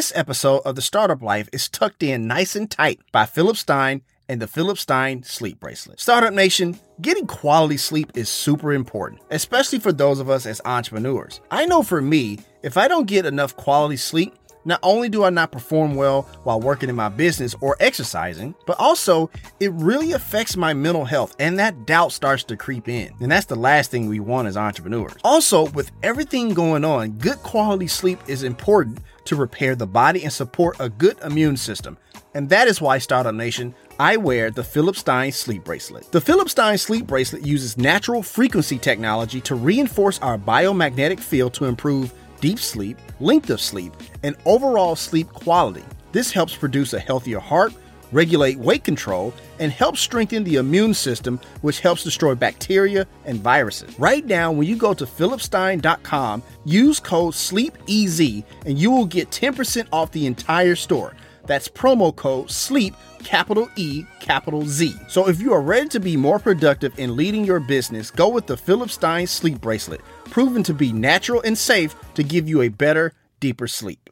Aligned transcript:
This 0.00 0.12
episode 0.16 0.62
of 0.64 0.76
The 0.76 0.80
Startup 0.80 1.20
Life 1.20 1.50
is 1.52 1.68
tucked 1.68 2.02
in 2.02 2.26
nice 2.26 2.56
and 2.56 2.70
tight 2.70 3.00
by 3.12 3.26
Philip 3.26 3.58
Stein 3.58 4.00
and 4.30 4.40
the 4.40 4.46
Philip 4.46 4.78
Stein 4.78 5.22
Sleep 5.24 5.60
Bracelet. 5.60 6.00
Startup 6.00 6.32
Nation, 6.32 6.80
getting 7.02 7.26
quality 7.26 7.76
sleep 7.76 8.10
is 8.14 8.30
super 8.30 8.72
important, 8.72 9.20
especially 9.30 9.78
for 9.78 9.92
those 9.92 10.18
of 10.18 10.30
us 10.30 10.46
as 10.46 10.62
entrepreneurs. 10.64 11.42
I 11.50 11.66
know 11.66 11.82
for 11.82 12.00
me, 12.00 12.38
if 12.62 12.78
I 12.78 12.88
don't 12.88 13.08
get 13.08 13.26
enough 13.26 13.54
quality 13.58 13.98
sleep, 13.98 14.34
not 14.64 14.80
only 14.82 15.10
do 15.10 15.24
I 15.24 15.28
not 15.28 15.52
perform 15.52 15.94
well 15.94 16.22
while 16.44 16.60
working 16.60 16.88
in 16.88 16.96
my 16.96 17.10
business 17.10 17.54
or 17.60 17.76
exercising, 17.78 18.54
but 18.66 18.78
also 18.78 19.30
it 19.58 19.70
really 19.72 20.12
affects 20.12 20.56
my 20.56 20.72
mental 20.72 21.04
health 21.04 21.36
and 21.38 21.58
that 21.58 21.86
doubt 21.86 22.12
starts 22.12 22.44
to 22.44 22.56
creep 22.56 22.88
in. 22.88 23.12
And 23.20 23.30
that's 23.30 23.46
the 23.46 23.54
last 23.54 23.90
thing 23.90 24.08
we 24.08 24.20
want 24.20 24.48
as 24.48 24.56
entrepreneurs. 24.56 25.12
Also, 25.24 25.68
with 25.70 25.90
everything 26.02 26.54
going 26.54 26.86
on, 26.86 27.12
good 27.12 27.38
quality 27.38 27.86
sleep 27.86 28.18
is 28.26 28.42
important 28.42 29.00
to 29.24 29.36
repair 29.36 29.74
the 29.74 29.86
body 29.86 30.22
and 30.24 30.32
support 30.32 30.76
a 30.80 30.88
good 30.88 31.18
immune 31.22 31.56
system. 31.56 31.96
And 32.34 32.48
that 32.50 32.68
is 32.68 32.80
why 32.80 32.98
Startup 32.98 33.34
Nation, 33.34 33.74
I 33.98 34.16
wear 34.16 34.50
the 34.50 34.62
Philip 34.62 34.96
Stein 34.96 35.32
sleep 35.32 35.64
bracelet. 35.64 36.10
The 36.12 36.20
Philip 36.20 36.48
Stein 36.48 36.78
sleep 36.78 37.06
bracelet 37.06 37.44
uses 37.44 37.76
natural 37.76 38.22
frequency 38.22 38.78
technology 38.78 39.40
to 39.42 39.54
reinforce 39.54 40.18
our 40.20 40.38
biomagnetic 40.38 41.18
field 41.18 41.54
to 41.54 41.64
improve 41.64 42.12
deep 42.40 42.58
sleep, 42.58 42.98
length 43.18 43.50
of 43.50 43.60
sleep, 43.60 43.92
and 44.22 44.36
overall 44.46 44.96
sleep 44.96 45.28
quality. 45.32 45.84
This 46.12 46.30
helps 46.30 46.56
produce 46.56 46.92
a 46.92 47.00
healthier 47.00 47.38
heart, 47.38 47.72
regulate 48.12 48.58
weight 48.58 48.84
control, 48.84 49.32
and 49.58 49.70
help 49.72 49.96
strengthen 49.96 50.44
the 50.44 50.56
immune 50.56 50.94
system, 50.94 51.40
which 51.62 51.80
helps 51.80 52.04
destroy 52.04 52.34
bacteria 52.34 53.06
and 53.24 53.40
viruses. 53.40 53.98
Right 53.98 54.24
now, 54.26 54.52
when 54.52 54.66
you 54.66 54.76
go 54.76 54.94
to 54.94 55.06
philipstein.com, 55.06 56.42
use 56.64 57.00
code 57.00 57.34
SLEEPEZ 57.34 58.44
and 58.66 58.78
you 58.78 58.90
will 58.90 59.06
get 59.06 59.30
10% 59.30 59.86
off 59.92 60.10
the 60.12 60.26
entire 60.26 60.76
store. 60.76 61.14
That's 61.46 61.68
promo 61.68 62.14
code 62.14 62.50
SLEEP, 62.50 62.94
capital 63.24 63.68
E, 63.76 64.04
capital 64.20 64.64
Z. 64.66 64.94
So 65.08 65.28
if 65.28 65.40
you 65.40 65.52
are 65.52 65.60
ready 65.60 65.88
to 65.88 66.00
be 66.00 66.16
more 66.16 66.38
productive 66.38 66.98
in 66.98 67.16
leading 67.16 67.44
your 67.44 67.60
business, 67.60 68.10
go 68.10 68.28
with 68.28 68.46
the 68.46 68.56
Philip 68.56 68.90
Stein 68.90 69.26
Sleep 69.26 69.60
Bracelet, 69.60 70.00
proven 70.26 70.62
to 70.62 70.74
be 70.74 70.92
natural 70.92 71.42
and 71.42 71.58
safe 71.58 71.94
to 72.14 72.22
give 72.22 72.48
you 72.48 72.62
a 72.62 72.68
better, 72.68 73.12
deeper 73.40 73.66
sleep. 73.66 74.10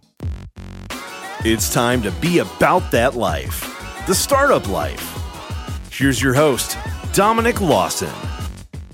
It's 1.45 1.73
time 1.73 2.03
to 2.03 2.11
be 2.11 2.41
about 2.41 2.91
that 2.91 3.15
life, 3.15 3.78
the 4.09 4.15
startup 4.15 4.67
life. 4.71 5.91
Here's 5.93 6.23
your 6.23 6.33
host, 6.33 6.79
Dominic 7.13 7.61
Lawson. 7.61 8.09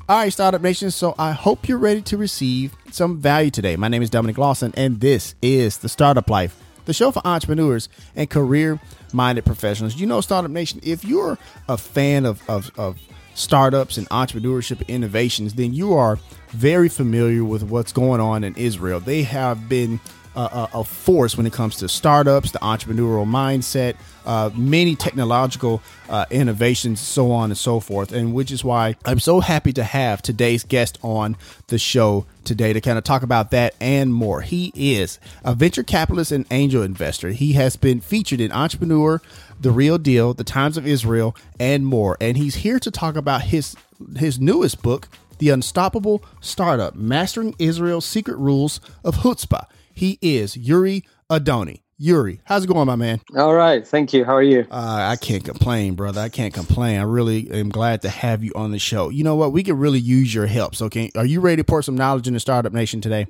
All 0.09 0.19
right, 0.19 0.33
Startup 0.33 0.61
Nation. 0.61 0.91
So 0.91 1.15
I 1.17 1.31
hope 1.31 1.69
you're 1.69 1.79
ready 1.79 2.03
to 2.03 2.17
receive 2.17 2.75
some 2.91 3.19
value 3.19 3.53
today. 3.53 3.77
My 3.77 3.87
name 3.87 4.03
is 4.03 4.11
Dominic 4.11 4.39
Lawson, 4.39 4.75
and 4.77 4.99
this 4.99 5.37
is 5.41 5.79
the 5.79 5.89
Startup 5.89 6.29
Life 6.29 6.61
the 6.87 6.93
show 6.93 7.13
for 7.13 7.25
entrepreneurs 7.25 7.89
and 8.17 8.29
career 8.29 8.81
minded 9.13 9.45
professionals. 9.45 9.95
You 9.95 10.07
know, 10.07 10.21
Startup 10.21 10.51
Nation, 10.51 10.81
if 10.83 11.05
you're 11.05 11.39
a 11.69 11.79
fan 11.79 12.27
of, 12.27 12.43
of, 12.51 12.73
of 12.77 12.99
startups 13.35 13.97
and 13.97 14.09
entrepreneurship 14.11 14.87
innovations, 14.89 15.55
then 15.55 15.73
you 15.73 15.95
are 15.95 16.19
very 16.49 16.89
familiar 16.89 17.45
with 17.45 17.63
what's 17.63 17.93
going 17.93 18.21
on 18.21 18.43
in 18.43 18.57
Israel. 18.57 18.99
They 18.99 19.23
have 19.23 19.69
been 19.69 20.01
a, 20.37 20.69
a, 20.75 20.85
force 20.85 21.37
when 21.37 21.47
it 21.47 21.53
comes 21.53 21.77
to 21.77 21.89
startups, 21.89 22.51
the 22.51 22.59
entrepreneurial 22.59 23.27
mindset, 23.27 23.97
uh, 24.27 24.51
many 24.55 24.97
technological 24.97 25.83
uh, 26.09 26.25
innovations, 26.31 27.01
so 27.01 27.31
on 27.31 27.51
and 27.51 27.59
so 27.59 27.81
forth. 27.81 28.13
And 28.13 28.35
which 28.35 28.51
is 28.51 28.65
why 28.65 28.97
I'm 29.05 29.21
so 29.21 29.41
happy 29.41 29.73
to 29.75 29.85
have 29.85 30.23
today's 30.23 30.65
guest 30.65 30.99
on 31.03 31.37
the 31.69 31.79
show 31.79 32.27
today 32.45 32.73
to 32.73 32.81
kind 32.81 32.99
of 32.99 33.05
talk 33.05 33.23
about 33.23 33.51
that 33.53 33.75
and 33.81 34.13
more. 34.13 34.43
He 34.43 34.73
is 34.75 35.19
a 35.45 35.55
venture 35.55 35.83
capitalist 35.83 36.33
and 36.33 36.47
angel 36.51 36.83
investor. 36.83 37.31
He 37.31 37.53
has 37.55 37.77
been 37.77 38.01
featured 38.01 38.41
in 38.41 38.53
Entrepreneur, 38.53 39.21
The 39.61 39.71
Real 39.71 39.99
Deal, 39.99 40.35
The 40.35 40.45
Times 40.45 40.77
of 40.77 40.87
Israel, 40.87 41.37
and 41.59 41.87
more. 41.87 42.17
And 42.21 42.37
he's 42.37 42.57
here 42.57 42.79
to 42.81 42.91
talk 42.91 43.17
about 43.17 43.43
his 43.43 43.77
his 44.17 44.41
newest 44.41 44.83
book, 44.83 45.09
The 45.39 45.51
Unstoppable 45.51 46.25
Startup: 46.41 46.95
Mastering 46.95 47.55
Israel's 47.59 48.05
Secret 48.05 48.37
Rules 48.37 48.81
of 49.05 49.17
Chutzpah. 49.17 49.67
He 49.95 50.19
is 50.21 50.57
Yuri 50.57 51.05
Adoni. 51.31 51.81
Yuri, 51.97 52.41
how's 52.45 52.65
it 52.65 52.67
going, 52.67 52.87
my 52.87 52.97
man? 52.97 53.21
All 53.37 53.55
right, 53.55 53.87
thank 53.87 54.13
you. 54.13 54.25
How 54.25 54.35
are 54.35 54.43
you? 54.43 54.67
Uh, 54.69 55.07
I 55.13 55.15
can't 55.15 55.45
complain, 55.45 55.95
brother. 55.95 56.21
I 56.21 56.29
can't 56.29 56.53
complain. 56.53 56.99
I 56.99 57.05
really 57.05 57.49
am 57.53 57.69
glad 57.69 58.03
to 58.03 58.09
have 58.09 58.43
you 58.43 58.51
on 58.57 58.73
the 58.73 58.81
show. 58.81 59.11
You 59.11 59.23
know 59.23 59.37
what? 59.37 59.53
We 59.53 59.63
could 59.63 59.79
really 59.79 60.01
use 60.01 60.35
your 60.35 60.47
help. 60.47 60.75
So, 60.75 60.89
can 60.91 61.11
are 61.15 61.25
you 61.25 61.41
ready 61.41 61.57
to 61.59 61.65
pour 61.65 61.83
some 61.83 61.95
knowledge 61.95 62.27
in 62.27 62.35
the 62.35 62.41
startup 62.41 62.73
nation 62.73 63.01
today? 63.01 63.29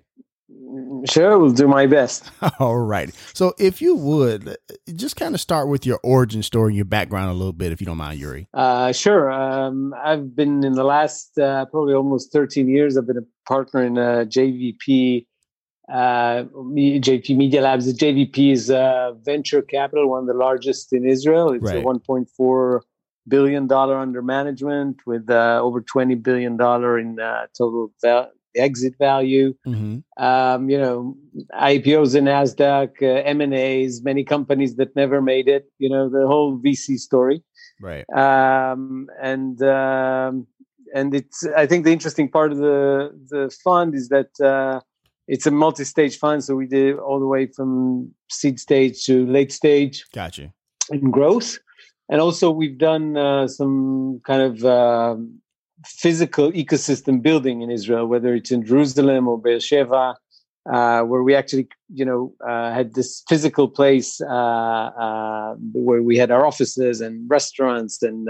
Sure, 1.10 1.38
we'll 1.38 1.50
do 1.50 1.68
my 1.68 1.86
best. 1.86 2.30
All 2.58 2.78
right. 2.78 3.14
So, 3.34 3.52
if 3.58 3.82
you 3.82 3.96
would 3.96 4.56
just 4.94 5.16
kind 5.16 5.34
of 5.34 5.42
start 5.42 5.68
with 5.68 5.84
your 5.84 6.00
origin 6.02 6.42
story 6.42 6.70
and 6.70 6.76
your 6.76 6.86
background 6.86 7.30
a 7.30 7.34
little 7.34 7.52
bit, 7.52 7.70
if 7.70 7.82
you 7.82 7.86
don't 7.86 7.98
mind, 7.98 8.18
Yuri. 8.18 8.48
Uh, 8.54 8.92
sure. 8.92 9.30
Um, 9.30 9.94
I've 10.02 10.34
been 10.34 10.64
in 10.64 10.72
the 10.72 10.84
last 10.84 11.38
uh, 11.38 11.66
probably 11.66 11.92
almost 11.92 12.32
13 12.32 12.66
years. 12.66 12.96
I've 12.96 13.06
been 13.06 13.18
a 13.18 13.46
partner 13.46 13.84
in 13.84 13.98
a 13.98 14.24
JVP 14.24 15.26
uh, 15.88 16.44
JVP 16.44 17.36
Media 17.36 17.60
Labs. 17.60 17.86
The 17.86 17.92
JVP 17.92 18.52
is 18.52 18.70
uh, 18.70 19.12
venture 19.22 19.62
capital, 19.62 20.08
one 20.08 20.20
of 20.20 20.26
the 20.26 20.34
largest 20.34 20.92
in 20.92 21.06
Israel. 21.06 21.52
It's 21.52 21.64
right. 21.64 21.78
a 21.78 21.82
1.4 21.82 22.80
billion 23.26 23.66
dollar 23.66 23.96
under 23.98 24.22
management 24.22 25.00
with 25.06 25.28
uh, 25.30 25.60
over 25.62 25.80
20 25.80 26.14
billion 26.16 26.56
dollar 26.56 26.98
in 26.98 27.20
uh, 27.20 27.46
total 27.56 27.92
val- 28.02 28.30
exit 28.56 28.94
value. 28.98 29.54
Mm-hmm. 29.66 30.22
Um, 30.22 30.70
you 30.70 30.78
know, 30.78 31.16
IPOs 31.54 32.14
in 32.14 32.24
Nasdaq, 32.24 33.02
uh, 33.02 33.22
M 33.24 33.40
and 33.40 33.54
A's, 33.54 34.02
many 34.02 34.24
companies 34.24 34.76
that 34.76 34.94
never 34.96 35.20
made 35.20 35.48
it. 35.48 35.66
You 35.78 35.90
know, 35.90 36.08
the 36.08 36.26
whole 36.26 36.58
VC 36.58 36.98
story. 36.98 37.42
Right. 37.80 38.04
Um, 38.10 39.08
and 39.20 39.60
um, 39.62 40.46
and 40.94 41.14
it's 41.14 41.46
I 41.56 41.66
think 41.66 41.84
the 41.84 41.92
interesting 41.92 42.30
part 42.30 42.52
of 42.52 42.58
the 42.58 43.10
the 43.30 43.54
fund 43.62 43.94
is 43.94 44.08
that 44.08 44.30
uh, 44.40 44.80
it's 45.26 45.46
a 45.46 45.50
multi-stage 45.50 46.18
fund, 46.18 46.44
so 46.44 46.54
we 46.54 46.66
did 46.66 46.98
all 46.98 47.18
the 47.18 47.26
way 47.26 47.46
from 47.46 48.12
seed 48.30 48.60
stage 48.60 49.04
to 49.04 49.26
late 49.26 49.52
stage. 49.52 50.04
Gotcha. 50.14 50.52
In 50.90 51.10
growth, 51.10 51.58
and 52.08 52.20
also 52.20 52.50
we've 52.50 52.78
done 52.78 53.16
uh, 53.16 53.48
some 53.48 54.20
kind 54.26 54.42
of 54.42 54.64
uh, 54.64 55.16
physical 55.86 56.52
ecosystem 56.52 57.22
building 57.22 57.62
in 57.62 57.70
Israel, 57.70 58.06
whether 58.06 58.34
it's 58.34 58.50
in 58.50 58.64
Jerusalem 58.64 59.28
or 59.28 59.40
Beersheba, 59.40 60.14
uh, 60.70 61.02
where 61.02 61.22
we 61.22 61.34
actually, 61.34 61.68
you 61.92 62.04
know, 62.04 62.34
uh, 62.46 62.72
had 62.72 62.94
this 62.94 63.22
physical 63.28 63.68
place 63.68 64.20
uh, 64.20 64.26
uh, 64.26 65.54
where 65.72 66.02
we 66.02 66.16
had 66.16 66.30
our 66.30 66.46
offices 66.46 67.00
and 67.00 67.28
restaurants 67.28 68.02
and 68.02 68.28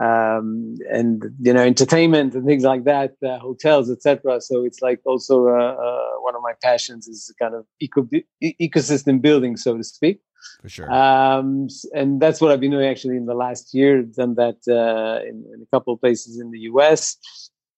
um, 0.00 0.76
and 0.90 1.24
you 1.40 1.52
know 1.52 1.62
entertainment 1.62 2.34
and 2.34 2.44
things 2.44 2.64
like 2.64 2.84
that, 2.84 3.14
uh, 3.26 3.38
hotels, 3.38 3.90
etc. 3.90 4.40
So 4.40 4.64
it's 4.64 4.82
like 4.82 5.00
also 5.04 5.48
uh, 5.48 5.74
uh, 5.74 6.20
one 6.20 6.34
of 6.34 6.42
my 6.42 6.52
passions 6.62 7.08
is 7.08 7.32
kind 7.40 7.54
of 7.54 7.64
eco- 7.80 8.08
ecosystem 8.42 9.20
building, 9.22 9.56
so 9.56 9.76
to 9.76 9.84
speak. 9.84 10.20
For 10.62 10.68
sure. 10.68 10.92
Um, 10.92 11.68
and 11.94 12.20
that's 12.20 12.40
what 12.40 12.52
I've 12.52 12.60
been 12.60 12.70
doing 12.70 12.86
actually 12.86 13.16
in 13.16 13.26
the 13.26 13.34
last 13.34 13.74
year. 13.74 14.02
Done 14.02 14.34
that 14.34 14.58
uh, 14.68 15.26
in, 15.26 15.44
in, 15.52 15.62
a 15.62 15.66
couple 15.74 15.94
of 15.94 16.00
places 16.00 16.38
in 16.38 16.50
the 16.50 16.60
U.S. 16.60 17.16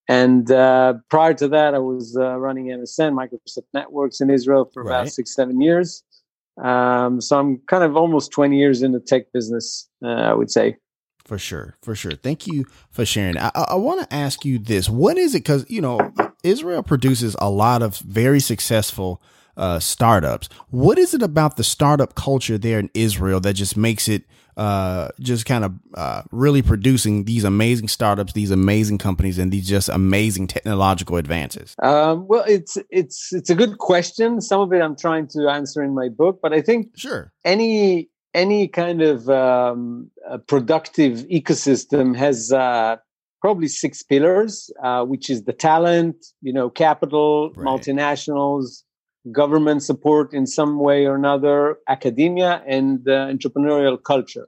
And 0.07 0.51
uh, 0.51 0.95
prior 1.09 1.33
to 1.35 1.47
that, 1.47 1.73
I 1.73 1.79
was 1.79 2.17
uh, 2.19 2.37
running 2.37 2.65
MSN, 2.65 3.13
Microsoft 3.13 3.67
Networks 3.73 4.21
in 4.21 4.29
Israel 4.29 4.69
for 4.73 4.83
right. 4.83 5.01
about 5.01 5.09
six, 5.09 5.33
seven 5.35 5.61
years. 5.61 6.03
Um, 6.61 7.21
so 7.21 7.39
I'm 7.39 7.61
kind 7.67 7.83
of 7.83 7.95
almost 7.95 8.31
20 8.31 8.57
years 8.57 8.81
in 8.81 8.91
the 8.91 8.99
tech 8.99 9.31
business, 9.31 9.87
I 10.03 10.33
would 10.33 10.51
say. 10.51 10.75
For 11.29 11.37
sure, 11.37 11.75
for 11.83 11.93
sure. 11.93 12.13
Thank 12.13 12.47
you 12.47 12.65
for 12.89 13.05
sharing. 13.05 13.37
I, 13.37 13.51
I 13.53 13.75
want 13.75 14.01
to 14.01 14.11
ask 14.11 14.43
you 14.43 14.57
this: 14.57 14.89
What 14.89 15.15
is 15.15 15.35
it? 15.35 15.43
Because 15.43 15.63
you 15.69 15.79
know, 15.79 16.11
Israel 16.41 16.81
produces 16.81 17.35
a 17.37 17.51
lot 17.51 17.83
of 17.83 17.99
very 17.99 18.39
successful 18.39 19.21
uh, 19.55 19.77
startups. 19.77 20.49
What 20.71 20.97
is 20.97 21.13
it 21.13 21.21
about 21.21 21.55
the 21.55 21.63
startup 21.63 22.15
culture 22.15 22.57
there 22.57 22.79
in 22.79 22.89
Israel 22.95 23.39
that 23.41 23.53
just 23.53 23.77
makes 23.77 24.07
it 24.07 24.23
uh, 24.57 25.09
just 25.19 25.45
kind 25.45 25.65
of 25.65 25.73
uh, 25.93 26.23
really 26.31 26.63
producing 26.63 27.25
these 27.25 27.43
amazing 27.43 27.89
startups, 27.89 28.33
these 28.33 28.49
amazing 28.49 28.97
companies, 28.97 29.37
and 29.37 29.51
these 29.51 29.69
just 29.69 29.87
amazing 29.87 30.47
technological 30.47 31.17
advances? 31.17 31.75
Um, 31.83 32.27
well, 32.27 32.43
it's 32.47 32.75
it's 32.89 33.31
it's 33.33 33.51
a 33.51 33.55
good 33.55 33.77
question. 33.77 34.41
Some 34.41 34.61
of 34.61 34.73
it 34.73 34.81
I'm 34.81 34.95
trying 34.95 35.27
to 35.27 35.47
answer 35.47 35.83
in 35.83 35.93
my 35.93 36.09
book, 36.09 36.39
but 36.41 36.53
I 36.53 36.61
think 36.61 36.97
sure 36.97 37.31
any 37.45 38.09
any 38.33 38.67
kind 38.67 39.01
of 39.01 39.29
um, 39.29 40.09
productive 40.47 41.27
ecosystem 41.29 42.15
has 42.15 42.51
uh, 42.51 42.97
probably 43.41 43.67
six 43.67 44.03
pillars, 44.03 44.71
uh, 44.83 45.03
which 45.05 45.29
is 45.29 45.43
the 45.43 45.53
talent, 45.53 46.15
you 46.41 46.53
know, 46.53 46.69
capital, 46.69 47.51
right. 47.55 47.65
multinationals, 47.65 48.83
government 49.31 49.83
support 49.83 50.33
in 50.33 50.45
some 50.45 50.79
way 50.79 51.05
or 51.05 51.15
another, 51.15 51.77
academia, 51.87 52.63
and 52.67 53.07
uh, 53.07 53.27
entrepreneurial 53.27 54.01
culture. 54.01 54.47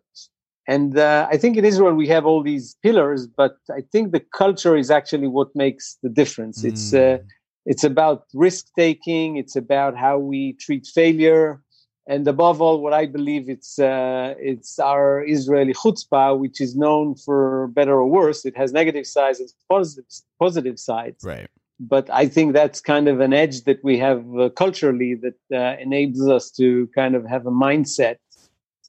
And 0.68 0.98
uh, 0.98 1.28
I 1.30 1.38
think 1.38 1.58
in 1.58 1.66
Israel 1.66 1.94
we 1.94 2.08
have 2.08 2.26
all 2.26 2.44
these 2.44 2.76
pillars, 2.84 3.28
but 3.28 3.58
I 3.72 3.82
think 3.92 4.12
the 4.12 4.24
culture 4.34 4.78
is 4.78 4.92
actually 4.92 5.28
what 5.28 5.50
makes 5.56 5.98
the 6.04 6.10
difference. 6.10 6.62
Mm. 6.62 6.70
It's 6.70 6.94
uh, 6.94 7.18
it's 7.66 7.84
about 7.84 8.24
risk 8.34 8.68
taking. 8.78 9.38
It's 9.38 9.56
about 9.56 9.98
how 9.98 10.18
we 10.18 10.54
treat 10.54 10.88
failure 10.88 11.62
and 12.08 12.28
above 12.28 12.62
all, 12.62 12.82
what 12.82 12.94
I 12.94 13.06
believe 13.06 13.48
it's 13.50 13.78
uh, 13.80 14.34
it's 14.40 14.80
our 14.80 15.24
Israeli 15.26 15.74
chutzpah, 15.74 16.38
which 16.38 16.60
is 16.60 16.76
known 16.76 17.16
for 17.16 17.68
better 17.68 17.94
or 17.94 18.08
worse. 18.08 18.46
It 18.46 18.58
has 18.58 18.74
negative 18.74 19.06
sides 19.06 19.40
and 19.40 19.50
positive 19.70 20.06
positive 20.40 20.80
sides. 20.80 21.24
Right. 21.24 21.48
But 21.80 22.10
I 22.12 22.28
think 22.28 22.54
that's 22.54 22.80
kind 22.80 23.08
of 23.08 23.22
an 23.22 23.34
edge 23.34 23.64
that 23.64 23.84
we 23.84 23.98
have 23.98 24.24
uh, 24.38 24.50
culturally 24.50 25.16
that 25.16 25.40
uh, 25.52 25.82
enables 25.82 26.28
us 26.28 26.52
to 26.52 26.88
kind 26.94 27.16
of 27.16 27.26
have 27.26 27.48
a 27.48 27.52
mindset 27.52 28.18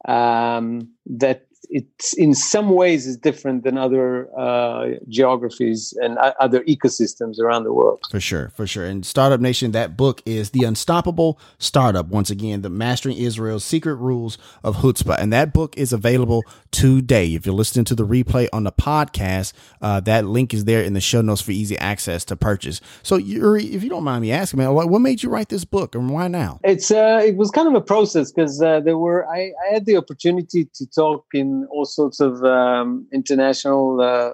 um, 0.06 0.90
that 1.06 1.46
it 1.68 1.86
in 2.16 2.34
some 2.34 2.70
ways 2.70 3.06
is 3.06 3.16
different 3.16 3.64
than 3.64 3.78
other 3.78 4.28
uh, 4.38 4.90
geographies 5.08 5.96
and 6.02 6.18
uh, 6.18 6.34
other 6.40 6.62
ecosystems 6.64 7.38
around 7.38 7.64
the 7.64 7.72
world. 7.72 8.00
For 8.10 8.20
sure, 8.20 8.50
for 8.50 8.66
sure. 8.66 8.84
And 8.84 9.04
Startup 9.06 9.40
Nation, 9.40 9.72
that 9.72 9.96
book 9.96 10.22
is 10.26 10.50
The 10.50 10.64
Unstoppable 10.64 11.38
Startup. 11.58 12.06
Once 12.06 12.30
again, 12.30 12.62
the 12.62 12.70
Mastering 12.70 13.16
Israel's 13.16 13.64
Secret 13.64 13.94
Rules 13.94 14.38
of 14.62 14.76
Chutzpah. 14.76 15.18
And 15.18 15.32
that 15.32 15.52
book 15.52 15.76
is 15.78 15.92
available 15.92 16.42
today. 16.70 17.34
If 17.34 17.46
you're 17.46 17.54
listening 17.54 17.84
to 17.86 17.94
the 17.94 18.06
replay 18.06 18.48
on 18.52 18.64
the 18.64 18.72
podcast, 18.72 19.52
uh, 19.80 20.00
that 20.00 20.26
link 20.26 20.52
is 20.52 20.64
there 20.64 20.82
in 20.82 20.94
the 20.94 21.00
show 21.00 21.20
notes 21.20 21.40
for 21.40 21.52
easy 21.52 21.78
access 21.78 22.24
to 22.26 22.36
purchase. 22.36 22.80
So, 23.02 23.16
Uri, 23.16 23.66
if 23.66 23.82
you 23.82 23.88
don't 23.88 24.04
mind 24.04 24.22
me 24.22 24.32
asking, 24.32 24.58
man, 24.58 24.72
what 24.72 24.98
made 24.98 25.22
you 25.22 25.28
write 25.28 25.48
this 25.48 25.64
book 25.64 25.94
and 25.94 26.10
why 26.10 26.28
now? 26.28 26.60
It's 26.64 26.90
uh, 26.90 27.20
it 27.24 27.36
was 27.36 27.50
kind 27.50 27.68
of 27.68 27.74
a 27.74 27.80
process 27.80 28.32
because 28.32 28.60
uh, 28.60 28.80
there 28.80 28.98
were 28.98 29.26
I, 29.28 29.52
I 29.68 29.74
had 29.74 29.86
the 29.86 29.96
opportunity 29.96 30.68
to 30.74 30.86
talk 30.86 31.26
in 31.32 31.51
all 31.70 31.84
sorts 31.84 32.20
of 32.20 32.43
um, 32.44 33.06
international, 33.12 34.00
uh, 34.00 34.32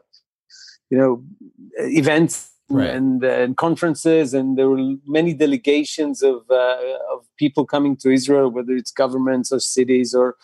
you 0.90 0.98
know, 0.98 1.22
events 1.78 2.50
right. 2.68 2.90
and, 2.90 3.22
and, 3.24 3.56
conferences, 3.56 4.34
and 4.34 4.56
there 4.56 4.68
were 4.68 4.94
many 5.06 5.32
delegations 5.34 6.22
of 6.22 6.42
uh, 6.50 6.78
of 7.14 7.26
people 7.36 7.64
coming 7.64 7.96
to 7.96 8.10
Israel, 8.10 8.50
whether 8.50 8.72
it's 8.72 8.90
governments 8.90 9.52
or 9.52 9.60
cities 9.60 10.14
or 10.14 10.36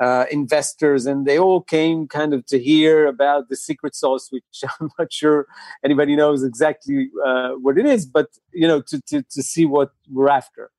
uh, 0.00 0.24
investors, 0.30 1.06
and 1.06 1.26
they 1.26 1.38
all 1.38 1.62
came 1.62 2.06
kind 2.06 2.34
of 2.34 2.44
to 2.46 2.58
hear 2.58 3.06
about 3.06 3.48
the 3.48 3.56
secret 3.56 3.94
sauce, 3.94 4.28
which 4.30 4.44
I'm 4.80 4.90
not 4.98 5.12
sure 5.12 5.46
anybody 5.84 6.16
knows 6.16 6.42
exactly 6.42 7.08
uh, 7.24 7.50
what 7.52 7.78
it 7.78 7.86
is, 7.86 8.06
but 8.06 8.28
you 8.52 8.68
know, 8.68 8.80
to, 8.82 9.00
to 9.08 9.22
to 9.22 9.42
see 9.42 9.66
what 9.66 9.90
we're 10.10 10.28
after. 10.28 10.70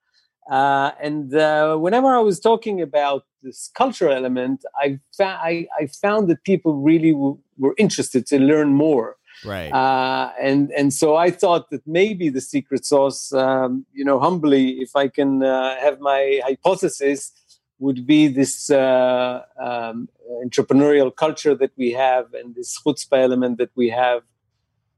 Uh, 0.50 0.92
and 1.02 1.34
uh, 1.36 1.76
whenever 1.78 2.08
I 2.08 2.20
was 2.20 2.40
talking 2.40 2.82
about 2.82 3.26
this 3.44 3.70
cultural 3.74 4.14
element, 4.14 4.64
I, 4.80 5.00
fa- 5.16 5.40
I, 5.42 5.68
I 5.80 5.88
found 5.88 6.30
that 6.30 6.44
people 6.44 6.76
really 6.76 7.12
w- 7.12 7.38
were 7.58 7.76
interested 7.78 8.26
to 8.28 8.40
learn 8.40 8.70
more. 8.74 9.18
Right. 9.46 9.72
Uh, 9.72 10.32
and 10.42 10.72
and 10.72 10.92
so 10.92 11.16
I 11.16 11.30
thought 11.30 11.70
that 11.70 11.86
maybe 11.86 12.30
the 12.30 12.42
secret 12.42 12.86
sauce, 12.86 13.32
um, 13.34 13.86
you 13.94 14.04
know, 14.04 14.20
humbly, 14.20 14.80
if 14.80 14.96
I 14.96 15.10
can 15.10 15.44
uh, 15.44 15.76
have 15.80 16.00
my 16.00 16.42
hypothesis, 16.44 17.32
would 17.80 18.08
be 18.08 18.28
this 18.28 18.70
uh, 18.72 19.44
um, 19.60 20.10
entrepreneurial 20.44 21.16
culture 21.16 21.54
that 21.56 21.72
we 21.78 21.92
have 21.92 22.34
and 22.34 22.56
this 22.56 22.80
chutzpah 22.82 23.22
element 23.22 23.60
that 23.60 23.70
we 23.76 23.90
have. 23.90 24.24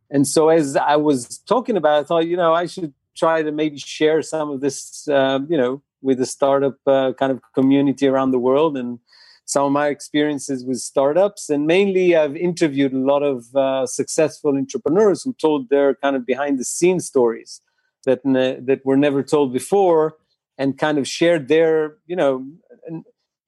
And 0.10 0.28
so 0.28 0.50
as 0.50 0.76
I 0.76 0.96
was 0.96 1.40
talking 1.40 1.78
about, 1.78 1.98
it, 1.98 2.02
I 2.02 2.04
thought, 2.06 2.28
you 2.28 2.38
know, 2.38 2.54
I 2.54 2.66
should 2.66 2.94
try 3.20 3.44
to 3.44 3.52
maybe 3.52 3.78
share 3.78 4.22
some 4.22 4.50
of 4.54 4.62
this, 4.62 5.08
um, 5.10 5.48
you 5.52 5.58
know, 5.58 5.82
with 6.02 6.18
the 6.18 6.26
startup 6.26 6.78
uh, 6.88 7.12
kind 7.20 7.32
of 7.32 7.40
community 7.54 8.08
around 8.08 8.32
the 8.32 8.40
world 8.40 8.78
and 8.78 9.00
some 9.46 9.66
of 9.66 9.72
my 9.72 9.88
experiences 9.88 10.64
with 10.64 10.78
startups. 10.78 11.50
And 11.50 11.66
mainly, 11.66 12.16
I've 12.16 12.38
interviewed 12.38 12.94
a 12.94 13.06
lot 13.14 13.24
of 13.24 13.38
uh, 13.56 13.86
successful 13.86 14.56
entrepreneurs 14.56 15.24
who 15.24 15.34
told 15.34 15.70
their 15.70 15.96
kind 15.96 16.16
of 16.16 16.26
behind 16.26 16.60
the 16.60 16.66
scenes 16.76 17.06
stories 17.08 17.62
that 18.06 18.24
ne- 18.24 18.60
that 18.62 18.86
were 18.86 18.98
never 18.98 19.22
told 19.24 19.52
before, 19.52 20.16
and 20.58 20.78
kind 20.78 20.98
of 20.98 21.06
shared 21.08 21.48
their, 21.48 21.98
you 22.06 22.16
know, 22.16 22.46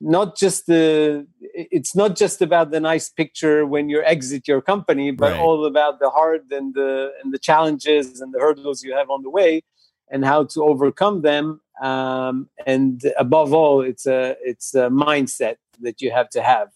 not 0.02 0.36
just 0.36 0.66
the 0.66 1.28
it's 1.40 1.96
not 1.96 2.16
just 2.16 2.42
about 2.42 2.72
the 2.72 2.80
nice 2.80 3.08
picture 3.10 3.66
when 3.66 3.88
you 3.88 4.02
exit 4.04 4.48
your 4.48 4.62
company 4.62 5.12
but 5.12 5.32
right. 5.32 5.40
all 5.40 5.66
about 5.66 6.00
the 6.00 6.10
hard 6.10 6.52
and 6.52 6.74
the 6.74 7.12
and 7.24 7.32
the 7.34 7.40
challenges 7.40 8.20
and 8.20 8.34
the 8.34 8.40
hurdles 8.40 8.84
you 8.84 8.96
have 8.96 9.10
on 9.10 9.22
the 9.22 9.30
way 9.30 9.62
and 10.10 10.26
how 10.26 10.44
to 10.44 10.64
overcome 10.64 11.22
them 11.22 11.62
um, 11.82 12.50
and 12.66 13.04
above 13.18 13.54
all 13.54 13.82
it's 13.82 14.08
a 14.08 14.36
it's 14.42 14.74
a 14.74 14.90
mindset 14.90 15.58
that 15.80 16.02
you 16.02 16.12
have 16.12 16.30
to 16.30 16.42
have 16.42 16.70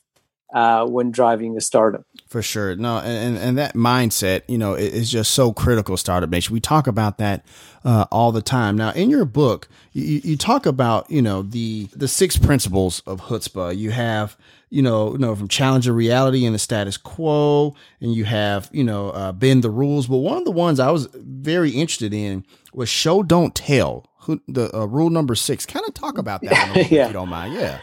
uh, 0.53 0.85
when 0.85 1.11
driving 1.11 1.57
a 1.57 1.61
startup. 1.61 2.05
For 2.27 2.41
sure, 2.41 2.75
no, 2.75 2.97
and 2.99 3.37
and 3.37 3.57
that 3.57 3.75
mindset, 3.75 4.41
you 4.47 4.57
know, 4.57 4.73
is 4.73 5.09
just 5.09 5.31
so 5.31 5.53
critical. 5.53 5.97
Startup 5.97 6.29
Nation, 6.29 6.53
we 6.53 6.59
talk 6.59 6.87
about 6.87 7.17
that 7.17 7.45
uh, 7.83 8.05
all 8.11 8.31
the 8.31 8.41
time. 8.41 8.75
Now, 8.75 8.91
in 8.91 9.09
your 9.09 9.25
book, 9.25 9.67
you, 9.93 10.21
you 10.23 10.37
talk 10.37 10.65
about 10.65 11.09
you 11.09 11.21
know 11.21 11.41
the 11.41 11.87
the 11.95 12.07
six 12.07 12.37
principles 12.37 13.01
of 13.01 13.21
chutzpah. 13.21 13.77
You 13.77 13.91
have 13.91 14.37
you 14.69 14.81
know, 14.81 15.13
you 15.13 15.19
know, 15.19 15.35
from 15.35 15.47
challenging 15.47 15.93
reality 15.93 16.45
and 16.45 16.53
the 16.53 16.59
status 16.59 16.97
quo, 16.97 17.75
and 18.01 18.13
you 18.13 18.25
have, 18.25 18.69
you 18.73 18.83
know, 18.83 19.09
uh, 19.11 19.31
bend 19.31 19.63
the 19.63 19.69
rules. 19.69 20.07
But 20.07 20.17
one 20.17 20.37
of 20.37 20.43
the 20.43 20.51
ones 20.51 20.79
I 20.79 20.91
was 20.91 21.07
very 21.13 21.69
interested 21.71 22.13
in 22.13 22.45
was 22.73 22.89
show, 22.89 23.23
don't 23.23 23.55
tell. 23.55 24.09
Who, 24.21 24.41
The 24.47 24.75
uh, 24.75 24.85
rule 24.85 25.09
number 25.09 25.35
six. 25.35 25.65
Kind 25.65 25.85
of 25.87 25.93
talk 25.93 26.17
about 26.17 26.41
that, 26.41 26.75
yeah. 26.91 27.03
if 27.03 27.07
you 27.07 27.13
don't 27.13 27.29
mind. 27.29 27.53
Yeah. 27.53 27.79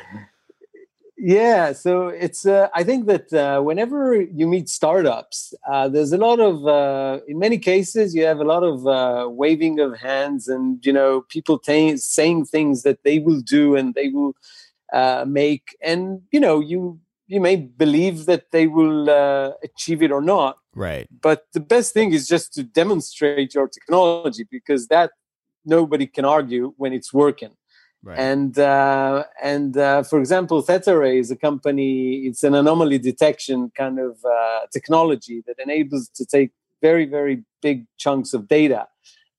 Yeah, 1.24 1.72
so 1.72 2.08
it's. 2.08 2.44
Uh, 2.44 2.68
I 2.74 2.82
think 2.82 3.06
that 3.06 3.32
uh, 3.32 3.60
whenever 3.60 4.20
you 4.20 4.44
meet 4.48 4.68
startups, 4.68 5.54
uh, 5.70 5.86
there's 5.86 6.12
a 6.12 6.18
lot 6.18 6.40
of. 6.40 6.66
Uh, 6.66 7.20
in 7.28 7.38
many 7.38 7.58
cases, 7.58 8.12
you 8.12 8.24
have 8.24 8.40
a 8.40 8.44
lot 8.44 8.64
of 8.64 8.88
uh, 8.88 9.28
waving 9.30 9.78
of 9.78 9.96
hands, 9.96 10.48
and 10.48 10.84
you 10.84 10.92
know, 10.92 11.20
people 11.28 11.60
t- 11.60 11.96
saying 11.96 12.46
things 12.46 12.82
that 12.82 13.04
they 13.04 13.20
will 13.20 13.40
do 13.40 13.76
and 13.76 13.94
they 13.94 14.08
will 14.08 14.34
uh, 14.92 15.24
make, 15.24 15.76
and 15.80 16.22
you 16.32 16.40
know, 16.40 16.58
you 16.58 16.98
you 17.28 17.40
may 17.40 17.54
believe 17.54 18.26
that 18.26 18.50
they 18.50 18.66
will 18.66 19.08
achieve 19.62 20.02
it 20.02 20.10
or 20.10 20.22
not. 20.22 20.58
Right. 20.74 21.06
But 21.20 21.46
the 21.52 21.60
best 21.60 21.94
thing 21.94 22.12
is 22.12 22.26
just 22.26 22.52
to 22.54 22.64
demonstrate 22.64 23.54
your 23.54 23.68
technology 23.68 24.44
because 24.50 24.88
that 24.88 25.12
nobody 25.64 26.08
can 26.08 26.24
argue 26.24 26.74
when 26.78 26.92
it's 26.92 27.12
working. 27.14 27.52
Right. 28.04 28.18
And 28.18 28.58
uh, 28.58 29.24
and 29.42 29.76
uh, 29.76 30.02
for 30.02 30.18
example, 30.18 30.62
ThetaRay 30.62 31.20
is 31.20 31.30
a 31.30 31.36
company. 31.36 32.26
It's 32.26 32.42
an 32.42 32.54
anomaly 32.54 32.98
detection 32.98 33.70
kind 33.76 34.00
of 34.00 34.18
uh, 34.24 34.60
technology 34.72 35.42
that 35.46 35.56
enables 35.60 36.08
to 36.16 36.26
take 36.26 36.50
very 36.80 37.06
very 37.06 37.44
big 37.60 37.86
chunks 37.98 38.34
of 38.34 38.48
data 38.48 38.88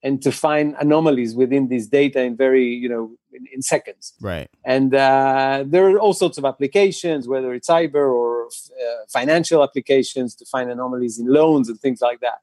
and 0.02 0.22
to 0.22 0.32
find 0.32 0.76
anomalies 0.80 1.36
within 1.36 1.68
these 1.68 1.88
data 1.88 2.22
in 2.22 2.38
very 2.38 2.66
you 2.66 2.88
know 2.88 3.12
in, 3.34 3.46
in 3.54 3.62
seconds. 3.62 4.14
Right. 4.22 4.50
And 4.64 4.96
uh, 4.96 5.66
there 5.68 5.86
are 5.90 6.00
all 6.00 6.14
sorts 6.14 6.38
of 6.38 6.46
applications, 6.46 7.28
whether 7.28 7.54
it's 7.54 7.68
cyber 7.68 8.08
or 8.14 8.46
uh, 8.46 9.06
financial 9.12 9.62
applications, 9.62 10.36
to 10.36 10.46
find 10.46 10.72
anomalies 10.72 11.20
in 11.20 11.28
loans 11.28 11.68
and 11.68 11.78
things 11.82 12.00
like 12.00 12.22
that 12.22 12.40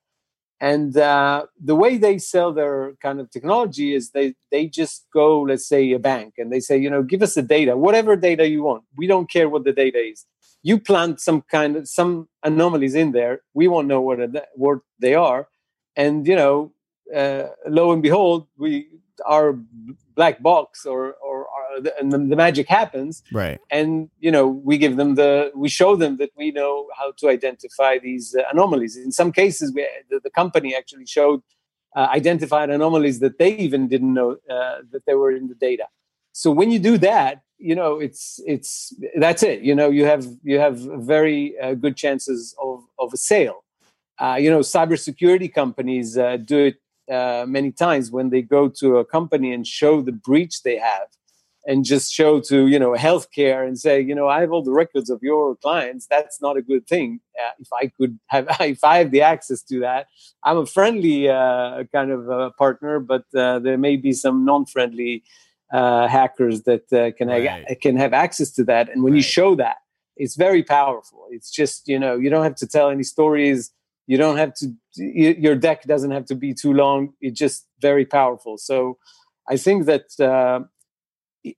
and 0.60 0.94
uh, 0.96 1.46
the 1.62 1.74
way 1.74 1.96
they 1.96 2.18
sell 2.18 2.52
their 2.52 2.92
kind 3.02 3.18
of 3.18 3.30
technology 3.30 3.94
is 3.94 4.10
they 4.10 4.34
they 4.50 4.66
just 4.66 5.06
go 5.12 5.40
let's 5.40 5.66
say 5.66 5.90
a 5.92 5.98
bank 5.98 6.34
and 6.36 6.52
they 6.52 6.60
say 6.60 6.76
you 6.76 6.90
know 6.90 7.02
give 7.02 7.22
us 7.22 7.34
the 7.34 7.42
data 7.42 7.76
whatever 7.76 8.14
data 8.16 8.46
you 8.48 8.62
want. 8.62 8.84
We 8.96 9.06
don't 9.06 9.30
care 9.30 9.48
what 9.48 9.64
the 9.64 9.72
data 9.72 9.98
is. 9.98 10.26
You 10.62 10.78
plant 10.78 11.20
some 11.20 11.42
kind 11.50 11.76
of 11.76 11.88
some 11.88 12.28
anomalies 12.42 12.94
in 12.94 13.12
there. 13.12 13.40
We 13.54 13.68
won't 13.68 13.88
know 13.88 14.02
what 14.02 14.18
what 14.54 14.78
they 15.00 15.14
are. 15.14 15.48
And 15.96 16.26
you 16.26 16.36
know 16.36 16.72
uh, 17.14 17.48
lo 17.66 17.92
and 17.92 18.02
behold 18.02 18.46
we 18.58 18.88
our 19.26 19.58
black 20.14 20.42
box 20.42 20.84
or 20.86 21.14
or 21.14 21.46
and 21.98 22.12
the, 22.12 22.18
the, 22.18 22.36
magic 22.36 22.68
happens. 22.68 23.22
Right. 23.32 23.58
And 23.70 24.10
you 24.18 24.30
know 24.30 24.46
we 24.46 24.78
give 24.78 24.96
them 24.96 25.14
the 25.14 25.52
we 25.54 25.68
show 25.68 25.96
them 25.96 26.16
that 26.18 26.30
we 26.36 26.50
know 26.50 26.88
how 26.98 27.12
to 27.18 27.28
identify 27.28 27.98
these 27.98 28.34
uh, 28.34 28.42
anomalies. 28.52 28.96
In 28.96 29.12
some 29.12 29.32
cases 29.32 29.72
we, 29.74 29.86
the, 30.10 30.20
the 30.20 30.30
company 30.30 30.74
actually 30.74 31.06
showed 31.06 31.42
uh, 31.96 32.08
identified 32.12 32.70
anomalies 32.70 33.20
that 33.20 33.38
they 33.38 33.56
even 33.56 33.88
didn't 33.88 34.14
know 34.14 34.32
uh, 34.48 34.78
that 34.92 35.02
they 35.06 35.14
were 35.14 35.32
in 35.32 35.48
the 35.48 35.54
data. 35.54 35.86
So 36.32 36.50
when 36.50 36.70
you 36.70 36.78
do 36.78 36.98
that 36.98 37.42
you 37.60 37.74
know 37.74 38.00
it's 38.00 38.40
it's 38.46 38.94
that's 39.18 39.42
it. 39.42 39.60
You 39.60 39.74
know 39.74 39.90
you 39.90 40.06
have 40.06 40.24
you 40.42 40.58
have 40.58 40.78
very 40.78 41.58
uh, 41.58 41.74
good 41.74 41.96
chances 41.96 42.54
of 42.60 42.82
of 42.98 43.12
a 43.12 43.16
sale. 43.16 43.64
Uh, 44.18 44.36
you 44.40 44.50
know 44.50 44.60
cybersecurity 44.60 45.52
companies 45.52 46.18
uh, 46.18 46.36
do 46.38 46.58
it 46.58 46.76
uh, 47.10 47.44
many 47.46 47.72
times 47.72 48.10
when 48.10 48.30
they 48.30 48.42
go 48.42 48.68
to 48.68 48.98
a 48.98 49.04
company 49.04 49.52
and 49.52 49.66
show 49.66 50.00
the 50.02 50.12
breach 50.12 50.62
they 50.62 50.76
have 50.76 51.08
and 51.66 51.84
just 51.84 52.12
show 52.12 52.40
to 52.40 52.68
you 52.68 52.78
know 52.78 52.92
healthcare 52.92 53.66
and 53.66 53.78
say 53.78 54.00
you 54.00 54.14
know 54.14 54.28
i 54.28 54.40
have 54.40 54.50
all 54.50 54.62
the 54.62 54.72
records 54.72 55.10
of 55.10 55.22
your 55.22 55.56
clients. 55.56 56.06
That's 56.08 56.40
not 56.40 56.56
a 56.56 56.62
good 56.62 56.86
thing. 56.86 57.20
Uh, 57.38 57.50
if 57.58 57.68
i 57.72 57.86
could 57.86 58.18
have 58.26 58.46
if 58.60 58.82
i 58.84 58.98
have 58.98 59.10
the 59.10 59.22
access 59.22 59.62
to 59.64 59.80
that 59.80 60.06
i'm 60.42 60.58
a 60.58 60.66
friendly 60.66 61.28
uh, 61.28 61.84
kind 61.92 62.10
of 62.10 62.30
uh, 62.30 62.50
partner 62.58 63.00
but 63.00 63.24
uh, 63.36 63.58
there 63.58 63.78
may 63.78 63.96
be 63.96 64.12
some 64.12 64.44
non-friendly 64.44 65.22
uh, 65.72 66.08
hackers 66.08 66.62
that 66.62 66.92
uh, 66.92 67.12
can 67.16 67.28
right. 67.28 67.64
ha- 67.68 67.74
can 67.80 67.96
have 67.96 68.12
access 68.12 68.50
to 68.50 68.64
that. 68.64 68.88
And 68.88 69.02
when 69.02 69.12
right. 69.12 69.18
you 69.18 69.22
show 69.22 69.54
that 69.56 69.76
it's 70.16 70.36
very 70.36 70.62
powerful. 70.62 71.26
It's 71.30 71.50
just 71.50 71.88
you 71.88 71.98
know 71.98 72.16
you 72.16 72.30
don't 72.30 72.44
have 72.44 72.56
to 72.56 72.66
tell 72.66 72.90
any 72.90 73.02
stories. 73.02 73.70
You 74.06 74.18
don't 74.18 74.36
have 74.36 74.54
to 74.54 74.74
your 74.96 75.54
deck 75.54 75.84
doesn't 75.84 76.10
have 76.10 76.24
to 76.24 76.34
be 76.34 76.52
too 76.52 76.72
long 76.72 77.12
it's 77.20 77.38
just 77.38 77.66
very 77.80 78.04
powerful 78.04 78.58
so 78.58 78.98
i 79.48 79.56
think 79.56 79.86
that 79.86 80.04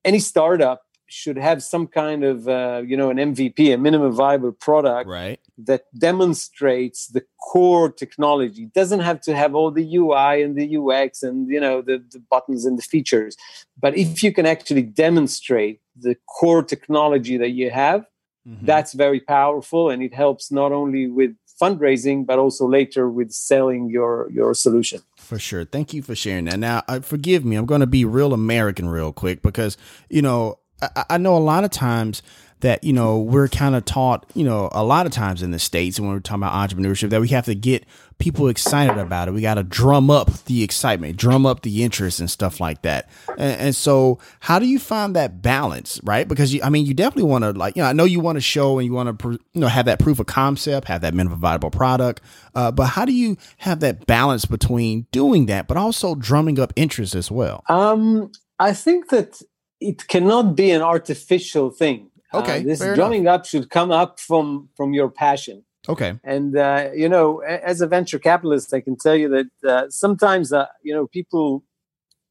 any 0.04 0.18
startup 0.18 0.82
should 1.12 1.36
have 1.36 1.62
some 1.62 1.86
kind 1.86 2.24
of 2.24 2.48
uh, 2.48 2.82
you 2.86 2.96
know 2.96 3.10
an 3.10 3.18
MVP, 3.18 3.72
a 3.72 3.76
minimum 3.76 4.12
viable 4.12 4.52
product 4.52 5.08
right. 5.08 5.38
that 5.58 5.84
demonstrates 5.98 7.08
the 7.08 7.22
core 7.50 7.92
technology. 7.92 8.64
It 8.64 8.72
doesn't 8.72 9.00
have 9.00 9.20
to 9.22 9.36
have 9.36 9.54
all 9.54 9.70
the 9.70 9.96
UI 9.96 10.42
and 10.42 10.56
the 10.56 10.76
UX 10.78 11.22
and 11.22 11.48
you 11.48 11.60
know 11.60 11.82
the, 11.82 12.02
the 12.10 12.18
buttons 12.30 12.64
and 12.64 12.78
the 12.78 12.82
features, 12.82 13.36
but 13.78 13.96
if 13.96 14.22
you 14.22 14.32
can 14.32 14.46
actually 14.46 14.82
demonstrate 14.82 15.80
the 15.94 16.16
core 16.26 16.62
technology 16.62 17.36
that 17.36 17.50
you 17.50 17.70
have, 17.70 18.06
mm-hmm. 18.48 18.64
that's 18.64 18.94
very 18.94 19.20
powerful, 19.20 19.90
and 19.90 20.02
it 20.02 20.14
helps 20.14 20.50
not 20.50 20.72
only 20.72 21.06
with 21.08 21.32
fundraising, 21.62 22.26
but 22.26 22.38
also 22.38 22.66
later 22.66 23.08
with 23.08 23.30
selling 23.32 23.88
your 23.88 24.28
your 24.32 24.54
solution. 24.54 25.00
For 25.16 25.38
sure. 25.38 25.64
Thank 25.64 25.94
you 25.94 26.02
for 26.02 26.14
sharing 26.14 26.46
that. 26.46 26.58
Now, 26.58 26.82
uh, 26.88 27.00
forgive 27.00 27.44
me. 27.44 27.56
I'm 27.56 27.66
going 27.66 27.80
to 27.80 27.86
be 27.86 28.04
real 28.04 28.32
American 28.34 28.88
real 28.88 29.12
quick 29.12 29.42
because 29.42 29.76
you 30.10 30.22
know 30.22 30.58
I, 30.82 31.04
I 31.10 31.18
know 31.18 31.36
a 31.36 31.44
lot 31.52 31.64
of 31.64 31.70
times 31.70 32.22
that 32.62 32.82
you 32.82 32.92
know 32.92 33.18
we're 33.18 33.48
kind 33.48 33.74
of 33.74 33.84
taught 33.84 34.24
you 34.34 34.44
know 34.44 34.68
a 34.72 34.82
lot 34.82 35.04
of 35.04 35.12
times 35.12 35.42
in 35.42 35.50
the 35.50 35.58
states 35.58 36.00
when 36.00 36.08
we're 36.08 36.20
talking 36.20 36.42
about 36.42 36.70
entrepreneurship 36.70 37.10
that 37.10 37.20
we 37.20 37.28
have 37.28 37.44
to 37.44 37.54
get 37.54 37.84
people 38.18 38.46
excited 38.46 38.98
about 38.98 39.26
it. 39.26 39.32
We 39.32 39.42
got 39.42 39.54
to 39.54 39.64
drum 39.64 40.10
up 40.10 40.30
the 40.44 40.62
excitement 40.62 41.16
drum 41.16 41.44
up 41.44 41.62
the 41.62 41.82
interest 41.82 42.20
and 42.20 42.30
stuff 42.30 42.60
like 42.60 42.82
that. 42.82 43.10
And, 43.30 43.60
and 43.60 43.76
so 43.76 44.18
how 44.40 44.58
do 44.58 44.66
you 44.66 44.78
find 44.78 45.14
that 45.16 45.42
balance 45.42 46.00
right? 46.04 46.26
Because 46.26 46.54
you, 46.54 46.62
i 46.62 46.70
mean 46.70 46.86
you 46.86 46.94
definitely 46.94 47.28
want 47.30 47.42
to 47.42 47.50
like 47.52 47.76
you 47.76 47.82
know 47.82 47.88
i 47.88 47.92
know 47.92 48.04
you 48.04 48.20
want 48.20 48.36
to 48.36 48.40
show 48.40 48.78
and 48.78 48.86
you 48.86 48.92
want 48.92 49.18
to 49.18 49.30
you 49.52 49.60
know 49.60 49.66
have 49.66 49.86
that 49.86 49.98
proof 49.98 50.20
of 50.20 50.26
concept 50.26 50.86
have 50.86 51.00
that 51.00 51.14
minimum 51.14 51.40
viable 51.40 51.70
product 51.70 52.22
uh, 52.54 52.70
but 52.70 52.86
how 52.86 53.04
do 53.04 53.12
you 53.12 53.36
have 53.58 53.80
that 53.80 54.06
balance 54.06 54.44
between 54.44 55.06
doing 55.10 55.46
that 55.46 55.66
but 55.66 55.76
also 55.76 56.14
drumming 56.14 56.58
up 56.60 56.72
interest 56.76 57.14
as 57.14 57.30
well? 57.30 57.64
Um 57.68 58.30
i 58.60 58.72
think 58.72 59.10
that 59.10 59.42
it 59.80 60.06
cannot 60.06 60.54
be 60.54 60.70
an 60.70 60.80
artificial 60.80 61.70
thing 61.70 62.11
okay, 62.34 62.60
uh, 62.60 62.62
this 62.62 62.80
drumming 62.94 63.22
enough. 63.22 63.40
up 63.40 63.46
should 63.46 63.70
come 63.70 63.90
up 63.90 64.20
from 64.20 64.68
from 64.76 64.94
your 64.94 65.08
passion. 65.08 65.64
Okay, 65.88 66.18
and 66.22 66.56
uh, 66.56 66.90
you 66.94 67.08
know, 67.08 67.40
as 67.40 67.80
a 67.80 67.86
venture 67.86 68.18
capitalist, 68.18 68.72
I 68.72 68.80
can 68.80 68.96
tell 68.96 69.16
you 69.16 69.28
that 69.28 69.68
uh, 69.68 69.90
sometimes 69.90 70.52
uh, 70.52 70.66
you 70.82 70.94
know 70.94 71.06
people 71.06 71.64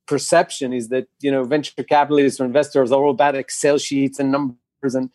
perception 0.07 0.73
is 0.73 0.89
that 0.89 1.07
you 1.19 1.31
know 1.31 1.43
venture 1.43 1.83
capitalists 1.83 2.39
or 2.39 2.45
investors 2.45 2.91
are 2.91 3.01
all 3.03 3.11
about 3.11 3.35
Excel 3.35 3.77
sheets 3.77 4.19
and 4.19 4.31
numbers, 4.31 4.95
and 4.95 5.09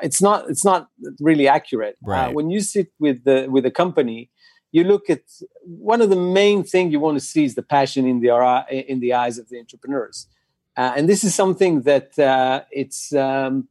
it's 0.00 0.22
not 0.22 0.48
it's 0.48 0.64
not 0.64 0.88
really 1.20 1.48
accurate. 1.48 1.96
Uh, 2.06 2.10
right. 2.10 2.34
when 2.34 2.50
you 2.50 2.60
sit 2.60 2.88
with 2.98 3.24
the 3.24 3.46
with 3.50 3.66
a 3.66 3.70
company, 3.70 4.30
you 4.72 4.84
look 4.84 5.10
at 5.10 5.22
one 5.62 6.00
of 6.00 6.08
the 6.08 6.16
main 6.16 6.64
thing 6.64 6.90
you 6.90 7.00
want 7.00 7.18
to 7.18 7.24
see 7.24 7.44
is 7.44 7.54
the 7.54 7.62
passion 7.62 8.06
in 8.06 8.20
the 8.20 8.30
in 8.70 9.00
the 9.00 9.12
eyes 9.12 9.36
of 9.36 9.50
the 9.50 9.58
entrepreneurs, 9.58 10.28
and 10.76 11.10
this 11.10 11.24
is 11.24 11.34
something 11.34 11.82
that 11.82 12.18
uh, 12.18 12.62
it's. 12.70 13.12
Um, 13.14 13.68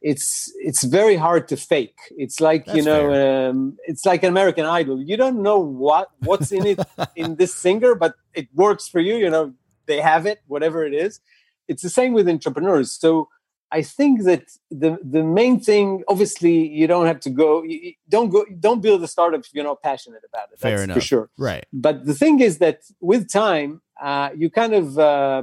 it's 0.00 0.52
it's 0.56 0.82
very 0.84 1.16
hard 1.16 1.48
to 1.48 1.56
fake. 1.56 1.98
It's 2.16 2.40
like 2.40 2.66
That's 2.66 2.76
you 2.76 2.84
know 2.84 3.50
um, 3.50 3.76
it's 3.84 4.06
like 4.06 4.22
an 4.22 4.30
american 4.30 4.64
idol. 4.64 5.02
You 5.02 5.16
don't 5.16 5.42
know 5.42 5.58
what 5.58 6.10
what's 6.20 6.52
in 6.52 6.66
it 6.66 6.80
in 7.16 7.36
this 7.36 7.54
singer 7.54 7.94
but 7.94 8.14
it 8.34 8.48
works 8.54 8.88
for 8.88 9.00
you 9.00 9.16
you 9.16 9.30
know 9.30 9.52
they 9.86 10.00
have 10.00 10.26
it 10.26 10.40
whatever 10.46 10.84
it 10.84 10.94
is. 10.94 11.20
It's 11.68 11.82
the 11.82 11.90
same 11.90 12.12
with 12.12 12.28
entrepreneurs. 12.28 12.92
So 12.92 13.28
i 13.72 13.82
think 13.82 14.24
that 14.24 14.44
the 14.82 14.98
the 15.16 15.22
main 15.22 15.60
thing 15.60 16.02
obviously 16.08 16.66
you 16.80 16.88
don't 16.88 17.06
have 17.06 17.20
to 17.20 17.30
go 17.30 17.62
you, 17.62 17.92
don't 18.08 18.30
go 18.30 18.44
don't 18.58 18.82
build 18.82 19.00
a 19.00 19.06
startup 19.06 19.40
if 19.44 19.54
you're 19.54 19.70
not 19.72 19.80
passionate 19.82 20.22
about 20.30 20.48
it. 20.52 20.58
Fair 20.58 20.82
enough. 20.82 20.96
for 20.96 21.00
sure. 21.00 21.30
Right. 21.38 21.66
But 21.72 22.04
the 22.04 22.14
thing 22.14 22.40
is 22.40 22.58
that 22.58 22.78
with 23.00 23.30
time 23.30 23.80
uh, 24.00 24.30
you 24.34 24.50
kind 24.50 24.74
of 24.74 24.98
uh, 24.98 25.42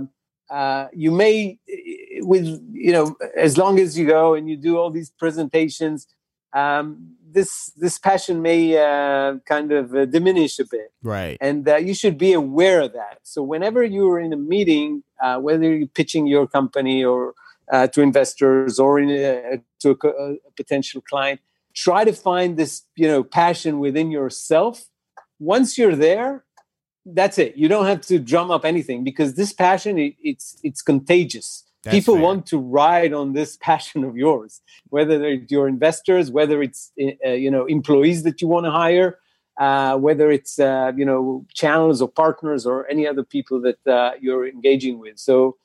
uh, 0.49 0.87
you 0.93 1.11
may 1.11 1.59
with 2.19 2.45
you 2.71 2.91
know 2.91 3.15
as 3.35 3.57
long 3.57 3.79
as 3.79 3.97
you 3.97 4.07
go 4.07 4.33
and 4.33 4.49
you 4.49 4.57
do 4.57 4.77
all 4.77 4.89
these 4.89 5.09
presentations 5.09 6.07
um, 6.53 7.15
this 7.29 7.71
this 7.75 7.99
passion 7.99 8.41
may 8.41 8.77
uh, 8.77 9.37
kind 9.45 9.71
of 9.71 9.93
uh, 9.93 10.05
diminish 10.05 10.59
a 10.59 10.65
bit. 10.65 10.91
Right. 11.03 11.37
And 11.41 11.67
uh, 11.67 11.75
you 11.75 11.93
should 11.93 12.17
be 12.17 12.33
aware 12.33 12.81
of 12.81 12.93
that. 12.93 13.19
So 13.23 13.43
whenever 13.43 13.83
you're 13.83 14.19
in 14.19 14.33
a 14.33 14.37
meeting 14.37 15.03
uh, 15.21 15.37
whether 15.39 15.75
you're 15.75 15.87
pitching 15.87 16.27
your 16.27 16.47
company 16.47 17.03
or 17.03 17.33
uh, 17.71 17.87
to 17.87 18.01
investors 18.01 18.79
or 18.79 18.99
in 18.99 19.09
a, 19.09 19.61
to 19.79 19.91
a, 19.91 20.07
a 20.07 20.51
potential 20.55 21.01
client 21.01 21.41
try 21.73 22.03
to 22.03 22.13
find 22.13 22.57
this 22.57 22.83
you 22.95 23.07
know 23.07 23.23
passion 23.23 23.79
within 23.79 24.09
yourself. 24.11 24.85
Once 25.39 25.77
you're 25.77 25.95
there 25.95 26.43
that's 27.13 27.37
it. 27.37 27.55
You 27.55 27.67
don't 27.67 27.85
have 27.85 28.01
to 28.01 28.19
drum 28.19 28.51
up 28.51 28.65
anything 28.65 29.03
because 29.03 29.35
this 29.35 29.53
passion 29.53 29.97
it, 29.97 30.15
it's 30.21 30.57
it's 30.63 30.81
contagious. 30.81 31.63
That's 31.83 31.95
People 31.95 32.15
fair. 32.15 32.23
want 32.23 32.45
to 32.47 32.57
ride 32.57 33.13
on 33.13 33.33
this 33.33 33.57
passion 33.61 34.03
of 34.03 34.17
yours, 34.17 34.61
whether 34.89 35.23
it's 35.23 35.51
your 35.51 35.67
investors, 35.67 36.31
whether 36.31 36.61
it's 36.61 36.91
uh, 37.25 37.29
you 37.29 37.51
know 37.51 37.65
employees 37.65 38.23
that 38.23 38.41
you 38.41 38.47
want 38.47 38.65
to 38.65 38.71
hire, 38.71 39.19
uh, 39.57 39.97
whether 39.97 40.29
it's 40.31 40.59
uh, 40.59 40.91
you 40.95 41.05
know 41.05 41.45
channels 41.53 42.01
or 42.01 42.09
partners 42.09 42.65
or 42.65 42.87
any 42.89 43.07
other 43.07 43.23
people 43.23 43.61
that 43.61 43.87
uh, 43.87 44.11
you're 44.19 44.47
engaging 44.47 44.99
with. 44.99 45.17
So, 45.17 45.57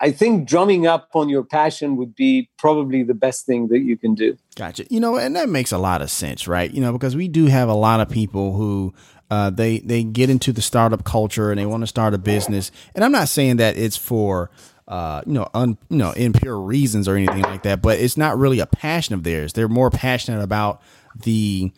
I 0.00 0.10
think 0.12 0.48
drumming 0.48 0.86
up 0.86 1.10
on 1.14 1.28
your 1.28 1.44
passion 1.44 1.96
would 1.96 2.14
be 2.14 2.48
probably 2.56 3.02
the 3.02 3.14
best 3.14 3.44
thing 3.44 3.68
that 3.68 3.80
you 3.80 3.96
can 3.98 4.14
do. 4.14 4.38
Gotcha. 4.56 4.86
You 4.88 5.00
know, 5.00 5.16
and 5.16 5.36
that 5.36 5.48
makes 5.48 5.72
a 5.72 5.78
lot 5.78 6.02
of 6.02 6.10
sense, 6.10 6.48
right? 6.48 6.70
You 6.72 6.80
know, 6.80 6.92
because 6.92 7.16
we 7.16 7.28
do 7.28 7.46
have 7.46 7.68
a 7.68 7.74
lot 7.74 8.00
of 8.00 8.08
people 8.08 8.56
who 8.56 8.94
uh, 9.30 9.50
they 9.50 9.78
they 9.78 10.02
get 10.02 10.30
into 10.30 10.52
the 10.52 10.62
startup 10.62 11.04
culture 11.04 11.50
and 11.50 11.58
they 11.58 11.66
want 11.66 11.82
to 11.82 11.86
start 11.86 12.14
a 12.14 12.18
business. 12.18 12.70
And 12.94 13.04
I'm 13.04 13.12
not 13.12 13.28
saying 13.28 13.56
that 13.56 13.76
it's 13.76 13.96
for 13.96 14.50
uh, 14.88 15.20
you 15.26 15.34
know, 15.34 15.46
un, 15.52 15.76
you 15.90 15.98
know, 15.98 16.12
impure 16.12 16.58
reasons 16.58 17.08
or 17.08 17.14
anything 17.14 17.42
like 17.42 17.62
that, 17.62 17.82
but 17.82 17.98
it's 17.98 18.16
not 18.16 18.38
really 18.38 18.58
a 18.58 18.66
passion 18.66 19.14
of 19.14 19.22
theirs. 19.22 19.52
They're 19.52 19.68
more 19.68 19.90
passionate 19.90 20.42
about 20.42 20.80
the 21.14 21.70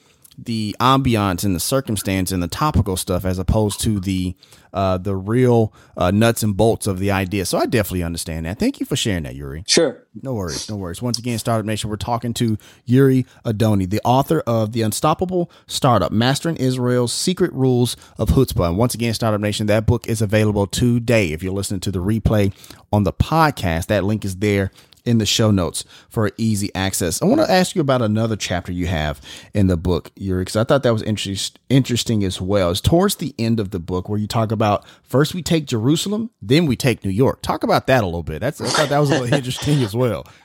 the 0.45 0.75
ambiance 0.81 1.45
and 1.45 1.55
the 1.55 1.61
circumstance 1.61 2.33
and 2.33 2.43
the 2.43 2.49
topical 2.49 2.97
stuff 2.97 3.25
as 3.25 3.39
opposed 3.39 3.81
to 3.81 4.01
the 4.01 4.35
uh, 4.73 4.99
the 4.99 5.17
real 5.17 5.73
uh, 5.97 6.11
nuts 6.11 6.43
and 6.43 6.57
bolts 6.57 6.87
of 6.87 6.99
the 6.99 7.11
idea. 7.11 7.45
So 7.45 7.59
I 7.59 7.67
definitely 7.67 8.05
understand 8.05 8.47
that. 8.47 8.59
Thank 8.59 8.79
you 8.79 8.87
for 8.87 8.95
sharing 8.95 9.25
that, 9.25 9.35
Yuri. 9.35 9.65
Sure. 9.67 10.07
No 10.23 10.35
worries. 10.35 10.69
No 10.71 10.77
worries. 10.77 11.03
Once 11.03 11.19
again, 11.19 11.39
Startup 11.39 11.67
Nation, 11.67 11.91
we're 11.91 11.97
talking 11.97 12.33
to 12.35 12.57
Yuri 12.85 13.27
Adoni, 13.45 13.91
the 13.91 14.01
author 14.05 14.41
of 14.47 14.73
The 14.73 14.83
Unstoppable 14.83 15.51
Startup, 15.67 16.13
Mastering 16.13 16.57
Israel's 16.57 17.13
Secret 17.13 17.53
Rules 17.53 17.97
of 18.17 18.29
Chutzpah. 18.29 18.69
And 18.69 18.79
once 18.79 18.95
again, 18.95 19.13
Startup 19.15 19.41
Nation, 19.41 19.67
that 19.67 19.87
book 19.87 20.07
is 20.07 20.23
available 20.23 20.67
today. 20.69 21.33
If 21.33 21.43
you're 21.43 21.53
listening 21.53 21.81
to 21.81 21.91
the 21.91 22.01
replay 22.01 22.53
on 22.93 23.03
the 23.03 23.13
podcast, 23.13 23.87
that 23.87 24.05
link 24.05 24.25
is 24.25 24.37
there 24.37 24.71
in 25.05 25.19
the 25.19 25.27
show 25.27 25.51
notes 25.51 25.85
for 26.09 26.31
easy 26.37 26.75
access. 26.75 27.21
I 27.23 27.27
want 27.27 27.41
to 27.41 27.51
ask 27.51 27.75
you 27.75 27.81
about 27.81 28.03
another 28.03 28.37
chapter 28.37 28.73
you 28.73 28.87
have 28.87 29.21
in 29.55 29.67
the 29.67 29.77
book, 29.77 30.11
Yuri, 30.17 30.43
because 30.43 30.57
I 30.57 30.65
thought 30.65 30.83
that 30.83 30.93
was 30.93 31.03
interest, 31.03 31.59
interesting 31.69 32.25
as 32.25 32.41
well. 32.41 32.71
It's 32.71 32.81
towards 32.81 33.17
the 33.17 33.35
end 33.39 33.61
of 33.61 33.71
the 33.71 33.79
book 33.79 34.09
where 34.09 34.19
you 34.19 34.27
talk 34.27 34.53
about 34.53 34.85
first 35.03 35.35
we 35.35 35.43
take 35.43 35.67
Jerusalem, 35.67 36.31
then 36.41 36.67
we 36.67 36.77
take 36.77 37.05
New 37.05 37.11
York. 37.11 37.43
Talk 37.43 37.63
about 37.63 37.87
that 37.87 38.03
a 38.03 38.07
little 38.07 38.23
bit. 38.23 38.41
That's 38.41 38.61
I 38.61 38.67
thought 38.67 38.89
that 38.89 38.99
was 38.99 39.11
a 39.11 39.21
little 39.21 39.35
interesting 39.35 39.83
as 39.83 39.95
well. 39.95 40.27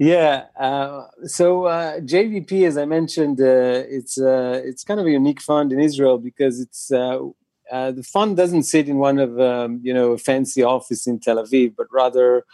Yeah. 0.00 0.44
Uh, 0.56 1.08
so 1.24 1.64
uh, 1.64 1.98
JVP, 1.98 2.68
as 2.68 2.78
I 2.78 2.84
mentioned, 2.84 3.40
uh, 3.40 3.82
it's 3.88 4.16
uh, 4.16 4.62
it's 4.64 4.84
kind 4.84 5.00
of 5.00 5.06
a 5.06 5.10
unique 5.10 5.40
fund 5.40 5.72
in 5.72 5.80
Israel 5.80 6.18
because 6.18 6.60
it's 6.60 6.92
uh, 7.70 7.90
the 7.92 8.02
fund 8.02 8.36
doesn't 8.36 8.64
sit 8.64 8.88
in 8.88 8.98
one 8.98 9.18
of 9.18 9.38
um, 9.40 9.80
you 9.82 9.92
know 9.92 10.12
a 10.12 10.18
fancy 10.18 10.62
office 10.62 11.06
in 11.06 11.18
Tel 11.20 11.42
Aviv, 11.42 11.74
but 11.76 11.86
rather 11.92 12.44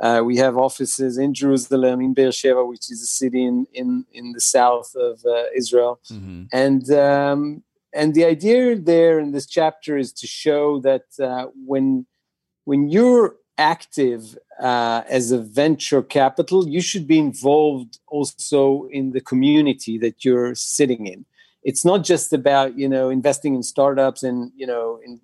uh, 0.00 0.22
we 0.24 0.36
have 0.36 0.56
offices 0.56 1.18
in 1.18 1.34
Jerusalem, 1.34 2.00
in 2.00 2.14
Beersheba, 2.14 2.64
which 2.64 2.90
is 2.90 3.02
a 3.02 3.06
city 3.06 3.44
in 3.44 3.66
in, 3.72 4.04
in 4.12 4.32
the 4.32 4.40
south 4.40 4.94
of 4.96 5.20
uh, 5.24 5.44
Israel, 5.54 6.00
mm-hmm. 6.10 6.44
and 6.52 6.90
um, 6.90 7.62
and 7.92 8.14
the 8.14 8.24
idea 8.24 8.76
there 8.76 9.18
in 9.20 9.32
this 9.32 9.46
chapter 9.46 9.96
is 9.96 10.12
to 10.14 10.26
show 10.26 10.80
that 10.80 11.04
uh, 11.20 11.46
when 11.66 12.06
when 12.64 12.88
you're 12.88 13.36
active 13.58 14.38
uh, 14.60 15.02
as 15.08 15.30
a 15.30 15.38
venture 15.38 16.02
capital, 16.02 16.66
you 16.66 16.80
should 16.80 17.06
be 17.06 17.18
involved 17.18 17.98
also 18.08 18.88
in 18.90 19.12
the 19.12 19.20
community 19.20 19.98
that 19.98 20.24
you're 20.24 20.54
sitting 20.54 21.06
in 21.06 21.24
it's 21.62 21.84
not 21.84 22.04
just 22.04 22.32
about 22.32 22.78
you 22.78 22.88
know 22.88 23.10
investing 23.10 23.54
in 23.54 23.62
startups 23.62 24.22
and 24.22 24.50
you 24.56 24.66
know 24.66 25.00
in 25.04 25.20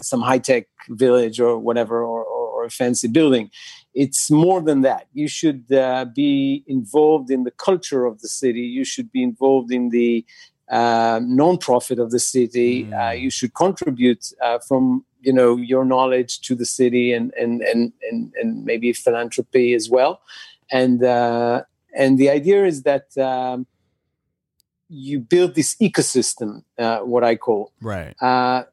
some 0.00 0.20
high 0.20 0.38
tech 0.38 0.66
village 0.88 1.40
or 1.40 1.58
whatever 1.58 2.02
or, 2.02 2.22
or, 2.22 2.46
or, 2.48 2.64
a 2.64 2.70
fancy 2.70 3.08
building. 3.08 3.50
It's 3.94 4.30
more 4.30 4.60
than 4.60 4.82
that. 4.82 5.06
You 5.14 5.26
should 5.26 5.72
uh, 5.72 6.04
be 6.04 6.64
involved 6.66 7.30
in 7.30 7.44
the 7.44 7.50
culture 7.50 8.04
of 8.04 8.20
the 8.20 8.28
city. 8.28 8.60
You 8.60 8.84
should 8.84 9.10
be 9.10 9.22
involved 9.22 9.72
in 9.72 9.88
the 9.88 10.24
uh, 10.70 11.20
non-profit 11.22 11.98
of 11.98 12.10
the 12.10 12.18
city. 12.18 12.84
Mm. 12.84 13.08
Uh, 13.08 13.12
you 13.12 13.30
should 13.30 13.54
contribute 13.54 14.32
uh, 14.42 14.58
from 14.58 15.04
you 15.20 15.32
know 15.32 15.56
your 15.56 15.84
knowledge 15.84 16.40
to 16.42 16.54
the 16.54 16.66
city 16.66 17.12
and 17.12 17.32
and 17.34 17.62
and 17.62 17.92
and, 18.10 18.32
and 18.40 18.64
maybe 18.64 18.92
philanthropy 18.92 19.74
as 19.74 19.88
well. 19.88 20.20
And 20.70 21.02
uh, 21.02 21.62
and 21.96 22.18
the 22.18 22.30
idea 22.30 22.64
is 22.66 22.82
that. 22.82 23.16
Um, 23.16 23.66
you 24.88 25.20
build 25.20 25.54
this 25.54 25.76
ecosystem, 25.76 26.62
uh, 26.78 26.98
what 27.00 27.24
I 27.24 27.36
call. 27.36 27.72
Right. 27.80 28.14
Uh, 28.20 28.64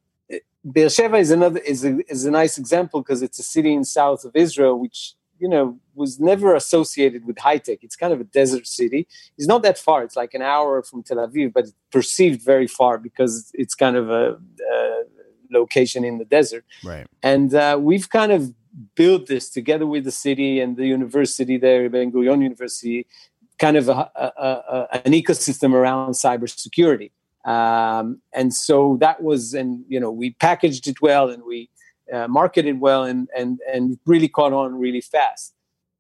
Beersheba 0.66 1.18
is 1.18 1.32
another 1.32 1.60
is 1.60 1.84
a, 1.84 2.00
is 2.10 2.26
a 2.26 2.32
nice 2.32 2.58
example 2.58 3.02
because 3.02 3.22
it's 3.22 3.40
a 3.40 3.44
city 3.44 3.74
in 3.74 3.84
south 3.84 4.24
of 4.24 4.36
Israel, 4.36 4.80
which 4.80 5.14
you 5.40 5.50
know 5.50 5.78
was 5.94 6.20
never 6.20 6.56
associated 6.56 7.26
with 7.26 7.38
high 7.38 7.58
tech. 7.58 7.80
It's 7.82 7.98
kind 7.98 8.14
of 8.14 8.22
a 8.22 8.24
desert 8.24 8.66
city. 8.66 9.08
It's 9.38 9.48
not 9.48 9.62
that 9.64 9.78
far. 9.78 10.04
It's 10.04 10.16
like 10.16 10.34
an 10.34 10.42
hour 10.42 10.82
from 10.82 11.04
Tel 11.04 11.18
Aviv, 11.18 11.52
but 11.54 11.66
it's 11.66 11.74
perceived 11.92 12.42
very 12.42 12.68
far 12.68 12.98
because 12.98 13.52
it's 13.54 13.76
kind 13.76 13.98
of 13.98 14.10
a, 14.10 14.38
a 14.74 15.04
location 15.52 16.06
in 16.06 16.18
the 16.18 16.26
desert. 16.26 16.64
Right. 16.84 17.08
And 17.22 17.54
uh, 17.54 17.78
we've 17.80 18.10
kind 18.10 18.32
of 18.32 18.54
built 18.96 19.28
this 19.28 19.50
together 19.50 19.86
with 19.86 20.04
the 20.04 20.12
city 20.12 20.60
and 20.60 20.78
the 20.78 20.88
university 20.88 21.58
there, 21.58 21.90
Ben 21.90 22.12
Gurion 22.12 22.42
University, 22.42 23.06
kind 23.60 23.78
of 23.78 23.90
a, 23.90 24.10
a, 24.16 24.26
a, 24.38 25.02
an 25.06 25.14
ecosystem 25.14 25.74
around 25.74 26.14
cybersecurity. 26.14 27.12
Um, 27.46 28.22
and 28.34 28.54
so 28.54 28.98
that 29.02 29.22
was, 29.22 29.54
and 29.54 29.84
you 29.88 30.00
know, 30.00 30.12
we 30.12 30.32
packaged 30.32 30.88
it 30.88 31.02
well 31.02 31.30
and 31.30 31.44
we 31.44 31.70
uh, 32.12 32.28
marketed 32.28 32.80
well, 32.80 33.04
and 33.04 33.30
and 33.36 33.60
and 33.72 33.98
really 34.06 34.28
caught 34.28 34.54
on 34.54 34.76
really 34.80 35.02
fast. 35.02 35.54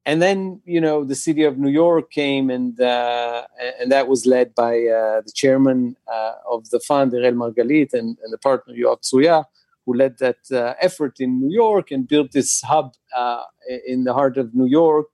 And 0.06 0.22
then 0.22 0.62
you 0.66 0.82
know, 0.82 1.04
the 1.04 1.16
city 1.16 1.44
of 1.44 1.58
New 1.58 1.70
York 1.70 2.12
came, 2.12 2.50
and 2.50 2.80
uh, 2.80 3.46
and 3.80 3.92
that 3.92 4.08
was 4.08 4.26
led 4.26 4.54
by 4.56 4.74
uh, 4.86 5.22
the 5.22 5.32
chairman 5.34 5.96
uh, 6.12 6.34
of 6.50 6.70
the 6.70 6.80
fund, 6.80 7.14
Erel 7.14 7.34
Margalit, 7.34 7.94
and, 7.94 8.18
and 8.24 8.34
the 8.34 8.38
partner 8.38 8.74
Yoav 8.74 9.02
Tsruya, 9.02 9.46
who 9.86 9.94
led 9.94 10.18
that 10.20 10.40
uh, 10.52 10.74
effort 10.82 11.20
in 11.20 11.40
New 11.40 11.54
York 11.54 11.92
and 11.92 12.08
built 12.08 12.32
this 12.32 12.62
hub 12.62 12.94
uh, 13.16 13.44
in 13.88 14.04
the 14.04 14.14
heart 14.14 14.38
of 14.38 14.54
New 14.54 14.68
York 14.68 15.08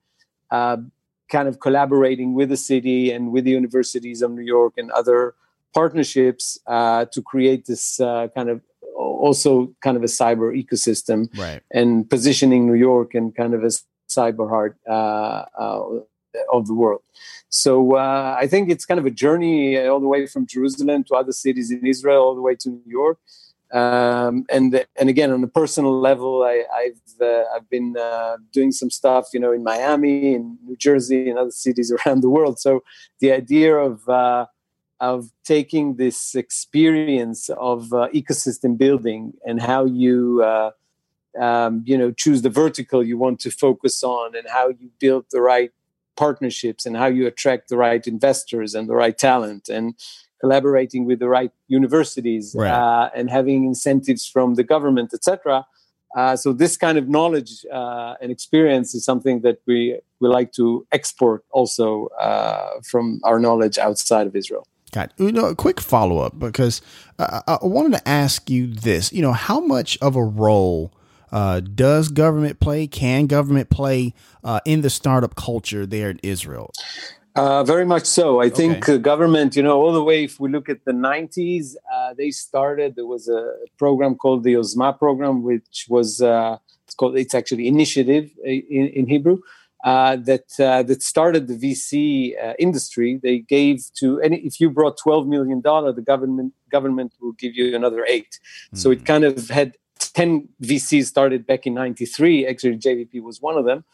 kind 1.30 1.48
of 1.48 1.60
collaborating 1.60 2.34
with 2.34 2.50
the 2.50 2.58
city 2.58 3.12
and 3.12 3.32
with 3.32 3.44
the 3.46 3.52
universities 3.52 4.22
of 4.22 4.32
New 4.32 4.44
York 4.44 4.74
and 4.78 4.92
other 4.92 5.36
partnerships 5.74 6.60
uh, 6.68 7.06
to 7.06 7.22
create 7.22 7.66
this 7.66 8.00
uh, 8.00 8.28
kind 8.36 8.50
of 8.50 8.62
also 8.96 9.74
kind 9.82 9.96
of 9.96 10.04
a 10.04 10.08
cyber 10.08 10.52
ecosystem 10.62 11.28
right. 11.38 11.62
and 11.72 12.10
positioning 12.10 12.66
New 12.66 12.74
York 12.74 13.14
and 13.14 13.36
kind 13.36 13.54
of 13.54 13.64
a 13.64 13.72
cyber 14.10 14.50
heart 14.50 14.76
uh, 14.90 15.46
uh 15.58 16.00
of 16.54 16.68
the 16.68 16.76
world. 16.76 17.02
So 17.50 17.96
uh, 17.96 18.38
I 18.40 18.46
think 18.46 18.70
it's 18.70 18.86
kind 18.86 19.00
of 19.00 19.06
a 19.06 19.12
journey 19.12 19.78
all 19.78 20.00
the 20.00 20.08
way 20.08 20.28
from 20.28 20.46
Jerusalem 20.46 21.04
to 21.06 21.16
other 21.16 21.32
cities 21.32 21.72
in 21.72 21.86
Israel, 21.86 22.22
all 22.22 22.36
the 22.36 22.42
way 22.42 22.56
to 22.56 22.70
New 22.70 22.84
York. 22.86 23.18
Um, 23.72 24.46
and 24.50 24.86
and 25.00 25.10
again 25.10 25.32
on 25.32 25.44
a 25.44 25.48
personal 25.48 26.00
level, 26.00 26.44
I, 26.44 26.66
have 26.86 27.22
uh, 27.22 27.44
I've 27.56 27.70
been 27.70 27.96
uh, 27.98 28.38
doing 28.52 28.72
some 28.72 28.90
stuff, 28.90 29.28
you 29.34 29.40
know, 29.40 29.52
in 29.52 29.64
Miami, 29.64 30.34
in 30.34 30.58
New 30.66 30.76
Jersey, 30.76 31.30
and 31.30 31.38
other 31.38 31.52
cities 31.52 31.92
around 32.06 32.22
the 32.22 32.30
world. 32.30 32.60
So 32.60 32.84
the 33.20 33.32
idea 33.32 33.76
of 33.76 34.08
uh, 34.10 34.48
of 35.00 35.32
taking 35.46 35.96
this 35.96 36.36
experience 36.36 37.50
of 37.50 37.94
uh, 37.94 38.10
ecosystem 38.14 38.78
building 38.78 39.34
and 39.46 39.62
how 39.62 39.86
you 39.86 40.44
uh, 40.44 40.72
um, 41.40 41.84
you 41.86 41.98
know 41.98 42.12
choose 42.12 42.42
the 42.42 42.50
vertical 42.50 43.04
you 43.04 43.18
want 43.18 43.40
to 43.42 43.52
focus 43.52 44.04
on 44.04 44.36
and 44.36 44.48
how 44.50 44.70
you 44.70 44.90
build 45.00 45.26
the 45.32 45.42
right 45.42 45.72
partnerships 46.16 46.86
and 46.86 46.98
how 46.98 47.06
you 47.06 47.26
attract 47.28 47.70
the 47.70 47.78
right 47.78 48.06
investors 48.08 48.76
and 48.76 48.90
the 48.90 48.96
right 48.96 49.18
talent 49.18 49.70
and 49.70 49.96
collaborating 50.42 51.06
with 51.06 51.20
the 51.20 51.30
right 51.30 51.52
universities 51.68 52.56
right. 52.58 52.72
Uh, 52.72 53.10
and 53.16 53.30
having 53.30 53.66
incentives 53.66 54.26
from 54.26 54.56
the 54.56 54.64
government 54.64 55.14
etc 55.14 55.66
uh, 56.16 56.36
so 56.36 56.54
this 56.54 56.76
kind 56.76 56.98
of 56.98 57.08
knowledge 57.08 57.66
uh, 57.72 58.16
and 58.22 58.32
experience 58.32 58.96
is 58.96 59.06
something 59.06 59.42
that 59.42 59.60
we 59.66 60.00
we 60.20 60.28
like 60.28 60.52
to 60.54 60.86
export 60.92 61.46
also 61.52 62.08
uh, 62.20 62.80
from 62.84 63.20
our 63.24 63.40
knowledge 63.40 63.78
outside 63.78 64.28
of 64.28 64.36
Israel. 64.36 64.68
Got 64.92 65.14
you 65.18 65.32
know 65.32 65.46
a 65.46 65.56
quick 65.56 65.80
follow 65.80 66.20
up 66.20 66.40
because 66.40 66.82
uh, 67.20 67.42
I 67.48 67.60
wanted 67.62 67.94
to 67.94 68.08
ask 68.08 68.50
you 68.50 68.68
this. 68.68 69.14
You 69.14 69.22
know, 69.22 69.34
how 69.34 69.60
much 69.60 70.00
of 70.02 70.16
a 70.16 70.24
role 70.24 70.92
uh, 71.32 71.60
does 71.60 72.10
government 72.10 72.60
play? 72.60 72.88
Can 72.88 73.28
government 73.28 73.70
play 73.70 74.16
uh, 74.44 74.62
in 74.66 74.82
the 74.82 74.90
startup 74.90 75.36
culture 75.36 75.86
there 75.86 76.10
in 76.10 76.20
Israel? 76.24 76.72
Uh, 77.36 77.64
very 77.64 77.86
much 77.86 78.06
so. 78.06 78.42
I 78.42 78.46
okay. 78.46 78.56
think 78.56 78.90
uh, 78.90 78.98
government, 78.98 79.56
you 79.56 79.64
know, 79.64 79.80
all 79.80 79.94
the 79.94 80.04
way. 80.04 80.24
If 80.24 80.40
we 80.40 80.50
look 80.50 80.68
at 80.68 80.84
the 80.86 80.92
'90s, 80.92 81.76
uh, 81.94 82.14
they 82.18 82.32
started. 82.32 82.96
There 82.96 83.06
was 83.06 83.30
a 83.30 83.54
program 83.78 84.16
called 84.16 84.44
the 84.44 84.54
Yozma 84.54 84.98
program, 84.98 85.44
which 85.44 85.86
was 85.88 86.22
uh, 86.22 86.58
it's 86.86 86.96
called. 86.96 87.18
It's 87.18 87.36
actually 87.36 87.68
initiative 87.68 88.32
in, 88.44 88.88
in 88.88 89.08
Hebrew 89.08 89.40
uh, 89.84 90.18
that 90.18 90.60
uh, 90.60 90.84
that 90.84 91.02
started 91.02 91.48
the 91.48 91.56
VC 91.56 92.34
uh, 92.44 92.54
industry. 92.60 93.20
They 93.22 93.40
gave 93.40 93.84
to 94.00 94.20
any 94.22 94.38
if 94.40 94.60
you 94.60 94.70
brought 94.70 94.98
twelve 94.98 95.28
million 95.28 95.62
dollar, 95.62 95.94
the 95.94 96.02
government 96.02 96.54
government 96.70 97.14
will 97.22 97.32
give 97.34 97.56
you 97.56 97.76
another 97.76 98.06
8 98.06 98.24
mm-hmm. 98.24 98.78
So 98.78 98.92
it 98.92 99.00
hmm. 99.00 99.06
kind 99.06 99.24
of 99.24 99.50
had 99.50 99.78
ten 99.98 100.50
VCs 100.62 101.06
started 101.06 101.48
back 101.48 101.66
in 101.66 101.74
'93. 101.76 102.46
Actually, 102.46 102.78
JVP 102.78 103.22
was 103.22 103.42
one 103.42 103.58
of 103.58 103.66
them, 103.66 103.86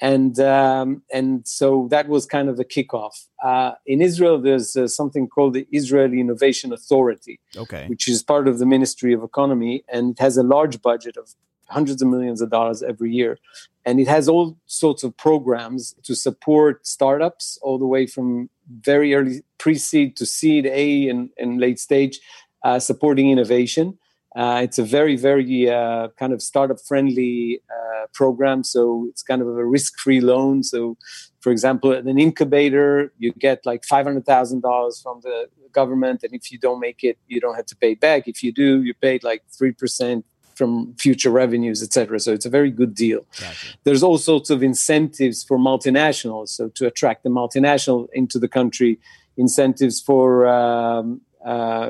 and 0.00 0.38
um, 0.40 1.02
and 1.12 1.46
so 1.46 1.88
that 1.90 2.08
was 2.08 2.26
kind 2.26 2.48
of 2.48 2.56
the 2.56 2.64
kickoff. 2.64 3.26
Uh, 3.42 3.72
in 3.86 4.02
Israel, 4.02 4.38
there's 4.38 4.76
uh, 4.76 4.88
something 4.88 5.26
called 5.26 5.54
the 5.54 5.66
Israeli 5.72 6.20
Innovation 6.20 6.72
Authority, 6.72 7.40
okay. 7.56 7.86
which 7.88 8.06
is 8.06 8.22
part 8.22 8.46
of 8.46 8.58
the 8.58 8.66
Ministry 8.66 9.12
of 9.12 9.22
Economy, 9.22 9.84
and 9.88 10.12
it 10.12 10.18
has 10.18 10.36
a 10.36 10.42
large 10.42 10.82
budget 10.82 11.16
of 11.16 11.34
hundreds 11.68 12.02
of 12.02 12.08
millions 12.08 12.40
of 12.40 12.50
dollars 12.50 12.82
every 12.82 13.10
year. 13.12 13.38
And 13.84 14.00
it 14.00 14.08
has 14.08 14.28
all 14.28 14.56
sorts 14.66 15.02
of 15.04 15.16
programs 15.16 15.94
to 16.02 16.14
support 16.14 16.86
startups, 16.86 17.58
all 17.62 17.78
the 17.78 17.86
way 17.86 18.06
from 18.06 18.50
very 18.80 19.14
early 19.14 19.42
pre 19.58 19.76
seed 19.76 20.16
to 20.16 20.26
seed 20.26 20.66
A 20.66 21.08
and, 21.08 21.30
and 21.38 21.60
late 21.60 21.78
stage, 21.78 22.20
uh, 22.64 22.78
supporting 22.78 23.30
innovation. 23.30 23.98
Uh, 24.36 24.60
it's 24.62 24.78
a 24.78 24.84
very, 24.84 25.16
very 25.16 25.70
uh, 25.70 26.08
kind 26.18 26.34
of 26.34 26.42
startup 26.42 26.78
friendly 26.86 27.60
uh, 27.70 28.06
program. 28.12 28.62
So 28.62 29.06
it's 29.08 29.22
kind 29.22 29.40
of 29.40 29.48
a 29.48 29.64
risk 29.64 29.98
free 29.98 30.20
loan. 30.20 30.62
So, 30.62 30.98
for 31.40 31.50
example, 31.50 31.92
at 31.92 32.04
an 32.04 32.18
incubator, 32.18 33.12
you 33.18 33.32
get 33.32 33.64
like 33.64 33.82
$500,000 33.82 35.02
from 35.02 35.20
the 35.22 35.48
government. 35.72 36.22
And 36.22 36.34
if 36.34 36.52
you 36.52 36.58
don't 36.58 36.80
make 36.80 37.02
it, 37.02 37.18
you 37.28 37.40
don't 37.40 37.56
have 37.56 37.66
to 37.66 37.76
pay 37.76 37.94
back. 37.94 38.28
If 38.28 38.42
you 38.42 38.52
do, 38.52 38.82
you 38.82 38.92
paid 38.92 39.24
like 39.24 39.42
3%, 39.50 40.22
from 40.56 40.94
future 40.94 41.30
revenues, 41.30 41.82
etc. 41.82 42.18
So 42.18 42.32
it's 42.32 42.46
a 42.46 42.50
very 42.50 42.70
good 42.70 42.94
deal. 42.94 43.26
Gotcha. 43.38 43.76
There's 43.84 44.02
all 44.02 44.16
sorts 44.16 44.48
of 44.48 44.62
incentives 44.62 45.44
for 45.44 45.58
multinationals, 45.58 46.48
so 46.48 46.68
to 46.68 46.86
attract 46.86 47.24
the 47.24 47.28
multinational 47.30 48.08
into 48.14 48.38
the 48.38 48.48
country, 48.48 48.98
incentives 49.36 50.00
for 50.00 50.46
um, 50.46 51.20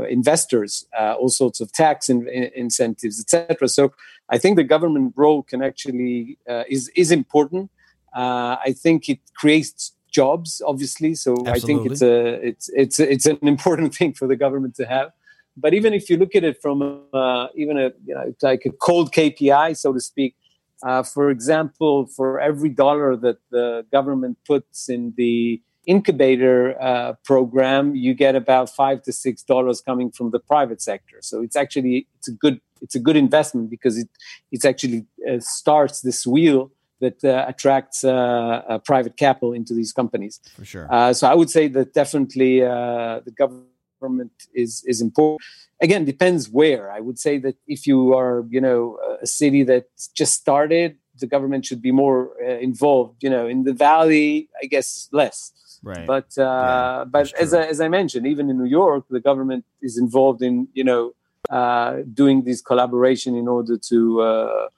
investors, 0.09 0.87
uh, 0.99 1.15
all 1.15 1.29
sorts 1.29 1.61
of 1.61 1.73
tax 1.73 2.09
in, 2.09 2.29
in, 2.29 2.51
incentives, 2.55 3.21
etc. 3.21 3.69
So 3.69 3.93
I 4.29 4.39
think 4.39 4.57
the 4.57 4.65
government 4.65 5.15
role 5.17 5.43
can 5.43 5.63
actually 5.63 6.39
uh, 6.49 6.65
is 6.69 6.91
is 6.97 7.11
important. 7.11 7.71
Uh, 8.15 8.57
I 8.65 8.73
think 8.73 9.09
it 9.09 9.21
creates 9.37 9.93
jobs, 10.11 10.63
obviously. 10.67 11.15
So 11.15 11.33
Absolutely. 11.33 11.53
I 11.53 11.61
think 11.67 11.93
it's 11.93 12.03
a 12.03 12.49
it's 12.49 12.71
it's 12.83 12.99
it's 13.01 13.27
an 13.27 13.39
important 13.43 13.95
thing 13.99 14.13
for 14.15 14.27
the 14.27 14.37
government 14.37 14.75
to 14.77 14.87
have. 14.87 15.11
But 15.57 15.73
even 15.73 15.95
if 15.95 16.11
you 16.11 16.17
look 16.19 16.35
at 16.35 16.45
it 16.45 16.61
from 16.61 16.77
uh, 17.13 17.47
even 17.55 17.79
a 17.79 17.93
you 18.05 18.15
know 18.15 18.35
like 18.43 18.65
a 18.67 18.73
cold 18.87 19.13
KPI, 19.13 19.77
so 19.77 19.93
to 19.93 20.01
speak, 20.01 20.35
uh, 20.83 21.03
for 21.03 21.31
example, 21.31 22.07
for 22.17 22.41
every 22.41 22.69
dollar 22.69 23.17
that 23.17 23.39
the 23.51 23.87
government 23.91 24.37
puts 24.47 24.89
in 24.89 25.15
the 25.17 25.63
incubator 25.87 26.81
uh, 26.81 27.15
program, 27.25 27.95
you 27.95 28.15
get 28.15 28.35
about 28.35 28.69
five 28.71 29.03
to 29.03 29.13
six 29.13 29.43
dollars 29.43 29.81
coming 29.81 30.11
from 30.11 30.31
the 30.31 30.41
private 30.41 30.83
sector. 30.83 31.19
So 31.21 31.43
it's 31.43 31.57
actually 31.57 32.07
it's 32.19 32.29
a 32.29 32.33
good 32.33 32.61
it's 32.83 32.95
a 32.95 33.01
good 33.01 33.17
investment 33.17 33.71
because 33.71 33.97
it 33.99 34.09
it's 34.53 34.65
actually 34.65 35.07
uh, 35.29 35.39
starts 35.41 36.01
this 36.03 36.27
wheel 36.27 36.71
that 37.01 37.23
uh, 37.25 37.45
attracts 37.47 38.05
uh, 38.05 38.79
private 38.85 39.17
capital 39.17 39.53
into 39.53 39.75
these 39.75 39.93
companies. 39.93 40.41
For 40.57 40.65
sure. 40.65 41.13
so 41.13 41.29
I 41.29 41.35
would 41.35 41.51
say 41.51 41.69
that 41.69 41.93
definitely 41.95 42.61
the 42.61 43.35
government 43.37 44.33
is 44.55 44.85
is 44.87 45.01
important 45.01 45.41
again 45.81 46.05
depends 46.05 46.49
where 46.49 46.91
i 46.93 47.01
would 47.01 47.19
say 47.19 47.39
that 47.39 47.57
if 47.67 47.87
you 47.87 48.15
are 48.15 48.45
you 48.51 48.61
know 48.61 48.99
a 49.23 49.27
city 49.27 49.63
that 49.63 49.87
just 50.15 50.35
started 50.35 50.97
the 51.19 51.27
government 51.27 51.65
should 51.65 51.83
be 51.83 51.93
more 51.93 52.31
uh, 52.43 52.59
involved 52.59 53.23
you 53.23 53.31
know 53.31 53.47
in 53.47 53.65
the 53.65 53.73
valley 53.73 54.49
i 54.63 54.67
guess 54.67 55.09
less 55.13 55.53
right 55.87 56.07
but 56.07 56.31
uh, 56.39 56.43
yeah, 56.43 57.05
but 57.15 57.33
as 57.35 57.55
I, 57.55 57.63
as 57.73 57.81
I 57.81 57.89
mentioned 57.89 58.27
even 58.27 58.51
in 58.51 58.59
new 58.63 58.71
york 58.81 59.05
the 59.17 59.21
government 59.21 59.65
is 59.81 59.95
involved 60.05 60.43
in 60.43 60.69
you 60.75 60.85
know 60.85 61.03
uh, 61.51 62.03
doing 62.13 62.43
this 62.43 62.61
collaboration 62.61 63.37
in 63.37 63.47
order 63.47 63.77
to 63.79 64.21
uh, 64.21 64.69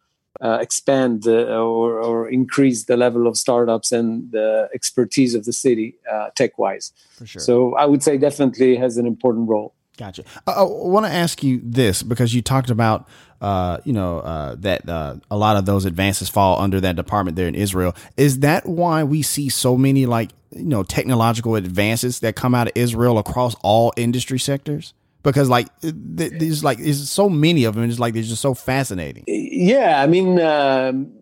uh, 0.40 0.58
expand 0.60 1.26
or, 1.26 2.00
or, 2.00 2.28
increase 2.28 2.84
the 2.84 2.96
level 2.96 3.26
of 3.26 3.36
startups 3.36 3.90
and 3.90 4.30
the 4.30 4.68
expertise 4.74 5.34
of 5.34 5.44
the 5.44 5.52
city 5.52 5.96
uh, 6.12 6.28
tech 6.36 6.58
wise. 6.58 6.92
For 7.16 7.26
sure. 7.26 7.40
So 7.40 7.74
I 7.74 7.86
would 7.86 8.02
say 8.02 8.18
definitely 8.18 8.76
has 8.76 8.98
an 8.98 9.06
important 9.06 9.48
role. 9.48 9.74
Gotcha. 9.96 10.22
I, 10.46 10.52
I 10.52 10.62
want 10.62 11.06
to 11.06 11.12
ask 11.12 11.42
you 11.42 11.60
this 11.64 12.04
because 12.04 12.32
you 12.34 12.40
talked 12.40 12.70
about, 12.70 13.08
uh, 13.40 13.78
you 13.84 13.92
know, 13.92 14.20
uh, 14.20 14.54
that 14.58 14.88
uh, 14.88 15.16
a 15.28 15.36
lot 15.36 15.56
of 15.56 15.66
those 15.66 15.86
advances 15.86 16.28
fall 16.28 16.60
under 16.60 16.80
that 16.80 16.94
department 16.94 17.36
there 17.36 17.48
in 17.48 17.56
Israel. 17.56 17.96
Is 18.16 18.40
that 18.40 18.64
why 18.64 19.02
we 19.02 19.22
see 19.22 19.48
so 19.48 19.76
many 19.76 20.06
like 20.06 20.30
you 20.50 20.64
know 20.64 20.82
technological 20.82 21.54
advances 21.56 22.20
that 22.20 22.36
come 22.36 22.54
out 22.54 22.68
of 22.68 22.72
Israel 22.74 23.18
across 23.18 23.54
all 23.62 23.92
industry 23.96 24.38
sectors? 24.38 24.94
because 25.22 25.48
like 25.48 25.68
there's 25.80 26.64
like 26.64 26.78
there's 26.78 27.10
so 27.10 27.28
many 27.28 27.64
of 27.64 27.74
them. 27.74 27.84
It's 27.84 27.98
like 27.98 28.14
they're 28.14 28.22
just 28.22 28.42
so 28.42 28.54
fascinating. 28.54 29.24
Yeah, 29.26 30.02
I 30.02 30.06
mean, 30.06 30.40
um, 30.40 31.12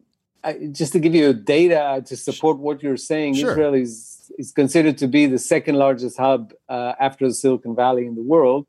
I, 0.45 0.69
just 0.71 0.93
to 0.93 0.99
give 0.99 1.15
you 1.15 1.33
data 1.33 2.03
to 2.07 2.17
support 2.17 2.59
what 2.59 2.83
you're 2.83 2.97
saying, 2.97 3.35
sure. 3.35 3.51
Israel 3.51 3.75
is 3.75 4.31
is 4.39 4.53
considered 4.53 4.99
to 4.99 5.09
be 5.09 5.27
the 5.27 5.39
second 5.39 5.77
largest 5.77 6.19
hub 6.19 6.53
uh, 6.69 6.93
after 7.01 7.27
the 7.27 7.35
Silicon 7.35 7.75
Valley 7.75 8.07
in 8.07 8.15
the 8.15 8.23
world. 8.23 8.67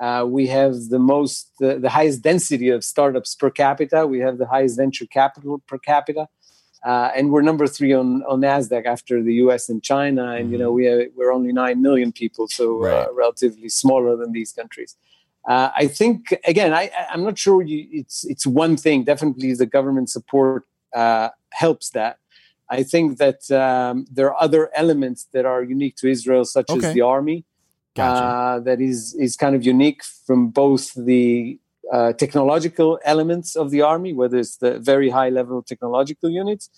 Uh, 0.00 0.26
we 0.28 0.46
have 0.46 0.74
the 0.90 0.98
most, 0.98 1.50
the, 1.58 1.78
the, 1.78 1.88
highest 1.88 2.20
density 2.20 2.68
of 2.68 2.84
startups 2.84 3.34
per 3.34 3.48
capita. 3.48 4.06
We 4.06 4.18
have 4.18 4.36
the 4.36 4.46
highest 4.46 4.76
venture 4.76 5.06
capital 5.06 5.62
per 5.66 5.78
capita, 5.78 6.28
uh, 6.84 7.10
and 7.16 7.30
we're 7.30 7.42
number 7.42 7.66
three 7.66 7.92
on, 7.92 8.22
on 8.24 8.40
Nasdaq 8.40 8.86
after 8.86 9.22
the 9.22 9.34
U.S. 9.34 9.68
and 9.68 9.82
China. 9.82 10.32
And 10.32 10.44
mm-hmm. 10.44 10.52
you 10.52 10.58
know 10.58 10.72
we 10.72 10.84
have, 10.86 11.00
we're 11.14 11.32
only 11.32 11.52
nine 11.52 11.82
million 11.82 12.12
people, 12.12 12.48
so 12.48 12.84
uh, 12.84 13.06
relatively 13.12 13.68
smaller 13.68 14.16
than 14.16 14.32
these 14.32 14.52
countries. 14.52 14.96
Uh, 15.48 15.70
I 15.76 15.86
think 15.86 16.34
again, 16.44 16.74
I, 16.74 16.90
I'm 17.10 17.22
not 17.22 17.38
sure 17.38 17.62
you, 17.62 17.86
it's 17.90 18.24
it's 18.24 18.46
one 18.46 18.76
thing. 18.76 19.04
Definitely, 19.04 19.54
the 19.54 19.66
government 19.66 20.10
support 20.10 20.64
uh, 20.94 21.30
helps 21.52 21.90
that. 21.90 22.18
I 22.68 22.82
think 22.82 23.18
that 23.18 23.48
um, 23.52 24.06
there 24.10 24.28
are 24.28 24.42
other 24.42 24.70
elements 24.74 25.28
that 25.32 25.46
are 25.46 25.62
unique 25.62 25.96
to 25.96 26.08
Israel, 26.08 26.44
such 26.44 26.68
okay. 26.68 26.88
as 26.88 26.94
the 26.94 27.00
army, 27.00 27.44
gotcha. 27.94 28.24
uh, 28.24 28.60
that 28.60 28.80
is 28.80 29.14
is 29.14 29.36
kind 29.36 29.54
of 29.54 29.64
unique 29.64 30.02
from 30.26 30.48
both 30.48 30.92
the 30.94 31.58
uh, 31.92 32.12
technological 32.12 32.98
elements 33.04 33.56
of 33.56 33.70
the 33.70 33.82
army, 33.82 34.12
whether 34.12 34.38
it's 34.38 34.56
the 34.56 34.78
very 34.78 35.10
high 35.10 35.28
level 35.28 35.62
technological 35.62 36.30
units, 36.30 36.68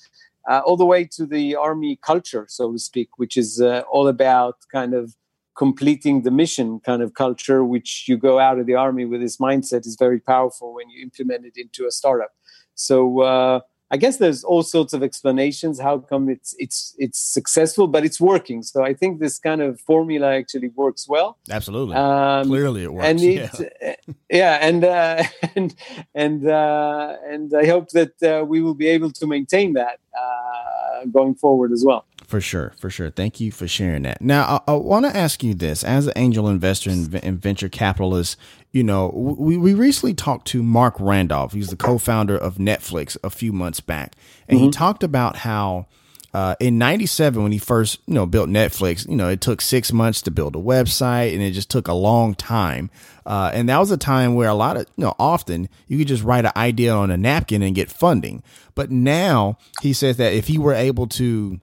uh, 0.48 0.60
all 0.64 0.76
the 0.76 0.86
way 0.86 1.04
to 1.04 1.26
the 1.26 1.56
army 1.56 1.98
culture, 2.02 2.46
so 2.48 2.72
to 2.72 2.78
speak, 2.78 3.08
which 3.16 3.36
is 3.36 3.60
uh, 3.60 3.82
all 3.90 4.08
about 4.08 4.56
kind 4.72 4.94
of 4.94 5.14
completing 5.56 6.22
the 6.22 6.30
mission 6.30 6.80
kind 6.80 7.02
of 7.02 7.14
culture, 7.14 7.64
which 7.64 8.04
you 8.06 8.16
go 8.16 8.38
out 8.38 8.58
of 8.58 8.66
the 8.66 8.74
army 8.74 9.04
with 9.04 9.20
this 9.20 9.38
mindset 9.38 9.86
is 9.86 9.96
very 9.98 10.20
powerful 10.20 10.72
when 10.72 10.88
you 10.88 11.02
implement 11.02 11.44
it 11.44 11.56
into 11.56 11.86
a 11.86 11.90
startup. 11.90 12.30
So 12.74 13.20
uh, 13.22 13.60
I 13.90 13.96
guess 13.96 14.18
there's 14.18 14.44
all 14.44 14.62
sorts 14.62 14.92
of 14.92 15.03
explanations 15.03 15.81
how 15.81 15.98
come 15.98 16.29
it's 16.29 16.55
it's 16.59 16.94
it's 16.98 17.18
successful, 17.18 17.87
but 17.88 18.05
it's 18.05 18.20
working. 18.20 18.62
So 18.62 18.85
I 18.85 18.92
think 18.92 19.18
this 19.18 19.38
kind 19.38 19.62
of 19.62 19.81
formula 19.81 20.35
actually 20.35 20.68
works 20.68 21.09
well. 21.09 21.38
Absolutely, 21.51 21.96
um, 21.96 22.46
clearly 22.48 22.83
it 22.85 22.92
works. 22.92 23.09
And 23.09 23.20
it, 23.20 23.51
yeah. 23.81 23.94
yeah, 24.31 24.59
and 24.61 24.85
uh, 24.85 25.22
and 25.57 25.74
and 26.14 26.46
uh, 26.46 27.16
and 27.27 27.55
I 27.55 27.66
hope 27.66 27.88
that 27.90 28.22
uh, 28.22 28.44
we 28.44 28.61
will 28.61 28.74
be 28.74 28.88
able 28.88 29.11
to 29.12 29.27
maintain 29.27 29.72
that 29.74 30.01
uh, 30.18 31.07
going 31.07 31.35
forward 31.35 31.72
as 31.72 31.83
well. 31.85 32.05
For 32.28 32.42
sure, 32.42 32.74
for 32.78 32.90
sure. 32.90 33.08
Thank 33.08 33.40
you 33.40 33.50
for 33.50 33.66
sharing 33.66 34.02
that. 34.02 34.20
Now, 34.20 34.62
I, 34.68 34.72
I 34.72 34.74
want 34.74 35.06
to 35.06 35.16
ask 35.16 35.42
you 35.42 35.54
this: 35.54 35.82
as 35.82 36.06
an 36.06 36.12
angel 36.14 36.46
investor 36.46 36.90
and, 36.90 37.14
and 37.24 37.40
venture 37.40 37.70
capitalist, 37.70 38.36
you 38.70 38.84
know, 38.84 39.08
we, 39.08 39.56
we 39.56 39.72
recently 39.72 40.12
talked 40.12 40.46
to 40.48 40.62
Marc 40.62 40.94
Randolph. 41.00 41.54
He's 41.54 41.70
the 41.70 41.76
co-founder 41.76 42.36
of 42.36 42.56
Netflix 42.56 43.16
a 43.24 43.30
few 43.30 43.50
months 43.50 43.80
back, 43.80 44.14
and 44.46 44.58
mm-hmm. 44.58 44.66
he 44.66 44.70
talked 44.70 45.02
about 45.02 45.36
how 45.36 45.86
uh, 46.34 46.54
in 46.60 46.76
97 46.76 47.42
when 47.42 47.52
he 47.52 47.56
first 47.56 47.98
you 48.06 48.12
know 48.12 48.26
built 48.26 48.50
netflix 48.50 49.08
you 49.08 49.16
know 49.16 49.30
it 49.30 49.40
took 49.40 49.62
six 49.62 49.94
months 49.94 50.20
to 50.20 50.30
build 50.30 50.54
a 50.54 50.58
website 50.58 51.32
and 51.32 51.40
it 51.40 51.52
just 51.52 51.70
took 51.70 51.88
a 51.88 51.94
long 51.94 52.34
time 52.34 52.90
uh, 53.24 53.50
and 53.54 53.70
that 53.70 53.78
was 53.78 53.90
a 53.90 53.96
time 53.96 54.34
where 54.34 54.48
a 54.48 54.54
lot 54.54 54.76
of 54.76 54.86
you 54.96 55.04
know 55.04 55.14
often 55.18 55.70
you 55.86 55.96
could 55.96 56.06
just 56.06 56.22
write 56.22 56.44
an 56.44 56.52
idea 56.54 56.92
on 56.92 57.10
a 57.10 57.16
napkin 57.16 57.62
and 57.62 57.74
get 57.74 57.90
funding 57.90 58.42
but 58.74 58.90
now 58.90 59.56
he 59.80 59.94
says 59.94 60.18
that 60.18 60.34
if 60.34 60.48
he 60.48 60.58
were 60.58 60.74
able 60.74 61.06
to 61.06 61.58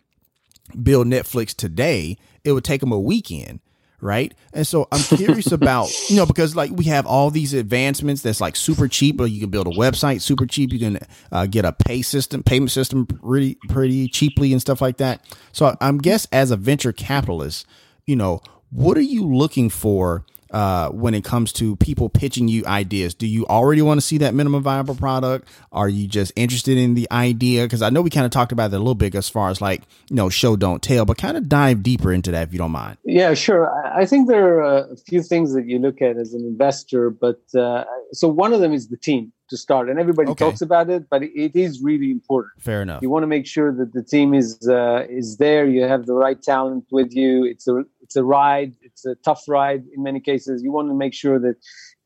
build 0.83 1.07
netflix 1.07 1.55
today 1.55 2.17
it 2.43 2.51
would 2.51 2.63
take 2.63 2.81
them 2.81 2.91
a 2.91 2.99
weekend 2.99 3.59
right? 4.01 4.33
And 4.53 4.65
so 4.65 4.87
I'm 4.91 5.01
curious 5.17 5.51
about, 5.51 5.89
you 6.09 6.15
know, 6.15 6.25
because 6.25 6.55
like 6.55 6.71
we 6.71 6.85
have 6.85 7.05
all 7.05 7.31
these 7.31 7.53
advancements 7.53 8.21
that's 8.21 8.39
like 8.39 8.55
super 8.55 8.87
cheap, 8.87 9.19
or 9.19 9.27
you 9.27 9.39
can 9.39 9.49
build 9.49 9.67
a 9.67 9.71
website 9.71 10.21
super 10.21 10.45
cheap. 10.45 10.71
You 10.71 10.79
can 10.79 10.99
uh, 11.31 11.47
get 11.47 11.65
a 11.65 11.73
pay 11.73 12.01
system, 12.01 12.43
payment 12.43 12.71
system 12.71 13.05
pretty 13.05 13.55
pretty 13.67 14.07
cheaply 14.07 14.51
and 14.51 14.61
stuff 14.61 14.81
like 14.81 14.97
that. 14.97 15.25
So 15.51 15.75
I'm 15.81 15.97
guess 15.97 16.27
as 16.31 16.51
a 16.51 16.57
venture 16.57 16.93
capitalist, 16.93 17.65
you 18.05 18.15
know, 18.15 18.41
what 18.69 18.97
are 18.97 19.01
you 19.01 19.25
looking 19.25 19.69
for 19.69 20.25
uh, 20.51 20.89
when 20.89 21.13
it 21.13 21.23
comes 21.23 21.51
to 21.53 21.75
people 21.77 22.09
pitching 22.09 22.47
you 22.47 22.65
ideas? 22.65 23.13
Do 23.13 23.27
you 23.27 23.45
already 23.47 23.81
want 23.81 23.99
to 23.99 24.05
see 24.05 24.17
that 24.19 24.33
minimum 24.33 24.63
viable 24.63 24.95
product? 24.95 25.47
Are 25.71 25.89
you 25.89 26.07
just 26.07 26.31
interested 26.35 26.77
in 26.77 26.93
the 26.93 27.07
idea? 27.11 27.63
Because 27.63 27.81
I 27.81 27.89
know 27.89 28.01
we 28.01 28.09
kind 28.09 28.25
of 28.25 28.31
talked 28.31 28.51
about 28.51 28.71
that 28.71 28.77
a 28.77 28.79
little 28.79 28.95
bit 28.95 29.15
as 29.15 29.29
far 29.29 29.49
as 29.49 29.61
like, 29.61 29.83
you 30.09 30.15
know, 30.15 30.29
show, 30.29 30.55
don't 30.55 30.81
tell, 30.81 31.05
but 31.05 31.17
kind 31.17 31.37
of 31.37 31.49
dive 31.49 31.83
deeper 31.83 32.11
into 32.11 32.31
that 32.31 32.47
if 32.47 32.53
you 32.53 32.59
don't 32.59 32.71
mind. 32.71 32.97
Yeah, 33.03 33.33
sure. 33.33 33.71
I 33.95 34.05
think 34.05 34.27
there 34.27 34.59
are 34.59 34.77
a 34.91 34.97
few 34.97 35.21
things 35.21 35.53
that 35.53 35.67
you 35.67 35.79
look 35.79 36.01
at 36.01 36.17
as 36.17 36.33
an 36.33 36.41
investor, 36.41 37.09
but 37.09 37.41
uh, 37.55 37.85
so 38.11 38.27
one 38.27 38.53
of 38.53 38.61
them 38.61 38.73
is 38.73 38.87
the 38.89 38.97
team 38.97 39.31
to 39.49 39.57
start 39.57 39.89
and 39.89 39.99
everybody 39.99 40.31
okay. 40.31 40.45
talks 40.45 40.61
about 40.61 40.89
it 40.89 41.07
but 41.09 41.21
it 41.21 41.55
is 41.55 41.81
really 41.81 42.09
important 42.09 42.51
fair 42.59 42.81
enough 42.81 43.01
you 43.01 43.09
want 43.09 43.23
to 43.23 43.27
make 43.27 43.45
sure 43.45 43.71
that 43.71 43.93
the 43.93 44.01
team 44.01 44.33
is 44.33 44.67
uh, 44.67 45.05
is 45.07 45.37
there 45.37 45.67
you 45.67 45.83
have 45.83 46.05
the 46.05 46.13
right 46.13 46.41
talent 46.41 46.83
with 46.91 47.13
you 47.13 47.45
it's 47.45 47.67
a 47.67 47.83
it's 48.01 48.15
a 48.15 48.23
ride 48.23 48.73
it's 48.95 49.05
a 49.05 49.15
tough 49.23 49.43
ride 49.47 49.83
in 49.95 50.01
many 50.03 50.19
cases 50.19 50.63
you 50.63 50.71
want 50.71 50.87
to 50.87 50.95
make 50.95 51.13
sure 51.13 51.37
that 51.39 51.57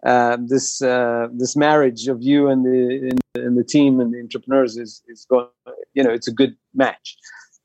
uh, 0.06 0.38
this 0.54 0.82
uh, 0.82 1.28
this 1.34 1.56
marriage 1.56 2.08
of 2.08 2.22
you 2.22 2.48
and 2.48 2.66
the 2.66 3.12
and 3.36 3.58
the 3.58 3.64
team 3.64 4.00
and 4.00 4.14
the 4.14 4.20
entrepreneurs 4.20 4.78
is 4.78 5.04
is 5.08 5.26
going 5.30 5.48
you 5.94 6.04
know 6.04 6.12
it's 6.12 6.28
a 6.28 6.34
good 6.42 6.56
match 6.74 7.16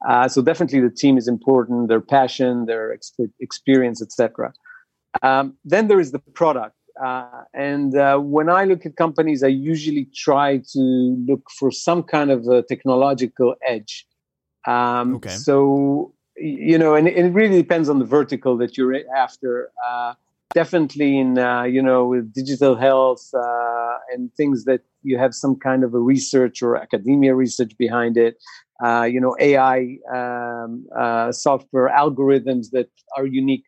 uh, 0.09 0.29
so 0.29 0.43
definitely 0.43 0.81
the 0.81 0.91
team 0.91 1.17
is 1.17 1.27
important 1.27 1.89
their 1.89 2.01
passion 2.01 2.67
their 2.67 2.97
experience 3.41 4.03
etc 4.03 4.53
um, 5.23 5.57
then 5.65 5.89
there 5.89 6.01
is 6.01 6.13
the 6.13 6.19
product 6.41 6.77
uh, 7.03 7.43
and 7.53 7.97
uh, 7.97 8.19
when 8.19 8.49
I 8.49 8.65
look 8.65 8.87
at 8.87 8.95
companies, 8.95 9.43
I 9.43 9.49
usually 9.49 10.09
try 10.15 10.59
to 10.75 10.81
look 11.29 11.43
for 11.59 11.73
some 11.73 12.05
kind 12.05 12.31
of 12.31 12.47
a 12.47 12.63
technological 12.63 13.57
edge. 13.67 14.07
Um, 14.65 15.17
okay. 15.17 15.31
So, 15.31 16.15
you 16.37 16.79
know, 16.79 16.95
and, 16.95 17.09
and, 17.09 17.27
it 17.29 17.33
really 17.33 17.61
depends 17.61 17.89
on 17.89 17.99
the 17.99 18.05
vertical 18.05 18.57
that 18.59 18.77
you're 18.77 18.95
after. 19.17 19.71
Uh, 19.87 20.15
definitely 20.53 21.19
in, 21.19 21.39
uh, 21.39 21.65
you 21.65 21.83
know, 21.83 22.07
with 22.07 22.33
digital 22.33 22.77
health 22.77 23.29
uh, 23.35 23.99
and 24.13 24.33
things 24.35 24.65
that 24.65 24.81
you 25.03 25.19
have 25.19 25.35
some 25.35 25.57
kind 25.57 25.83
of 25.83 25.95
a 25.95 25.99
research 25.99 26.63
or 26.63 26.77
academia 26.77 27.35
research 27.35 27.77
behind 27.77 28.17
it. 28.17 28.37
Uh, 28.85 29.03
you 29.03 29.21
know, 29.21 29.37
AI 29.41 29.99
um, 30.13 30.87
software 31.33 31.89
algorithms 31.89 32.71
that 32.71 32.89
are 33.17 33.27
unique. 33.27 33.65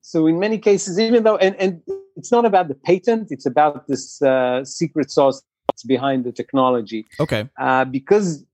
so 0.00 0.26
in 0.26 0.38
many 0.38 0.58
cases, 0.58 0.98
even 0.98 1.24
though, 1.24 1.36
and, 1.36 1.56
and 1.56 1.82
it's 2.16 2.32
not 2.32 2.44
about 2.44 2.68
the 2.68 2.74
patent; 2.74 3.28
it's 3.30 3.46
about 3.46 3.86
this 3.88 4.22
uh, 4.22 4.64
secret 4.64 5.10
sauce 5.10 5.42
behind 5.86 6.24
the 6.24 6.32
technology. 6.32 7.06
Okay. 7.20 7.48
Uh, 7.58 7.84
because 7.84 8.45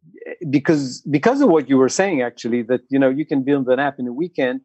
because 0.50 1.00
because 1.02 1.40
of 1.40 1.48
what 1.48 1.68
you 1.68 1.78
were 1.78 1.88
saying, 1.88 2.22
actually, 2.22 2.62
that 2.62 2.82
you 2.88 2.98
know 2.98 3.08
you 3.08 3.26
can 3.26 3.42
build 3.42 3.68
an 3.68 3.78
app 3.78 3.98
in 3.98 4.06
a 4.06 4.12
weekend. 4.12 4.62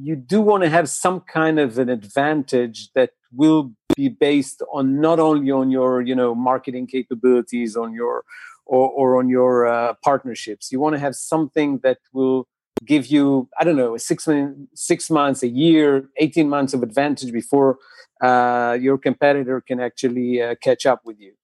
You 0.00 0.16
do 0.16 0.40
want 0.40 0.62
to 0.62 0.70
have 0.70 0.88
some 0.88 1.20
kind 1.20 1.58
of 1.58 1.78
an 1.78 1.90
advantage 1.90 2.90
that 2.94 3.10
will 3.32 3.72
be 3.96 4.08
based 4.08 4.62
on 4.72 5.00
not 5.00 5.20
only 5.20 5.50
on 5.50 5.70
your 5.70 6.02
you 6.02 6.14
know 6.14 6.34
marketing 6.34 6.86
capabilities, 6.86 7.76
on 7.76 7.92
your 7.92 8.24
or, 8.66 8.90
or 8.90 9.18
on 9.18 9.28
your 9.28 9.66
uh, 9.66 9.94
partnerships. 10.02 10.72
You 10.72 10.80
want 10.80 10.94
to 10.94 11.00
have 11.00 11.14
something 11.14 11.80
that 11.82 11.98
will 12.12 12.48
give 12.84 13.06
you 13.06 13.48
I 13.58 13.64
don't 13.64 13.76
know 13.76 13.96
six 13.96 14.28
six 14.74 15.10
months, 15.10 15.42
a 15.42 15.48
year, 15.48 16.08
eighteen 16.18 16.48
months 16.48 16.74
of 16.74 16.82
advantage 16.82 17.32
before 17.32 17.78
uh, 18.22 18.76
your 18.80 18.98
competitor 18.98 19.60
can 19.60 19.80
actually 19.80 20.40
uh, 20.40 20.54
catch 20.62 20.86
up 20.86 21.02
with 21.04 21.20
you. 21.20 21.34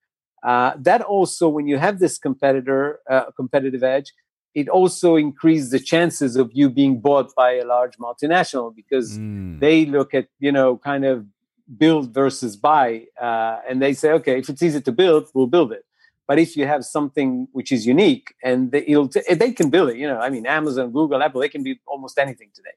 Uh, 0.43 0.73
that 0.79 1.03
also, 1.03 1.49
when 1.49 1.67
you 1.67 1.79
have 1.79 1.99
this 1.99 2.19
competitor 2.19 3.01
uh, 3.09 3.31
competitive 3.37 3.83
edge, 3.83 4.13
it 4.55 4.69
also 4.69 5.17
increases 5.17 5.71
the 5.71 5.79
chances 5.79 6.37
of 6.37 6.51
you 6.53 6.69
being 6.71 7.01
bought 7.01 7.35
by 7.35 7.53
a 7.53 7.65
large 7.65 7.97
multinational 7.99 8.75
because 8.75 9.19
mm. 9.19 9.61
they 9.61 9.85
look 9.87 10.15
at 10.15 10.29
you 10.39 10.51
know 10.51 10.77
kind 10.79 11.05
of 11.05 11.27
build 11.77 12.13
versus 12.13 12.57
buy, 12.57 13.05
uh, 13.21 13.59
and 13.69 13.81
they 13.81 13.93
say, 13.93 14.11
okay, 14.13 14.39
if 14.39 14.49
it's 14.49 14.63
easy 14.63 14.81
to 14.81 14.93
build, 14.93 15.29
we'll 15.35 15.47
build 15.47 15.73
it. 15.73 15.85
But 16.27 16.39
if 16.39 16.57
you 16.57 16.67
have 16.67 16.85
something 16.85 17.49
which 17.53 17.73
is 17.73 17.87
unique 17.87 18.35
and 18.43 18.71
they, 18.71 18.83
t- 18.83 19.35
they 19.35 19.53
can 19.53 19.69
build 19.69 19.91
it, 19.91 19.97
you 19.97 20.07
know, 20.07 20.19
I 20.19 20.31
mean, 20.31 20.47
Amazon, 20.47 20.93
Google, 20.93 21.23
Apple, 21.23 21.41
they 21.41 21.49
can 21.49 21.65
build 21.65 21.79
almost 21.87 22.19
anything 22.19 22.51
today. 22.55 22.71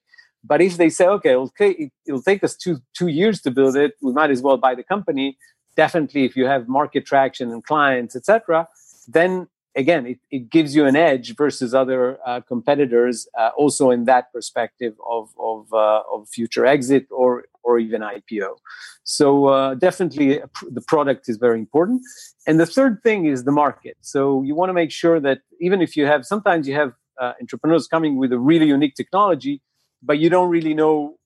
But 0.43 0.61
if 0.61 0.77
they 0.77 0.89
say, 0.89 1.07
okay, 1.07 1.35
okay, 1.35 1.91
it'll 2.05 2.21
take 2.21 2.43
us 2.43 2.55
two 2.55 2.79
two 2.93 3.07
years 3.07 3.41
to 3.43 3.51
build 3.51 3.77
it, 3.77 3.93
we 4.01 4.11
might 4.11 4.29
as 4.29 4.41
well 4.41 4.57
buy 4.57 4.75
the 4.75 4.83
company. 4.83 5.37
Definitely, 5.75 6.25
if 6.25 6.35
you 6.35 6.45
have 6.45 6.67
market 6.67 7.05
traction 7.05 7.51
and 7.51 7.63
clients, 7.63 8.15
etc., 8.15 8.67
then 9.07 9.47
again, 9.75 10.05
it, 10.05 10.19
it 10.29 10.49
gives 10.49 10.75
you 10.75 10.85
an 10.85 10.95
edge 10.95 11.35
versus 11.35 11.73
other 11.73 12.19
uh, 12.25 12.41
competitors. 12.41 13.27
Uh, 13.37 13.49
also, 13.57 13.89
in 13.89 14.05
that 14.05 14.31
perspective 14.31 14.93
of 15.09 15.29
of, 15.39 15.71
uh, 15.73 16.03
of 16.11 16.29
future 16.29 16.65
exit 16.65 17.07
or 17.11 17.45
or 17.63 17.79
even 17.79 18.01
IPO. 18.01 18.55
So 19.03 19.47
uh, 19.47 19.75
definitely, 19.75 20.41
the 20.69 20.81
product 20.81 21.29
is 21.29 21.37
very 21.37 21.59
important. 21.59 22.01
And 22.45 22.59
the 22.59 22.65
third 22.65 23.01
thing 23.03 23.25
is 23.25 23.45
the 23.45 23.51
market. 23.51 23.97
So 24.01 24.43
you 24.43 24.53
want 24.53 24.69
to 24.69 24.73
make 24.73 24.91
sure 24.91 25.19
that 25.21 25.39
even 25.61 25.81
if 25.81 25.95
you 25.95 26.05
have, 26.05 26.25
sometimes 26.25 26.67
you 26.67 26.75
have 26.75 26.93
uh, 27.21 27.33
entrepreneurs 27.39 27.87
coming 27.87 28.17
with 28.17 28.33
a 28.33 28.39
really 28.39 28.67
unique 28.67 28.95
technology 28.95 29.61
but 30.03 30.19
you 30.19 30.29
don't 30.29 30.49
really 30.49 30.73
know 30.73 31.17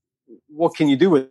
what 0.48 0.76
can 0.76 0.88
you 0.88 0.96
do 0.96 1.10
with. 1.10 1.28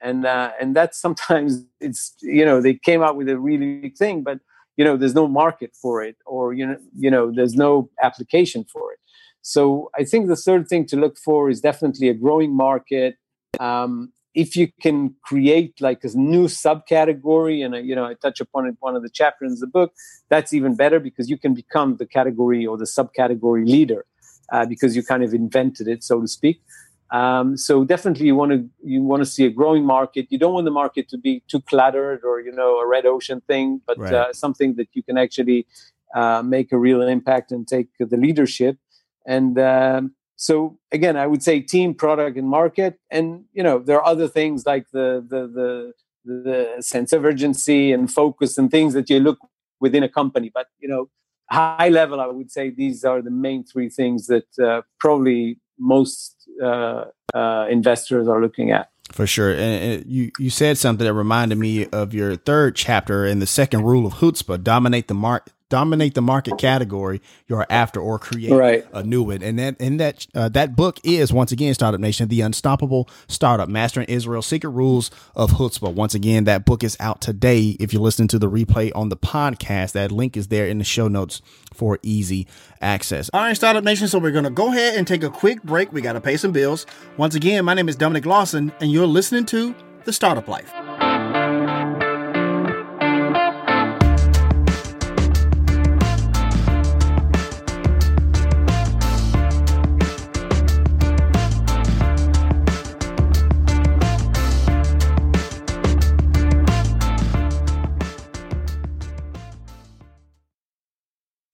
And 0.00 0.24
uh, 0.26 0.52
and 0.60 0.74
that's 0.74 1.00
sometimes 1.00 1.64
it's 1.80 2.14
you 2.20 2.44
know 2.44 2.60
they 2.60 2.74
came 2.74 3.02
out 3.02 3.16
with 3.16 3.28
a 3.28 3.38
really 3.38 3.80
big 3.80 3.96
thing, 3.96 4.22
but 4.22 4.40
you 4.76 4.84
know 4.84 4.96
there's 4.96 5.14
no 5.14 5.28
market 5.28 5.74
for 5.80 6.02
it, 6.02 6.16
or 6.26 6.52
you 6.52 6.66
know 6.66 6.76
you 6.96 7.10
know 7.10 7.32
there's 7.34 7.54
no 7.54 7.90
application 8.02 8.64
for 8.64 8.92
it. 8.92 8.98
So 9.42 9.90
I 9.98 10.04
think 10.04 10.26
the 10.26 10.36
third 10.36 10.68
thing 10.68 10.86
to 10.86 10.96
look 10.96 11.18
for 11.18 11.48
is 11.48 11.60
definitely 11.60 12.08
a 12.08 12.14
growing 12.14 12.54
market. 12.54 13.16
Um, 13.60 14.12
if 14.36 14.54
you 14.54 14.68
can 14.82 15.14
create 15.24 15.80
like 15.80 16.04
a 16.04 16.08
new 16.08 16.46
subcategory 16.46 17.64
and 17.64 17.74
you 17.88 17.94
know 17.96 18.04
i 18.04 18.14
touch 18.14 18.38
upon 18.38 18.66
it 18.66 18.76
one 18.80 18.94
of 18.94 19.02
the 19.02 19.08
chapters 19.08 19.50
in 19.54 19.58
the 19.60 19.66
book 19.66 19.92
that's 20.28 20.52
even 20.52 20.76
better 20.76 21.00
because 21.00 21.28
you 21.30 21.38
can 21.38 21.54
become 21.54 21.96
the 21.96 22.06
category 22.06 22.66
or 22.66 22.76
the 22.76 22.84
subcategory 22.84 23.66
leader 23.66 24.04
uh, 24.52 24.64
because 24.66 24.94
you 24.94 25.02
kind 25.02 25.24
of 25.24 25.32
invented 25.32 25.88
it 25.88 26.04
so 26.04 26.20
to 26.20 26.28
speak 26.28 26.60
um, 27.10 27.56
so 27.56 27.84
definitely 27.84 28.26
you 28.26 28.34
want 28.34 28.52
to 28.52 28.68
you 28.82 29.02
want 29.02 29.22
to 29.22 29.26
see 29.26 29.44
a 29.46 29.50
growing 29.50 29.84
market. 29.84 30.26
You 30.30 30.38
don't 30.38 30.54
want 30.54 30.64
the 30.64 30.72
market 30.72 31.08
to 31.10 31.18
be 31.18 31.42
too 31.48 31.60
cluttered 31.60 32.24
or 32.24 32.40
you 32.40 32.52
know 32.52 32.78
a 32.78 32.86
red 32.86 33.06
ocean 33.06 33.40
thing 33.46 33.80
but 33.86 33.98
right. 33.98 34.12
uh, 34.12 34.32
something 34.32 34.74
that 34.74 34.88
you 34.92 35.02
can 35.02 35.16
actually 35.16 35.66
uh, 36.14 36.42
make 36.42 36.72
a 36.72 36.78
real 36.78 37.02
impact 37.02 37.52
and 37.52 37.66
take 37.66 37.88
the 37.98 38.16
leadership. 38.16 38.78
And 39.26 39.58
um, 39.58 40.14
so 40.38 40.78
again 40.92 41.16
i 41.16 41.26
would 41.26 41.42
say 41.42 41.60
team 41.60 41.94
product 41.94 42.36
and 42.36 42.48
market. 42.48 42.98
And 43.10 43.44
you 43.52 43.62
know 43.62 43.78
there 43.78 43.98
are 43.98 44.06
other 44.06 44.28
things 44.28 44.66
like 44.66 44.90
the 44.90 45.24
the 45.28 45.46
the 45.46 45.92
the 46.24 46.82
sense 46.82 47.12
of 47.12 47.24
urgency 47.24 47.92
and 47.92 48.12
focus 48.12 48.58
and 48.58 48.68
things 48.68 48.94
that 48.94 49.08
you 49.08 49.20
look 49.20 49.38
within 49.78 50.02
a 50.02 50.08
company. 50.08 50.50
But 50.52 50.66
you 50.80 50.88
know 50.88 51.08
high 51.48 51.88
level 51.88 52.20
i 52.20 52.26
would 52.26 52.50
say 52.50 52.70
these 52.70 53.04
are 53.04 53.22
the 53.22 53.30
main 53.30 53.62
three 53.62 53.88
things 53.88 54.26
that 54.26 54.48
uh, 54.58 54.82
probably 54.98 55.60
most 55.78 56.35
Uh, 56.62 57.04
uh, 57.34 57.66
investors 57.68 58.28
are 58.28 58.40
looking 58.40 58.70
at 58.70 58.90
for 59.12 59.26
sure. 59.26 59.54
And, 59.54 60.04
you, 60.06 60.30
you 60.38 60.50
said 60.50 60.78
something 60.78 61.04
that 61.04 61.12
reminded 61.12 61.58
me 61.58 61.86
of 61.86 62.14
your 62.14 62.36
third 62.36 62.76
chapter 62.76 63.24
in 63.24 63.38
the 63.38 63.46
second 63.46 63.82
rule 63.84 64.06
of 64.06 64.14
chutzpah, 64.14 64.62
dominate 64.62 65.08
the 65.08 65.14
mark, 65.14 65.48
dominate 65.68 66.14
the 66.14 66.22
market 66.22 66.58
category 66.58 67.20
you're 67.48 67.66
after 67.68 68.00
or 68.00 68.18
create 68.18 68.52
right. 68.52 68.86
a 68.92 69.02
new 69.02 69.22
one. 69.22 69.42
And 69.42 69.58
that 69.58 69.76
and 69.80 69.98
that 70.00 70.26
uh, 70.34 70.48
that 70.50 70.76
book 70.76 71.00
is 71.02 71.32
once 71.32 71.52
again 71.52 71.74
Startup 71.74 72.00
Nation, 72.00 72.28
the 72.28 72.40
unstoppable 72.40 73.08
startup 73.28 73.68
mastering 73.68 74.06
Israel's 74.08 74.46
secret 74.46 74.70
rules 74.70 75.10
of 75.34 75.52
chutzpah. 75.52 75.92
Once 75.92 76.14
again, 76.14 76.44
that 76.44 76.64
book 76.64 76.84
is 76.84 76.96
out 77.00 77.20
today. 77.20 77.76
If 77.80 77.92
you're 77.92 78.02
listening 78.02 78.28
to 78.28 78.38
the 78.38 78.50
replay 78.50 78.92
on 78.94 79.08
the 79.08 79.16
podcast, 79.16 79.92
that 79.92 80.12
link 80.12 80.36
is 80.36 80.48
there 80.48 80.66
in 80.66 80.78
the 80.78 80.84
show 80.84 81.08
notes 81.08 81.42
for 81.72 81.98
easy 82.02 82.46
access. 82.80 83.30
All 83.32 83.40
right, 83.40 83.56
Startup 83.56 83.82
Nation. 83.82 84.08
So 84.08 84.18
we're 84.18 84.32
gonna 84.32 84.50
go 84.50 84.68
ahead 84.68 84.96
and 84.96 85.06
take 85.06 85.22
a 85.22 85.30
quick 85.30 85.62
break. 85.62 85.92
We 85.92 86.00
gotta 86.00 86.20
pay 86.20 86.36
some 86.36 86.52
bills. 86.52 86.86
Once 87.16 87.34
again, 87.34 87.64
my 87.64 87.74
name 87.74 87.88
is 87.88 87.96
Dominic 87.96 88.26
Lawson, 88.26 88.72
and 88.80 88.92
you're 88.92 89.06
listening 89.06 89.46
to 89.46 89.74
the 90.04 90.12
Startup 90.12 90.46
Life. 90.46 90.72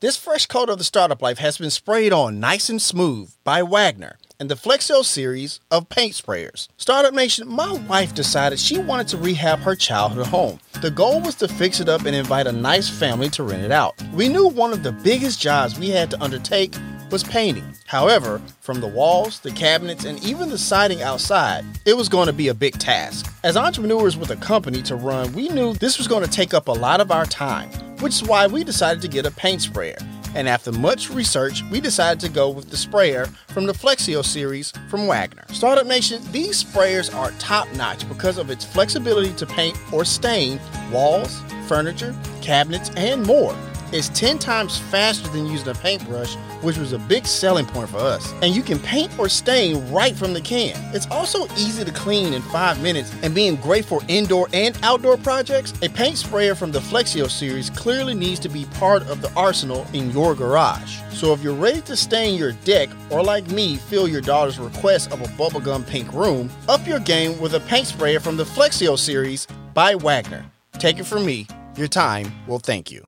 This 0.03 0.17
fresh 0.17 0.47
coat 0.47 0.69
of 0.69 0.79
the 0.79 0.85
startup 0.85 1.23
life 1.23 1.39
has 1.39 1.59
been 1.59 1.71
sprayed 1.71 2.13
on 2.13 2.41
nice 2.41 2.69
and 2.69 2.83
smooth 2.83 3.33
by 3.45 3.63
Wagner 3.63 4.19
and 4.41 4.51
the 4.51 4.57
Flexio 4.57 5.05
series 5.05 5.61
of 5.71 5.89
paint 5.89 6.15
sprayers. 6.15 6.67
Startup 6.77 7.15
Nation, 7.15 7.47
my 7.47 7.71
wife 7.89 8.13
decided 8.13 8.59
she 8.59 8.81
wanted 8.81 9.07
to 9.07 9.17
rehab 9.17 9.61
her 9.61 9.77
childhood 9.77 10.27
home. 10.27 10.59
The 10.81 10.91
goal 10.91 11.21
was 11.21 11.37
to 11.37 11.47
fix 11.47 11.79
it 11.79 11.89
up 11.89 12.05
and 12.05 12.17
invite 12.17 12.49
a 12.49 12.53
nice 12.53 12.89
family 12.91 13.31
to 13.31 13.45
rent 13.45 13.63
it 13.63 13.71
out. 13.71 13.95
We 14.13 14.29
knew 14.29 14.49
one 14.49 14.73
of 14.73 14.83
the 14.83 14.91
biggest 14.91 15.41
jobs 15.41 15.79
we 15.79 15.91
had 15.91 16.11
to 16.11 16.21
undertake 16.21 16.75
was 17.13 17.23
painting. 17.23 17.75
However, 17.87 18.41
from 18.61 18.81
the 18.81 18.89
walls, 18.89 19.39
the 19.41 19.53
cabinets, 19.53 20.05
and 20.05 20.23
even 20.25 20.49
the 20.49 20.59
siding 20.59 21.03
outside, 21.03 21.65
it 21.85 21.97
was 21.97 22.09
going 22.09 22.27
to 22.27 22.33
be 22.33 22.49
a 22.49 22.55
big 22.55 22.79
task. 22.79 23.33
As 23.45 23.57
entrepreneurs 23.57 24.17
with 24.17 24.31
a 24.31 24.37
company 24.37 24.83
to 24.83 24.97
run, 24.97 25.33
we 25.33 25.49
knew 25.49 25.75
this 25.75 25.99
was 25.99 26.09
going 26.09 26.25
to 26.25 26.31
take 26.31 26.55
up 26.55 26.69
a 26.69 26.73
lot 26.73 27.01
of 27.01 27.13
our 27.13 27.27
time 27.27 27.71
which 28.03 28.21
is 28.21 28.29
why 28.29 28.49
we 28.49 28.65
decided 28.65 29.01
to 29.01 29.09
get 29.09 29.27
a 29.27 29.31
paint 29.31 29.63
sprayer. 29.63 29.97
And 30.35 30.49
after 30.49 30.73
much 30.73 31.09
research, 31.11 31.63
we 31.71 31.81
decided 31.81 32.19
to 32.21 32.29
go 32.29 32.51
with 32.51 32.69
the 32.69 32.77
sprayer 32.77 33.27
from 33.49 33.67
the 33.67 33.73
Flexio 33.73 34.25
series 34.25 34.73
from 34.89 35.07
Wagner. 35.07 35.45
Startup 35.53 35.87
Nation, 35.87 36.21
these 36.33 36.65
sprayers 36.65 37.15
are 37.15 37.31
top 37.33 37.71
notch 37.75 38.09
because 38.09 38.39
of 38.39 38.51
its 38.51 38.65
flexibility 38.65 39.33
to 39.35 39.47
paint 39.47 39.79
or 39.93 40.05
stain 40.05 40.59
walls, 40.91 41.43
furniture, 41.69 42.15
cabinets, 42.41 42.91
and 42.97 43.25
more. 43.25 43.55
It's 43.93 44.09
10 44.09 44.39
times 44.39 44.79
faster 44.79 45.29
than 45.29 45.47
using 45.47 45.69
a 45.69 45.75
paintbrush, 45.75 46.37
which 46.63 46.79
was 46.79 46.93
a 46.93 46.99
big 46.99 47.27
selling 47.27 47.67
point 47.67 47.89
for 47.89 47.99
us. 47.99 48.33
And 48.43 48.55
you 48.55 48.63
can 48.63 48.79
paint 48.79 49.19
or 49.19 49.29
stain 49.29 49.93
right 49.93 50.15
from 50.15 50.33
the 50.33 50.41
can. 50.41 50.75
It's 50.95 51.07
also 51.09 51.47
easy 51.55 51.85
to 51.85 51.93
clean 51.93 52.33
in 52.33 52.43
5 52.43 52.83
minutes 52.83 53.15
and 53.23 53.35
being 53.35 53.57
great 53.57 53.85
for 53.85 54.01
indoor 54.09 54.49
and 54.53 54.79
outdoor 54.83 55.17
projects. 55.17 55.73
A 55.83 55.89
paint 55.89 56.19
sprayer 56.19 56.55
from 56.55 56.73
the 56.73 56.81
Flexio 56.81 57.31
series 57.31 57.71
clearly 57.71 58.15
needs 58.15 58.41
to 58.41 58.49
be 58.49 58.65
part 58.75 59.03
of 59.09 59.21
the 59.23 59.33
arsenal 59.35 59.87
in 59.93 60.11
your 60.11 60.35
garage. 60.35 60.99
So 61.11 61.33
if 61.33 61.43
you're 61.43 61.55
ready 61.55 61.81
to 61.83 61.97
stain 61.97 62.39
your 62.39 62.53
deck 62.65 62.89
or 63.11 63.23
like 63.23 63.49
me, 63.51 63.77
fill 63.77 64.09
your 64.09 64.21
daughter's 64.21 64.59
request 64.59 65.13
of 65.13 65.21
a 65.21 65.27
bubblegum 65.39 65.87
pink 65.87 66.13
room, 66.13 66.51
up 66.69 66.87
your 66.87 67.01
game 67.01 67.41
with 67.41 67.55
a 67.55 67.61
paint 67.61 67.87
sprayer 67.87 68.21
from 68.21 68.37
the 68.37 68.45
Flexio 68.45 68.99
series 68.99 69.47
by 69.75 69.95
Wagner. 69.95 70.45
Take 70.79 70.99
it 70.99 71.05
from 71.05 71.25
me, 71.25 71.47
your 71.77 71.89
time 71.89 72.33
will 72.47 72.59
thank 72.59 72.91
you. 72.91 73.05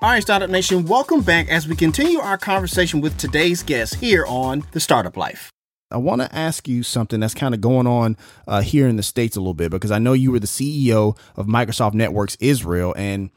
All 0.00 0.10
right, 0.10 0.22
Startup 0.22 0.48
Nation, 0.48 0.84
welcome 0.84 1.22
back 1.22 1.48
as 1.48 1.66
we 1.66 1.74
continue 1.74 2.20
our 2.20 2.38
conversation 2.38 3.00
with 3.00 3.18
today's 3.18 3.64
guest 3.64 3.96
here 3.96 4.24
on 4.26 4.62
The 4.70 4.78
Startup 4.78 5.16
Life. 5.16 5.50
I 5.90 5.96
want 5.96 6.22
to 6.22 6.32
ask 6.32 6.68
you 6.68 6.84
something 6.84 7.18
that's 7.18 7.34
kind 7.34 7.52
of 7.52 7.60
going 7.60 7.88
on 7.88 8.16
uh, 8.46 8.60
here 8.60 8.86
in 8.86 8.94
the 8.94 9.02
States 9.02 9.36
a 9.36 9.40
little 9.40 9.54
bit 9.54 9.72
because 9.72 9.90
I 9.90 9.98
know 9.98 10.12
you 10.12 10.30
were 10.30 10.38
the 10.38 10.46
CEO 10.46 11.18
of 11.34 11.46
Microsoft 11.46 11.94
Networks 11.94 12.36
Israel 12.38 12.94
and 12.96 13.30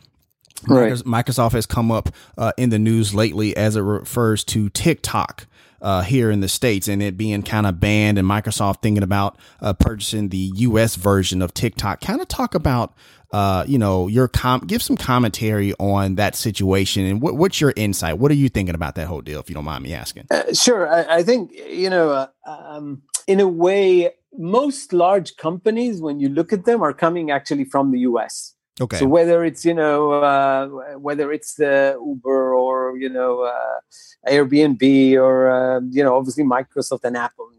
right. 0.68 0.94
Microsoft 0.94 1.54
has 1.54 1.66
come 1.66 1.90
up 1.92 2.10
uh, 2.38 2.52
in 2.60 2.70
the 2.70 2.78
news 2.78 3.16
lately 3.16 3.58
as 3.58 3.76
it 3.76 3.82
refers 3.82 4.44
to 4.44 4.70
TikTok. 4.70 5.48
Uh, 5.84 6.04
here 6.04 6.30
in 6.30 6.42
the 6.42 6.48
states 6.48 6.88
and 6.88 7.02
it 7.02 7.18
being 7.18 7.42
kind 7.42 7.66
of 7.66 7.80
banned 7.80 8.20
and 8.20 8.28
Microsoft 8.28 8.84
thinking 8.84 9.02
about 9.02 9.36
uh, 9.62 9.74
purchasing 9.74 10.30
the 10.30 10.52
US 10.58 10.96
version 10.96 11.42
of 11.42 11.56
TikTok. 11.56 12.02
Kind 12.02 12.22
of 12.22 12.28
talk 12.28 12.54
about 12.54 12.94
uh, 13.32 13.64
you 13.68 13.78
know, 13.78 14.08
your 14.08 14.28
com 14.28 14.62
give 14.62 14.82
some 14.82 14.98
commentary 14.98 15.74
on 15.76 16.16
that 16.16 16.36
situation 16.36 17.06
and 17.06 17.22
what, 17.22 17.36
what's 17.36 17.62
your 17.62 17.74
insight? 17.76 18.18
What 18.18 18.32
are 18.32 18.36
you 18.36 18.50
thinking 18.50 18.76
about 18.76 18.96
that 18.96 19.08
whole 19.08 19.22
deal, 19.22 19.40
if 19.40 19.50
you 19.50 19.56
don't 19.56 19.66
mind 19.66 19.84
me 19.84 19.94
asking? 19.94 20.28
Uh, 20.30 20.54
sure. 20.54 20.92
I, 20.92 21.18
I, 21.18 21.24
think, 21.24 21.52
you 21.54 21.90
know, 21.90 22.12
uh, 22.12 22.28
um, 22.46 23.04
in 23.28 23.40
a 23.40 23.48
way, 23.48 24.12
most 24.38 24.94
large 24.94 25.38
companies, 25.38 26.02
when 26.02 26.20
you 26.20 26.30
look 26.30 26.52
at 26.52 26.66
them, 26.66 26.82
are 26.82 26.94
coming 26.94 27.32
actually 27.32 27.66
from 27.66 27.92
the 27.92 28.00
US. 28.00 28.54
Okay. 28.80 28.98
So 28.98 29.06
whether 29.06 29.44
it's 29.44 29.64
you 29.64 29.74
know 29.74 30.12
uh, 30.12 30.68
whether 30.98 31.32
it's 31.32 31.56
the 31.56 32.00
Uber 32.04 32.56
or 32.56 32.98
you 32.98 33.10
know 33.10 33.42
uh, 33.42 33.80
Airbnb 34.28 35.16
or 35.18 35.52
uh, 35.52 35.82
you 35.92 36.04
know 36.04 36.16
obviously 36.16 36.44
Microsoft 36.44 37.04
and 37.04 37.18
Apple 37.18 37.51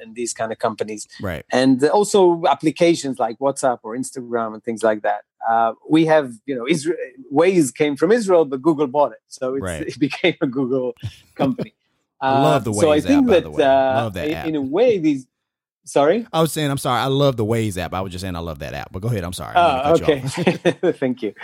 and, 0.00 0.14
these 0.14 0.32
kind 0.32 0.52
of 0.52 0.58
companies. 0.58 1.08
Right. 1.20 1.44
And 1.50 1.82
also 1.84 2.42
applications 2.48 3.18
like 3.18 3.38
WhatsApp 3.38 3.78
or 3.82 3.96
Instagram 3.96 4.54
and 4.54 4.62
things 4.62 4.82
like 4.82 5.02
that. 5.02 5.22
Uh, 5.48 5.72
we 5.88 6.06
have, 6.06 6.32
you 6.46 6.54
know, 6.54 6.66
Israel, 6.68 6.96
Waze 7.32 7.74
came 7.74 7.96
from 7.96 8.12
Israel, 8.12 8.44
but 8.44 8.62
Google 8.62 8.86
bought 8.86 9.12
it. 9.12 9.18
So 9.28 9.56
right. 9.56 9.82
it 9.82 9.98
became 10.06 10.36
a 10.40 10.46
Google 10.46 10.94
company. 11.34 11.74
Love 12.22 12.64
the 12.64 12.72
Waze 12.72 12.76
uh, 12.76 12.80
so 12.80 12.92
I 12.92 13.00
think 13.00 13.30
app, 13.30 13.42
that, 13.42 13.46
uh, 13.46 14.02
love 14.02 14.14
that 14.14 14.28
in, 14.28 14.54
in 14.54 14.56
a 14.56 14.62
way, 14.62 14.98
these 14.98 15.26
Sorry, 15.86 16.26
I 16.32 16.40
was 16.40 16.50
saying 16.50 16.70
I'm 16.70 16.78
sorry. 16.78 17.00
I 17.00 17.06
love 17.06 17.36
the 17.36 17.44
Waze 17.44 17.76
app. 17.76 17.92
I 17.92 18.00
was 18.00 18.10
just 18.10 18.22
saying 18.22 18.36
I 18.36 18.38
love 18.38 18.60
that 18.60 18.72
app. 18.72 18.90
But 18.90 19.02
go 19.02 19.08
ahead. 19.08 19.22
I'm 19.22 19.34
sorry. 19.34 19.52
Oh, 19.54 19.94
okay. 19.96 20.20
Thank 20.92 21.22
you. 21.22 21.34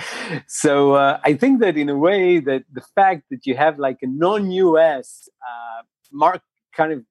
So 0.47 0.95
uh, 0.95 1.21
I 1.23 1.35
think 1.35 1.61
that 1.61 1.77
in 1.77 1.91
a 1.91 1.97
way 1.97 2.41
that 2.41 2.65
the 2.73 2.81
fact 2.95 3.25
that 3.31 3.47
you 3.47 3.55
have 3.57 3.79
like 3.79 3.99
a 4.01 4.07
non-US 4.07 5.29
uh, 5.43 5.83
mark 6.11 6.41
kind 6.73 6.93
of 6.93 7.01
uh, 7.01 7.03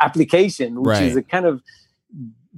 application, 0.00 0.80
which 0.80 0.98
right. 0.98 1.02
is 1.02 1.16
a 1.16 1.22
kind 1.22 1.46
of 1.46 1.62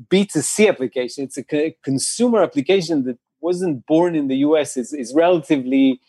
B2C 0.09 0.69
application. 0.69 1.25
It's 1.25 1.39
a 1.39 1.75
consumer 1.83 2.43
application 2.43 3.05
that 3.05 3.19
wasn't 3.41 3.87
born 3.87 4.15
in 4.15 4.29
the 4.29 4.37
US. 4.37 4.77
is 4.77 4.93
is 4.93 5.15
relatively 5.15 6.01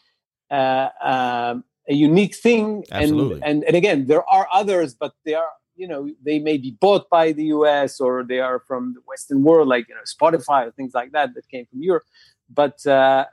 uh, 0.50 0.90
um, 1.02 1.64
a 1.88 1.94
unique 1.94 2.36
thing. 2.36 2.86
Absolutely. 2.92 3.36
And, 3.36 3.44
and, 3.44 3.64
and 3.64 3.76
again, 3.76 4.08
there 4.08 4.28
are 4.30 4.48
others, 4.52 4.94
but 4.94 5.14
they 5.26 5.34
are, 5.34 5.50
you 5.76 5.88
know, 5.88 6.10
they 6.24 6.40
may 6.40 6.58
be 6.58 6.72
bought 6.72 7.10
by 7.10 7.32
the 7.32 7.46
US 7.46 8.00
or 8.00 8.24
they 8.24 8.40
are 8.40 8.60
from 8.60 8.94
the 8.94 9.02
Western 9.08 9.44
world, 9.44 9.68
like, 9.68 9.88
you 9.90 9.96
know, 9.96 10.02
Spotify 10.06 10.68
or 10.68 10.72
things 10.72 10.94
like 10.94 11.12
that 11.12 11.34
that 11.36 11.48
came 11.50 11.66
from 11.66 11.82
Europe. 11.82 12.04
But, 12.50 12.86
uh, 12.86 13.26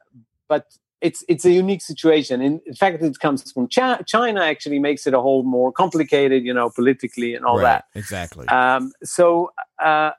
but 0.48 0.66
it's 1.00 1.24
it's 1.28 1.44
a 1.44 1.52
unique 1.52 1.82
situation. 1.82 2.40
In, 2.40 2.60
in 2.66 2.74
fact, 2.74 3.02
it 3.02 3.18
comes 3.20 3.50
from 3.52 3.68
China, 3.68 4.02
China. 4.04 4.40
Actually, 4.42 4.78
makes 4.78 5.06
it 5.06 5.14
a 5.14 5.20
whole 5.20 5.42
more 5.42 5.72
complicated, 5.72 6.44
you 6.44 6.52
know, 6.52 6.70
politically 6.70 7.34
and 7.34 7.44
all 7.44 7.56
right, 7.56 7.62
that. 7.62 7.84
Exactly. 7.94 8.48
Um, 8.48 8.92
so, 9.04 9.50
uh, 9.82 10.10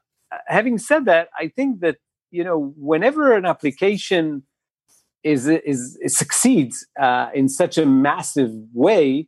having 0.48 0.78
said 0.78 1.06
that, 1.06 1.30
I 1.38 1.50
think 1.50 1.82
that 1.82 1.98
you 2.32 2.44
know, 2.44 2.74
whenever 2.78 3.34
an 3.34 3.46
application 3.46 4.44
is 5.24 5.48
is, 5.48 5.98
is 6.02 6.18
succeeds 6.18 6.88
uh, 7.00 7.30
in 7.34 7.50
such 7.50 7.78
a 7.78 7.86
massive 7.86 8.52
way, 8.74 9.28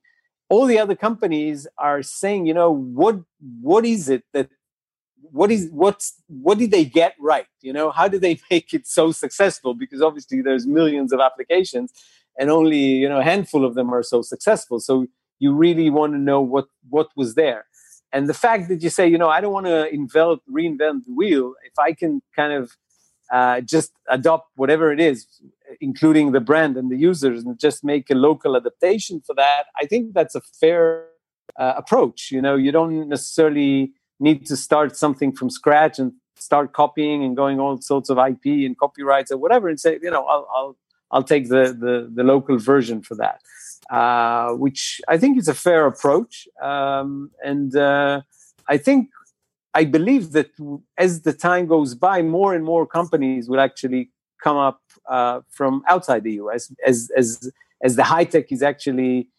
all 0.50 0.66
the 0.66 0.80
other 0.80 0.96
companies 0.96 1.68
are 1.78 2.02
saying, 2.02 2.46
you 2.46 2.54
know, 2.54 2.72
what 2.72 3.20
what 3.62 3.86
is 3.86 4.10
it 4.10 4.24
that 4.34 4.50
what 5.32 5.52
is 5.52 5.70
what's 5.72 6.14
what 6.28 6.58
did 6.58 6.72
they 6.72 6.86
get 6.86 7.16
right? 7.20 7.48
You 7.62 7.74
know 7.74 7.92
how 7.92 8.08
did 8.08 8.22
they 8.22 8.40
make 8.52 8.74
it 8.74 8.88
so 8.88 9.12
successful? 9.12 9.74
Because 9.74 10.02
obviously 10.02 10.42
there's 10.42 10.68
millions 10.68 11.14
of 11.14 11.20
applications 11.20 11.92
and 12.38 12.50
only 12.50 12.80
you 12.80 13.10
know 13.10 13.20
a 13.20 13.24
handful 13.24 13.66
of 13.66 13.76
them 13.76 13.94
are 13.94 14.04
so 14.04 14.22
successful. 14.22 14.80
So 14.80 15.08
you 15.40 15.54
really 15.54 15.90
want 15.90 16.14
to 16.14 16.20
know 16.20 16.42
what 16.42 16.68
what 16.90 17.10
was 17.16 17.36
there. 17.36 17.66
And 18.14 18.28
the 18.28 18.34
fact 18.34 18.68
that 18.70 18.84
you 18.84 18.90
say 18.90 19.08
you 19.08 19.18
know 19.18 19.30
i 19.30 19.40
don't 19.42 19.54
want 19.54 19.68
to 19.68 19.94
invent 19.94 20.42
reinvent 20.50 21.06
the 21.06 21.14
wheel. 21.14 21.54
If 21.64 21.78
i 21.80 21.94
can 21.94 22.22
kind 22.36 22.54
of 22.54 22.78
uh, 23.32 23.62
just 23.62 23.94
adopt 24.10 24.50
whatever 24.56 24.92
it 24.92 25.00
is 25.00 25.26
including 25.80 26.34
the 26.34 26.42
brand 26.42 26.76
and 26.76 26.92
the 26.92 26.98
users 26.98 27.46
and 27.46 27.58
just 27.58 27.82
make 27.82 28.10
a 28.10 28.14
local 28.14 28.58
adaptation 28.58 29.22
for 29.26 29.34
that 29.34 29.68
i 29.82 29.86
think 29.86 30.14
that's 30.14 30.36
a 30.36 30.42
fair 30.60 31.06
uh, 31.58 31.74
approach. 31.78 32.32
You 32.32 32.42
know 32.42 32.56
you 32.56 32.72
don't 32.72 33.08
necessarily 33.08 33.94
need 34.22 34.46
to 34.46 34.56
start 34.56 34.96
something 34.96 35.32
from 35.32 35.50
scratch 35.50 36.00
and 36.00 36.14
start 36.36 36.74
copying 36.74 37.24
and 37.24 37.36
going 37.36 37.60
all 37.60 37.80
sorts 37.82 38.10
of 38.10 38.18
IP 38.18 38.46
and 38.66 38.78
copyrights 38.78 39.32
or 39.32 39.38
whatever, 39.38 39.68
and 39.68 39.80
say, 39.80 40.00
you 40.02 40.12
know, 40.12 40.26
I'll 40.26 40.48
I'll 40.56 40.78
I'll 41.12 41.24
take 41.24 41.50
the 41.50 41.76
the, 41.78 42.10
the 42.14 42.24
local 42.24 42.58
version 42.58 43.02
for 43.02 43.16
that, 43.16 43.42
uh, 43.90 44.54
which 44.54 45.02
I 45.08 45.18
think 45.18 45.38
is 45.38 45.48
a 45.48 45.54
fair 45.54 45.86
approach, 45.86 46.48
um, 46.62 47.32
and 47.44 47.76
uh, 47.76 48.22
I 48.68 48.78
think 48.78 49.10
I 49.74 49.86
believe 49.86 50.32
that 50.34 50.52
as 50.98 51.22
the 51.22 51.34
time 51.34 51.68
goes 51.68 51.96
by, 51.96 52.22
more 52.22 52.54
and 52.54 52.64
more 52.64 52.86
companies 52.86 53.50
will 53.50 53.60
actually 53.60 54.12
come 54.44 54.58
up 54.58 54.82
uh, 55.10 55.42
from 55.50 55.84
outside 55.88 56.24
the 56.24 56.34
US 56.34 56.72
as 56.86 57.12
as 57.16 57.52
as 57.84 57.96
the 57.96 58.04
high 58.04 58.26
tech 58.26 58.52
is 58.52 58.62
actually 58.62 59.30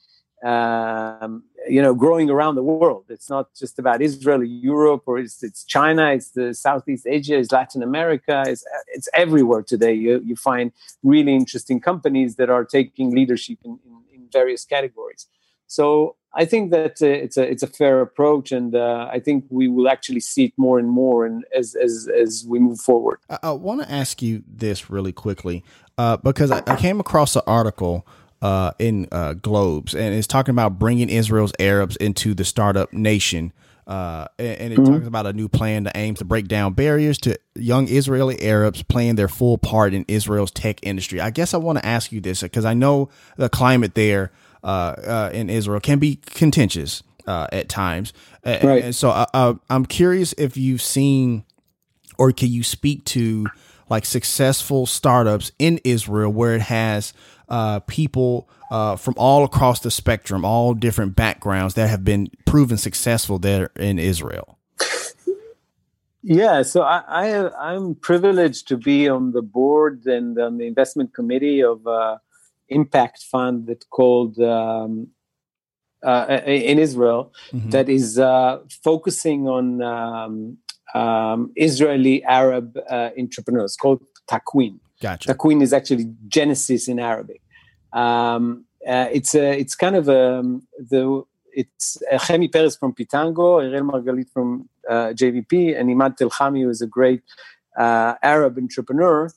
um, 0.43 1.45
you 1.69 1.81
know 1.81 1.95
growing 1.95 2.31
around 2.31 2.55
the 2.57 2.63
world. 2.63 3.05
It's 3.09 3.31
not 3.31 3.55
just 3.55 3.79
about 3.79 4.03
israel 4.03 4.43
europe 4.43 5.05
or 5.07 5.19
it's, 5.19 5.43
it's 5.43 5.65
china 5.65 6.13
it's 6.13 6.31
the 6.31 6.55
southeast 6.55 7.07
asia 7.07 7.39
it's 7.39 7.53
latin 7.53 7.83
america 7.83 8.43
it's, 8.47 8.65
it's 8.89 9.09
everywhere 9.15 9.63
today. 9.63 9.95
You, 9.95 10.21
you 10.25 10.37
find 10.37 10.73
really 11.03 11.35
interesting 11.35 11.81
companies 11.81 12.37
that 12.37 12.51
are 12.51 12.65
taking 12.65 13.15
leadership 13.15 13.59
in, 13.65 13.79
in, 13.85 14.03
in 14.15 14.29
various 14.33 14.65
categories. 14.65 15.27
So 15.67 16.17
i 16.35 16.45
think 16.45 16.71
that 16.71 17.01
uh, 17.03 17.07
it's 17.07 17.37
a 17.37 17.45
it's 17.53 17.63
a 17.63 17.67
fair 17.67 18.01
approach 18.01 18.53
and 18.53 18.75
uh, 18.75 19.07
i 19.13 19.19
think 19.21 19.45
we 19.51 19.69
will 19.69 19.87
actually 19.87 20.21
see 20.21 20.45
it 20.45 20.55
more 20.57 20.79
and 20.79 20.89
more 20.89 21.27
and 21.27 21.45
as 21.55 21.75
as 21.75 22.09
as 22.25 22.45
we 22.49 22.59
move 22.59 22.81
forward. 22.81 23.19
I, 23.29 23.39
I 23.43 23.51
want 23.53 23.83
to 23.83 23.91
ask 23.91 24.23
you 24.23 24.43
this 24.47 24.91
really 24.91 25.13
quickly 25.13 25.63
uh, 25.99 26.17
because 26.17 26.51
I, 26.51 26.63
I 26.67 26.77
came 26.77 27.01
across 27.01 27.37
an 27.37 27.43
article 27.47 28.07
uh, 28.43 28.73
in 28.79 29.09
uh, 29.13 29.35
Globes, 29.35 29.95
and 29.95 30.15
it's 30.15 30.27
talking 30.27 30.53
about 30.53 30.79
bringing 30.79 31.09
Israel's 31.09 31.53
Arabs 31.59 31.97
into 31.97 32.35
the 32.35 32.45
startup 32.45 32.93
nation. 32.93 33.53
Uh, 33.87 34.27
and, 34.39 34.61
and, 34.61 34.73
it 34.73 34.79
mm-hmm. 34.79 34.93
talks 34.93 35.07
about 35.07 35.27
a 35.27 35.33
new 35.33 35.49
plan 35.49 35.85
that 35.85 35.97
aims 35.97 36.19
to 36.19 36.25
break 36.25 36.47
down 36.47 36.73
barriers 36.73 37.19
to 37.19 37.37
young 37.57 37.89
Israeli 37.89 38.41
Arabs 38.43 38.83
playing 38.85 39.17
their 39.17 39.27
full 39.27 39.59
part 39.59 39.93
in 39.93 40.05
Israel's 40.07 40.53
tech 40.53 40.79
industry. 40.83 41.21
I 41.21 41.31
guess 41.31 41.53
I 41.53 41.57
want 41.57 41.79
to 41.79 41.87
ask 41.87 42.13
you 42.13 42.21
this 42.21 42.43
because 42.43 42.65
I 42.65 42.75
know 42.75 43.11
the 43.37 43.49
climate 43.49 43.95
there 43.97 44.31
uh, 44.63 44.67
uh, 44.67 45.31
in 45.33 45.51
Israel 45.51 45.81
can 45.81 45.99
be 45.99 46.17
contentious 46.25 47.03
uh, 47.27 47.49
at 47.53 47.69
times. 47.69 48.13
Right. 48.47 48.85
And 48.85 48.95
so 48.95 49.11
I, 49.11 49.55
I'm 49.69 49.85
curious 49.85 50.33
if 50.39 50.57
you've 50.57 50.83
seen 50.83 51.45
or 52.19 52.31
can 52.31 52.51
you 52.51 52.63
speak 52.63 53.05
to 53.07 53.47
like 53.93 54.07
successful 54.07 54.87
startups 54.87 55.53
in 55.59 55.79
Israel 55.85 56.33
where 56.33 56.55
it 56.55 56.63
has 56.63 57.13
uh, 57.51 57.79
people 57.81 58.49
uh, 58.71 58.97
from 58.97 59.13
all 59.19 59.45
across 59.45 59.81
the 59.81 59.91
spectrum, 59.91 60.47
all 60.47 60.73
different 60.73 61.15
backgrounds 61.15 61.75
that 61.75 61.91
have 61.91 62.03
been 62.03 62.31
proven 62.47 62.79
successful 62.79 63.39
there 63.39 63.71
in 63.77 63.99
Israel? 63.99 64.59
Yeah, 66.23 66.63
so 66.63 66.83
I, 66.83 67.01
I 67.69 67.75
am 67.75 67.95
privileged 67.95 68.67
to 68.69 68.79
be 68.79 69.11
on 69.11 69.33
the 69.33 69.43
board 69.43 70.07
and 70.07 70.39
on 70.39 70.57
the 70.57 70.67
investment 70.67 71.13
committee 71.13 71.63
of 71.63 71.87
uh, 71.87 72.17
impact 72.71 73.23
fund 73.31 73.67
that 73.67 73.91
called 73.91 74.39
um, 74.39 75.09
uh, 76.03 76.41
in 76.47 76.79
Israel 76.79 77.33
mm-hmm. 77.53 77.71
that 77.71 77.91
is 77.91 78.19
uh, 78.19 78.61
focusing 78.83 79.49
on 79.49 79.83
um, 79.83 80.59
um, 80.95 81.53
Israeli 81.57 82.23
Arab 82.25 82.79
uh, 82.89 83.11
entrepreneurs 83.19 83.77
called 83.77 84.03
Takwin. 84.29 84.79
Gotcha. 85.01 85.35
Takwin 85.35 85.63
is 85.63 85.73
actually 85.73 86.13
Genesis 86.29 86.89
in 86.89 86.99
Arabic. 86.99 87.41
Um, 87.93 88.65
uh, 88.87 89.09
it's 89.13 89.35
a, 89.35 89.59
it's 89.59 89.75
kind 89.75 89.97
of 89.97 90.09
a, 90.09 90.39
um, 90.39 90.67
the 90.79 91.23
it's 91.53 92.03
uh, 92.11 92.19
Chemi 92.19 92.51
Peres 92.51 92.77
from 92.77 92.95
Pitango, 92.95 93.63
Ariel 93.63 93.85
Margalit 93.85 94.31
from 94.33 94.69
uh, 94.89 95.13
JVP, 95.15 95.79
and 95.79 95.91
Imad 95.91 96.17
Telhami, 96.17 96.63
who 96.63 96.71
is 96.71 96.81
a 96.81 96.87
great 96.87 97.23
uh, 97.79 98.15
Arab 98.23 98.57
entrepreneur. 98.59 99.31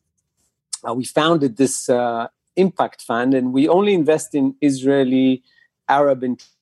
Uh, 0.88 0.94
we 0.94 1.04
founded 1.04 1.58
this 1.58 1.90
uh, 1.90 2.28
impact 2.56 3.02
fund, 3.02 3.34
and 3.34 3.52
we 3.52 3.68
only 3.68 3.94
invest 3.94 4.34
in 4.34 4.56
Israeli 4.62 5.44
Arab 5.90 6.24
entrepreneurs 6.24 6.55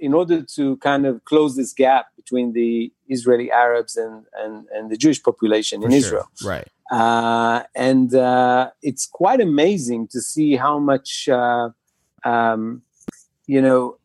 in 0.00 0.14
order 0.14 0.42
to 0.42 0.76
kind 0.78 1.06
of 1.06 1.24
close 1.24 1.56
this 1.56 1.72
gap 1.72 2.06
between 2.16 2.52
the 2.52 2.92
Israeli 3.08 3.50
Arabs 3.50 3.96
and 3.96 4.24
and, 4.42 4.66
and 4.74 4.90
the 4.90 4.96
Jewish 4.96 5.22
population 5.22 5.80
For 5.80 5.86
in 5.86 5.92
sure. 5.92 5.98
Israel. 5.98 6.28
Right. 6.44 6.68
Uh, 6.90 7.62
and 7.74 8.14
uh, 8.14 8.70
it's 8.82 9.06
quite 9.06 9.40
amazing 9.40 10.08
to 10.08 10.20
see 10.20 10.56
how 10.56 10.78
much, 10.78 11.28
uh, 11.28 11.70
um, 12.24 12.82
you 13.46 13.60
know, 13.62 13.98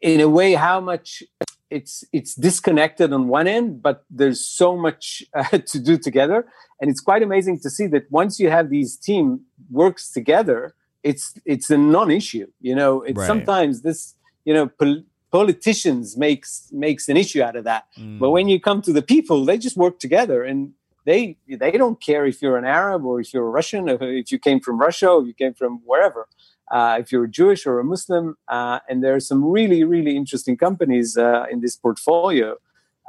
in 0.00 0.20
a 0.20 0.28
way, 0.28 0.54
how 0.54 0.80
much 0.80 1.22
it's 1.70 2.04
it's 2.12 2.34
disconnected 2.34 3.12
on 3.12 3.28
one 3.28 3.46
end, 3.46 3.82
but 3.82 4.04
there's 4.10 4.46
so 4.46 4.76
much 4.76 5.22
uh, 5.34 5.44
to 5.72 5.78
do 5.78 5.98
together, 5.98 6.46
and 6.80 6.90
it's 6.90 7.00
quite 7.00 7.22
amazing 7.22 7.60
to 7.60 7.70
see 7.70 7.86
that 7.88 8.10
once 8.10 8.38
you 8.38 8.50
have 8.50 8.70
these 8.70 8.96
team 8.96 9.40
works 9.70 10.10
together, 10.12 10.74
it's 11.02 11.34
it's 11.44 11.70
a 11.70 11.78
non-issue. 11.78 12.46
You 12.60 12.74
know, 12.74 13.02
it's 13.02 13.18
Right. 13.18 13.26
sometimes 13.26 13.82
this 13.82 14.14
you 14.44 14.54
know 14.54 14.68
pol- 14.68 15.04
politicians 15.30 16.16
makes 16.16 16.68
makes 16.72 17.08
an 17.08 17.16
issue 17.16 17.42
out 17.42 17.56
of 17.56 17.64
that, 17.64 17.84
but 18.20 18.30
when 18.30 18.48
you 18.48 18.60
come 18.60 18.82
to 18.82 18.92
the 18.92 19.02
people, 19.02 19.44
they 19.44 19.58
just 19.58 19.76
work 19.76 19.98
together 19.98 20.42
and. 20.44 20.72
They 21.04 21.36
they 21.48 21.72
don't 21.72 22.00
care 22.00 22.24
if 22.26 22.40
you're 22.40 22.56
an 22.56 22.64
Arab 22.64 23.04
or 23.04 23.18
if 23.18 23.34
you're 23.34 23.44
a 23.44 23.50
Russian, 23.50 23.90
or 23.90 23.98
if 24.00 24.30
you 24.30 24.38
came 24.38 24.60
from 24.60 24.78
Russia 24.78 25.08
or 25.08 25.26
you 25.26 25.34
came 25.34 25.52
from 25.52 25.80
wherever 25.84 26.28
uh, 26.72 26.96
if 26.98 27.12
you're 27.12 27.26
Jewish 27.26 27.66
or 27.66 27.78
a 27.78 27.84
Muslim. 27.84 28.36
Uh, 28.48 28.80
and 28.88 29.04
there 29.04 29.14
are 29.14 29.20
some 29.20 29.44
really, 29.44 29.84
really 29.84 30.16
interesting 30.16 30.56
companies 30.56 31.16
uh, 31.16 31.44
in 31.50 31.60
this 31.60 31.76
portfolio 31.76 32.56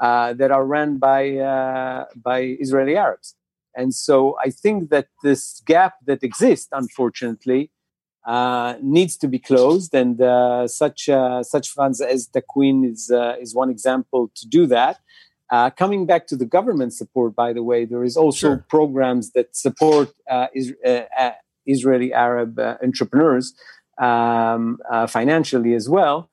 uh, 0.01 0.33
that 0.33 0.51
are 0.51 0.65
run 0.65 0.97
by 0.97 1.37
uh, 1.37 2.05
by 2.15 2.57
Israeli 2.59 2.97
Arabs. 2.97 3.35
And 3.75 3.95
so 3.95 4.37
I 4.45 4.49
think 4.51 4.89
that 4.91 5.07
this 5.23 5.63
gap 5.65 5.93
that 6.05 6.21
exists, 6.23 6.69
unfortunately, 6.71 7.71
uh, 8.25 8.75
needs 8.81 9.17
to 9.17 9.27
be 9.27 9.39
closed. 9.39 9.93
And 9.93 10.21
uh, 10.21 10.67
such 10.67 11.09
uh, 11.09 11.43
such 11.43 11.69
funds 11.69 12.01
as 12.01 12.27
Takwin 12.27 12.89
is 12.91 13.11
uh, 13.11 13.35
is 13.39 13.53
one 13.55 13.69
example 13.69 14.31
to 14.35 14.47
do 14.47 14.65
that. 14.67 14.99
Uh, 15.51 15.69
coming 15.69 16.05
back 16.05 16.25
to 16.27 16.35
the 16.35 16.45
government 16.45 16.93
support, 16.93 17.35
by 17.35 17.53
the 17.53 17.61
way, 17.61 17.85
there 17.85 18.03
is 18.03 18.17
also 18.17 18.47
Sure. 18.47 18.65
programs 18.69 19.31
that 19.33 19.55
support 19.55 20.09
uh, 20.29 20.47
is, 20.55 20.73
uh, 20.85 21.01
uh, 21.19 21.31
Israeli 21.65 22.11
Arab 22.13 22.57
uh, 22.57 22.77
entrepreneurs 22.81 23.53
um, 24.01 24.79
uh, 24.89 25.05
financially 25.05 25.73
as 25.75 25.87
well. 25.87 26.29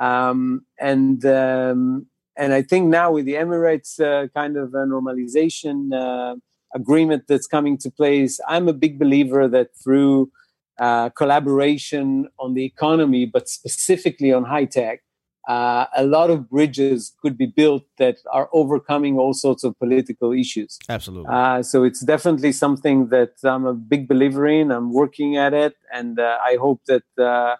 Um, 0.00 0.64
and 0.80 1.24
um, 1.26 2.06
and 2.36 2.54
I 2.54 2.62
think 2.62 2.88
now 2.88 3.12
with 3.12 3.26
the 3.26 3.34
Emirates 3.34 4.00
uh, 4.00 4.28
kind 4.28 4.56
of 4.56 4.72
a 4.74 4.86
normalization 4.86 5.92
uh, 5.92 6.36
agreement 6.74 7.24
that's 7.28 7.46
coming 7.46 7.76
to 7.78 7.90
place, 7.90 8.40
I'm 8.48 8.68
a 8.68 8.72
big 8.72 8.98
believer 8.98 9.46
that 9.48 9.68
through 9.82 10.30
uh, 10.82 11.08
collaboration 11.10 12.28
on 12.38 12.54
the 12.54 12.64
economy, 12.64 13.24
but 13.24 13.48
specifically 13.48 14.32
on 14.32 14.42
high 14.44 14.64
tech, 14.64 14.98
uh, 15.48 15.86
a 15.96 16.04
lot 16.04 16.28
of 16.30 16.50
bridges 16.50 17.12
could 17.20 17.36
be 17.36 17.46
built 17.46 17.84
that 17.98 18.16
are 18.32 18.48
overcoming 18.52 19.18
all 19.18 19.34
sorts 19.34 19.62
of 19.64 19.78
political 19.78 20.32
issues. 20.32 20.78
Absolutely. 20.88 21.28
Uh, 21.32 21.62
so 21.62 21.84
it's 21.84 22.00
definitely 22.00 22.52
something 22.52 23.08
that 23.08 23.32
I'm 23.44 23.64
a 23.64 23.74
big 23.74 24.08
believer 24.08 24.46
in. 24.46 24.70
I'm 24.70 24.92
working 24.92 25.36
at 25.36 25.52
it, 25.54 25.74
and 25.92 26.18
uh, 26.18 26.38
I 26.50 26.56
hope 26.60 26.80
that 26.86 27.06
uh, 27.16 27.56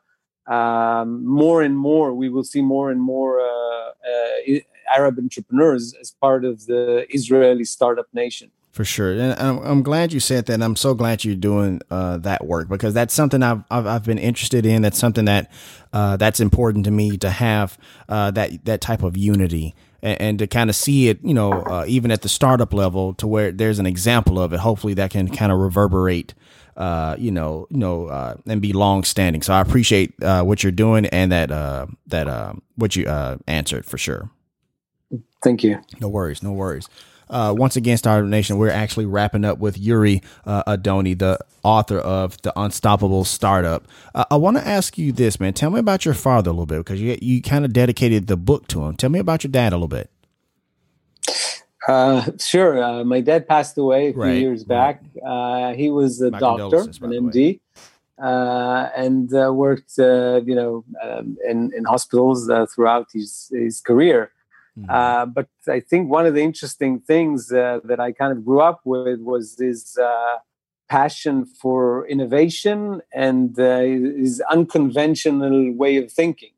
um, 0.52 1.24
more 1.24 1.62
and 1.62 1.76
more 1.76 2.14
we 2.14 2.28
will 2.28 2.44
see 2.44 2.62
more 2.62 2.90
and 2.90 3.00
more 3.00 3.40
uh, 3.40 3.90
uh, 4.10 4.58
Arab 4.96 5.18
entrepreneurs 5.18 5.94
as 6.00 6.10
part 6.20 6.44
of 6.44 6.66
the 6.66 7.06
Israeli 7.08 7.64
startup 7.64 8.06
nation. 8.12 8.50
For 8.72 8.86
sure, 8.86 9.12
and 9.12 9.34
I'm, 9.38 9.58
I'm 9.58 9.82
glad 9.82 10.14
you 10.14 10.20
said 10.20 10.46
that. 10.46 10.62
I'm 10.62 10.76
so 10.76 10.94
glad 10.94 11.26
you're 11.26 11.36
doing 11.36 11.82
uh, 11.90 12.16
that 12.18 12.46
work 12.46 12.70
because 12.70 12.94
that's 12.94 13.12
something 13.12 13.42
I've, 13.42 13.62
I've 13.70 13.86
I've 13.86 14.04
been 14.04 14.16
interested 14.16 14.64
in. 14.64 14.80
That's 14.80 14.96
something 14.96 15.26
that 15.26 15.52
uh, 15.92 16.16
that's 16.16 16.40
important 16.40 16.86
to 16.86 16.90
me 16.90 17.18
to 17.18 17.28
have 17.28 17.76
uh, 18.08 18.30
that 18.30 18.64
that 18.64 18.80
type 18.80 19.02
of 19.02 19.14
unity 19.14 19.74
and, 20.02 20.20
and 20.22 20.38
to 20.38 20.46
kind 20.46 20.70
of 20.70 20.76
see 20.76 21.08
it, 21.08 21.18
you 21.22 21.34
know, 21.34 21.52
uh, 21.52 21.84
even 21.86 22.10
at 22.10 22.22
the 22.22 22.30
startup 22.30 22.72
level, 22.72 23.12
to 23.14 23.26
where 23.26 23.52
there's 23.52 23.78
an 23.78 23.84
example 23.84 24.40
of 24.40 24.54
it. 24.54 24.60
Hopefully, 24.60 24.94
that 24.94 25.10
can 25.10 25.28
kind 25.28 25.52
of 25.52 25.58
reverberate, 25.58 26.32
uh, 26.74 27.14
you 27.18 27.30
know, 27.30 27.66
you 27.68 27.76
know, 27.76 28.06
uh, 28.06 28.36
and 28.46 28.62
be 28.62 28.72
long 28.72 29.04
standing. 29.04 29.42
So 29.42 29.52
I 29.52 29.60
appreciate 29.60 30.14
uh, 30.22 30.44
what 30.44 30.62
you're 30.62 30.72
doing 30.72 31.04
and 31.04 31.30
that 31.30 31.50
uh, 31.50 31.88
that 32.06 32.56
what 32.76 32.96
you 32.96 33.04
uh, 33.04 33.36
answered 33.46 33.84
for 33.84 33.98
sure. 33.98 34.30
Thank 35.44 35.62
you. 35.62 35.78
No 36.00 36.08
worries, 36.08 36.42
no 36.42 36.52
worries. 36.52 36.88
Uh, 37.32 37.54
once 37.56 37.76
again, 37.76 37.96
Startup 37.96 38.28
Nation, 38.28 38.58
we're 38.58 38.68
actually 38.70 39.06
wrapping 39.06 39.44
up 39.44 39.58
with 39.58 39.78
Uri 39.78 40.20
uh, 40.44 40.62
Adoni, 40.64 41.18
the 41.18 41.38
author 41.62 41.98
of 41.98 42.40
The 42.42 42.52
Unstoppable 42.60 43.24
Startup. 43.24 43.86
Uh, 44.14 44.26
I 44.30 44.36
want 44.36 44.58
to 44.58 44.68
ask 44.68 44.98
you 44.98 45.12
this, 45.12 45.40
man. 45.40 45.54
Tell 45.54 45.70
me 45.70 45.80
about 45.80 46.04
your 46.04 46.14
father 46.14 46.50
a 46.50 46.52
little 46.52 46.66
bit 46.66 46.78
because 46.78 47.00
you 47.00 47.16
you 47.22 47.40
kind 47.40 47.64
of 47.64 47.72
dedicated 47.72 48.26
the 48.26 48.36
book 48.36 48.68
to 48.68 48.84
him. 48.84 48.96
Tell 48.96 49.08
me 49.10 49.18
about 49.18 49.44
your 49.44 49.50
dad 49.50 49.72
a 49.72 49.76
little 49.76 49.88
bit. 49.88 50.10
Uh, 51.88 52.30
sure. 52.38 52.82
Uh, 52.82 53.02
my 53.04 53.20
dad 53.20 53.48
passed 53.48 53.76
away 53.78 54.08
a 54.08 54.12
few 54.12 54.22
Right, 54.22 54.38
years 54.38 54.62
back. 54.62 55.02
Uh, 55.26 55.72
he 55.72 55.90
was 55.90 56.20
a 56.20 56.30
My 56.30 56.38
doctor, 56.38 56.80
an. 56.80 57.30
MD, 57.30 57.60
uh, 58.22 58.88
and 58.96 59.32
uh, 59.34 59.52
worked, 59.52 59.98
uh, 59.98 60.40
you 60.44 60.54
know, 60.54 60.84
um, 61.02 61.36
in 61.48 61.72
in 61.76 61.84
hospitals 61.84 62.48
uh, 62.48 62.66
throughout 62.66 63.08
his 63.12 63.50
his 63.52 63.80
career. 63.80 64.30
Mm-hmm. 64.78 64.90
Uh, 64.90 65.26
but 65.26 65.48
I 65.68 65.80
think 65.80 66.10
one 66.10 66.26
of 66.26 66.34
the 66.34 66.42
interesting 66.42 67.00
things 67.00 67.52
uh, 67.52 67.80
that 67.84 68.00
I 68.00 68.12
kind 68.12 68.32
of 68.32 68.44
grew 68.44 68.60
up 68.60 68.80
with 68.84 69.20
was 69.20 69.56
his 69.58 69.96
uh, 69.98 70.36
passion 70.88 71.44
for 71.44 72.06
innovation 72.08 73.02
and 73.12 73.58
uh, 73.58 73.80
his 73.80 74.42
unconventional 74.50 75.72
way 75.74 75.96
of 75.96 76.10
thinking. 76.10 76.50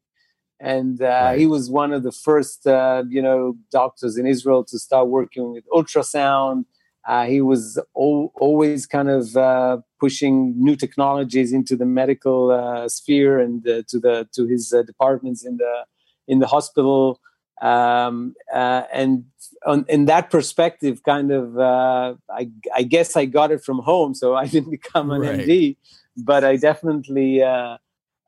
And 0.60 1.02
uh, 1.02 1.06
Right. 1.24 1.38
he 1.40 1.46
was 1.46 1.70
one 1.70 1.92
of 1.92 2.04
the 2.04 2.12
first, 2.12 2.66
uh, 2.66 3.04
you 3.08 3.20
know, 3.20 3.56
doctors 3.70 4.16
in 4.16 4.26
Israel 4.26 4.64
to 4.64 4.78
start 4.78 5.08
working 5.08 5.52
with 5.52 5.64
ultrasound. 5.68 6.64
Uh, 7.06 7.26
he 7.26 7.40
was 7.42 7.78
al- 7.96 8.32
always 8.36 8.86
kind 8.86 9.10
of 9.10 9.36
uh, 9.36 9.78
pushing 10.00 10.54
new 10.56 10.76
technologies 10.76 11.52
into 11.52 11.76
the 11.76 11.84
medical 11.84 12.50
uh, 12.50 12.88
sphere 12.88 13.40
and 13.40 13.68
uh, 13.68 13.82
to 13.88 13.98
the 13.98 14.26
to 14.32 14.46
his 14.46 14.72
uh, 14.72 14.82
departments 14.82 15.44
in 15.44 15.58
the 15.58 15.84
in 16.26 16.38
the 16.38 16.46
hospital 16.46 17.20
um, 17.60 18.34
uh, 18.52 18.82
and 18.92 19.24
on, 19.64 19.86
in 19.88 20.06
that 20.06 20.30
perspective, 20.30 21.02
kind 21.02 21.30
of, 21.30 21.58
uh, 21.58 22.14
I, 22.30 22.50
I 22.74 22.82
guess 22.82 23.16
I 23.16 23.24
got 23.26 23.52
it 23.52 23.62
from 23.62 23.78
home, 23.78 24.14
so 24.14 24.34
I 24.34 24.46
didn't 24.54 24.70
become 24.70 25.10
an 25.10 25.22
Right. 25.22 25.40
MD, 25.40 25.76
but 26.16 26.44
I 26.44 26.56
definitely 26.56 27.42
uh, 27.42 27.78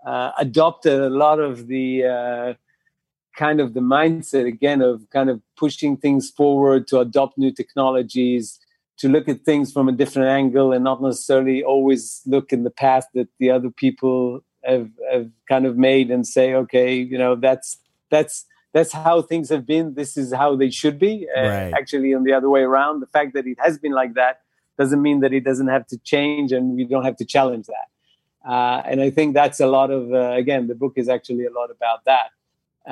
uh, 0.07 0.31
adopted 0.39 1.01
a 1.01 1.11
lot 1.11 1.41
of 1.41 1.67
the 1.67 2.05
uh, 2.05 2.55
kind 3.37 3.61
of 3.61 3.75
the 3.75 3.81
mindset 3.81 4.47
again 4.47 4.81
of 4.81 5.09
kind 5.11 5.29
of 5.29 5.41
pushing 5.57 5.97
things 5.97 6.31
forward 6.31 6.87
to 6.89 7.01
adopt 7.01 7.37
new 7.37 7.53
technologies, 7.53 8.59
to 8.99 9.09
look 9.09 9.29
at 9.29 9.43
things 9.43 9.73
from 9.73 9.89
a 9.89 9.93
different 9.93 10.29
angle, 10.29 10.73
and 10.73 10.85
not 10.85 11.03
necessarily 11.03 11.63
always 11.63 12.23
look 12.27 12.53
in 12.53 12.63
the 12.65 12.71
path 12.71 13.07
that 13.15 13.29
the 13.39 13.51
other 13.51 13.71
people 13.71 14.41
have, 14.65 14.89
have 15.13 15.31
kind 15.49 15.67
of 15.67 15.77
made 15.77 16.11
and 16.11 16.27
say, 16.27 16.55
okay, 16.55 16.95
you 16.95 17.19
know, 17.19 17.37
that's 17.37 17.79
that's 18.11 18.47
that's 18.77 18.93
how 18.93 19.23
things 19.23 19.49
have 19.49 19.65
been. 19.75 19.95
This 19.95 20.13
is 20.23 20.29
how 20.43 20.51
they 20.63 20.71
should 20.81 20.99
be. 21.09 21.15
Uh, 21.35 21.49
Right. 21.49 21.73
Actually, 21.81 22.11
on 22.19 22.23
the 22.29 22.35
other 22.39 22.51
way 22.57 22.63
around, 22.71 22.95
the 23.01 23.11
fact 23.17 23.31
that 23.37 23.47
it 23.53 23.59
has 23.67 23.75
been 23.85 23.95
like 24.03 24.13
that 24.23 24.35
doesn't 24.81 25.03
mean 25.09 25.19
that 25.21 25.33
it 25.39 25.45
doesn't 25.49 25.71
have 25.77 25.87
to 25.93 25.97
change, 26.13 26.49
and 26.57 26.65
we 26.79 26.85
don't 26.93 27.07
have 27.11 27.19
to 27.23 27.27
challenge 27.35 27.67
that. 27.75 27.89
Uh, 28.55 28.79
and 28.91 28.99
I 29.07 29.11
think 29.17 29.29
that's 29.41 29.61
a 29.69 29.71
lot 29.79 29.91
of 29.99 30.03
uh, 30.13 30.43
again, 30.43 30.63
the 30.73 30.79
book 30.83 30.95
is 31.03 31.09
actually 31.17 31.47
a 31.53 31.55
lot 31.61 31.71
about 31.77 32.01
that. 32.11 32.29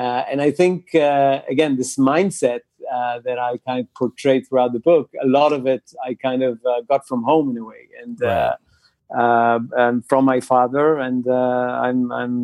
Uh, 0.00 0.22
and 0.30 0.38
I 0.48 0.50
think 0.60 0.78
uh, 0.94 1.42
again, 1.54 1.72
this 1.80 1.92
mindset 2.12 2.62
uh, 2.96 3.16
that 3.26 3.38
I 3.38 3.50
kind 3.68 3.78
of 3.82 3.86
portray 4.00 4.36
throughout 4.40 4.72
the 4.72 4.84
book, 4.90 5.06
a 5.26 5.28
lot 5.38 5.52
of 5.52 5.62
it 5.74 5.84
I 6.08 6.10
kind 6.14 6.42
of 6.50 6.54
uh, 6.64 6.80
got 6.92 7.02
from 7.10 7.22
home 7.30 7.46
in 7.52 7.56
a 7.58 7.64
way, 7.72 7.84
and. 8.02 8.18
Uh, 8.22 8.54
uh, 9.14 9.60
and 9.84 9.96
from 10.10 10.24
my 10.24 10.40
father, 10.40 10.86
and 10.98 11.28
uh, 11.28 11.86
I'm 11.86 12.00
I'm 12.20 12.34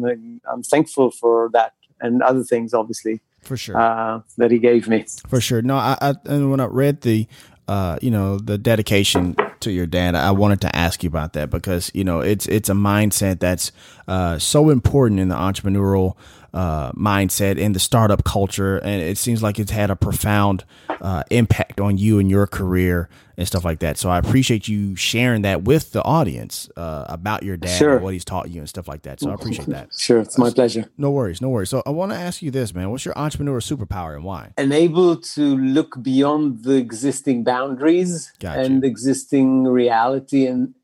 I'm 0.50 0.62
thankful 0.72 1.10
for 1.10 1.36
that 1.56 1.72
and 2.00 2.22
other 2.22 2.44
things, 2.52 2.72
obviously, 2.74 3.20
For 3.42 3.56
sure. 3.56 3.76
uh, 3.76 4.20
that 4.36 4.50
he 4.50 4.58
gave 4.58 4.88
me. 4.88 5.06
For 5.28 5.40
sure. 5.40 5.62
No, 5.62 5.76
I, 5.76 5.96
I 6.00 6.14
and 6.26 6.50
when 6.50 6.60
I 6.60 6.66
read 6.66 7.00
the, 7.02 7.26
uh, 7.68 7.98
you 8.02 8.10
know, 8.10 8.38
the 8.38 8.58
dedication 8.58 9.36
to 9.60 9.70
your 9.70 9.86
dad, 9.86 10.14
I 10.14 10.30
wanted 10.30 10.60
to 10.62 10.76
ask 10.76 11.02
you 11.02 11.08
about 11.08 11.32
that 11.34 11.50
because 11.50 11.90
you 11.94 12.04
know 12.04 12.20
it's 12.20 12.46
it's 12.46 12.68
a 12.68 12.74
mindset 12.74 13.40
that's 13.40 13.72
uh, 14.08 14.38
so 14.38 14.70
important 14.70 15.20
in 15.20 15.28
the 15.28 15.36
entrepreneurial 15.36 16.16
uh, 16.52 16.92
mindset 16.92 17.60
and 17.60 17.74
the 17.74 17.80
startup 17.80 18.24
culture, 18.24 18.78
and 18.78 19.02
it 19.02 19.18
seems 19.18 19.42
like 19.42 19.58
it's 19.58 19.70
had 19.70 19.90
a 19.90 19.96
profound 19.96 20.64
uh, 21.00 21.22
impact 21.30 21.80
on 21.80 21.96
you 21.98 22.18
and 22.18 22.28
your 22.30 22.46
career 22.46 23.08
and 23.36 23.46
stuff 23.46 23.64
like 23.64 23.78
that. 23.78 23.96
So 23.96 24.10
I 24.10 24.18
appreciate 24.18 24.68
you 24.68 24.94
sharing 24.96 25.42
that 25.42 25.62
with 25.62 25.92
the 25.92 26.02
audience 26.02 26.68
uh, 26.76 27.06
about 27.08 27.42
your 27.42 27.56
dad 27.56 27.78
Sure. 27.78 27.94
and 27.94 28.04
what 28.04 28.12
he's 28.12 28.24
taught 28.24 28.50
you 28.50 28.60
and 28.60 28.68
stuff 28.68 28.86
like 28.86 29.02
that. 29.02 29.18
So 29.20 29.30
I 29.30 29.34
appreciate 29.34 29.68
that. 29.68 29.88
Sure, 29.98 30.20
it's 30.20 30.36
my 30.36 30.50
pleasure. 30.50 30.84
No 30.98 31.10
worries, 31.10 31.40
no 31.40 31.48
worries. 31.48 31.70
So 31.70 31.82
I 31.86 31.90
want 31.90 32.12
to 32.12 32.18
ask 32.18 32.42
you 32.42 32.50
this, 32.50 32.74
man. 32.74 32.90
What's 32.90 33.04
your 33.04 33.16
entrepreneur 33.16 33.60
superpower 33.60 34.14
and 34.14 34.24
why? 34.24 34.52
And 34.58 34.72
able 34.72 35.16
to 35.16 35.56
look 35.56 36.02
beyond 36.02 36.64
the 36.64 36.74
existing 36.74 37.44
boundaries 37.44 38.32
Gotcha. 38.38 38.60
and 38.60 38.84
existing 38.84 39.64
reality 39.64 40.46
and 40.46 40.74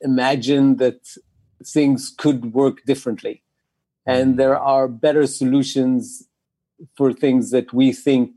imagine 0.00 0.76
that 0.76 1.00
things 1.64 2.12
could 2.16 2.52
work 2.52 2.84
differently. 2.84 3.42
And 4.06 4.38
there 4.38 4.58
are 4.58 4.86
better 4.88 5.26
solutions 5.26 6.28
for 6.96 7.12
things 7.12 7.50
that 7.50 7.72
we 7.72 7.92
think 7.92 8.30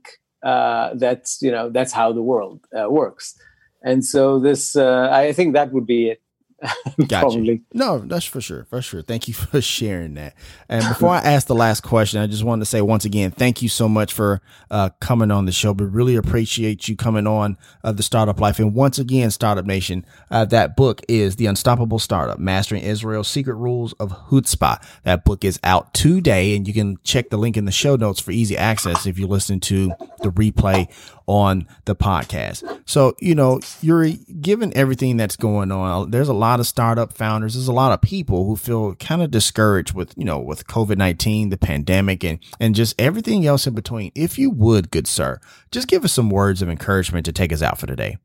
uh, 0.43 0.93
that's 0.93 1.41
you 1.41 1.51
know 1.51 1.69
that's 1.69 1.91
how 1.91 2.13
the 2.13 2.21
world 2.21 2.61
uh, 2.77 2.89
works. 2.89 3.37
And 3.83 4.05
so 4.05 4.39
this, 4.39 4.75
uh, 4.75 5.09
I 5.11 5.33
think 5.33 5.53
that 5.53 5.71
would 5.71 5.85
be 5.85 6.09
it. 6.09 6.21
Gotcha. 7.07 7.59
No, 7.73 7.99
that's 7.99 8.25
for 8.25 8.41
sure. 8.41 8.65
For 8.65 8.81
sure. 8.81 9.01
Thank 9.01 9.27
you 9.27 9.33
for 9.35 9.61
sharing 9.61 10.15
that. 10.15 10.33
And 10.69 10.83
before 10.87 11.09
I 11.09 11.19
ask 11.19 11.47
the 11.47 11.55
last 11.55 11.81
question, 11.81 12.19
I 12.19 12.27
just 12.27 12.43
wanted 12.43 12.61
to 12.61 12.65
say 12.65 12.81
once 12.81 13.05
again, 13.05 13.31
thank 13.31 13.61
you 13.61 13.69
so 13.69 13.87
much 13.87 14.13
for 14.13 14.41
uh, 14.71 14.89
coming 14.99 15.31
on 15.31 15.45
the 15.45 15.51
show. 15.51 15.73
But 15.73 15.85
really 15.85 16.15
appreciate 16.15 16.87
you 16.87 16.95
coming 16.95 17.27
on 17.27 17.57
uh, 17.83 17.91
the 17.91 18.03
Startup 18.03 18.39
Life. 18.39 18.59
And 18.59 18.73
once 18.73 18.97
again, 18.97 19.29
Startup 19.31 19.65
Nation, 19.65 20.05
uh, 20.31 20.45
that 20.45 20.75
book 20.75 21.01
is 21.07 21.35
The 21.35 21.45
Unstoppable 21.45 21.99
Startup, 21.99 22.39
Mastering 22.39 22.81
Israel's 22.81 23.27
Secret 23.27 23.55
Rules 23.55 23.93
of 23.93 24.11
Chutzpah. 24.29 24.83
That 25.03 25.23
book 25.23 25.45
is 25.45 25.59
out 25.63 25.93
today, 25.93 26.55
and 26.55 26.67
you 26.67 26.73
can 26.73 26.97
check 27.03 27.29
the 27.29 27.37
link 27.37 27.57
in 27.57 27.65
the 27.65 27.71
show 27.71 27.95
notes 27.95 28.19
for 28.19 28.31
easy 28.31 28.57
access 28.57 29.05
if 29.05 29.19
you 29.19 29.27
listen 29.27 29.59
to 29.61 29.91
the 30.21 30.31
replay 30.31 30.87
on 31.27 31.67
the 31.85 31.95
podcast. 31.95 32.81
So, 32.85 33.15
you 33.19 33.35
know, 33.35 33.59
you're 33.81 34.09
given 34.41 34.75
everything 34.75 35.17
that's 35.17 35.35
going 35.35 35.71
on. 35.71 36.09
There's 36.09 36.29
a 36.29 36.33
lot 36.33 36.59
of 36.59 36.67
startup 36.67 37.13
founders. 37.13 37.53
There's 37.53 37.67
a 37.67 37.73
lot 37.73 37.91
of 37.91 38.01
people 38.01 38.45
who 38.45 38.55
feel 38.55 38.95
kind 38.95 39.21
of 39.21 39.29
discouraged 39.29 39.93
with, 39.93 40.13
you 40.17 40.23
know, 40.23 40.39
with 40.39 40.67
COVID-19, 40.67 41.49
the 41.49 41.57
pandemic 41.57 42.23
and, 42.23 42.39
and 42.59 42.73
just 42.73 42.99
everything 42.99 43.45
else 43.45 43.67
in 43.67 43.75
between. 43.75 44.11
If 44.15 44.39
you 44.39 44.49
would, 44.49 44.89
good 44.89 45.05
sir, 45.05 45.39
just 45.69 45.89
give 45.89 46.05
us 46.05 46.13
some 46.13 46.29
words 46.29 46.61
of 46.61 46.69
encouragement 46.69 47.25
to 47.25 47.33
take 47.33 47.51
us 47.51 47.61
out 47.61 47.77
for 47.77 47.87
today. 47.87 48.17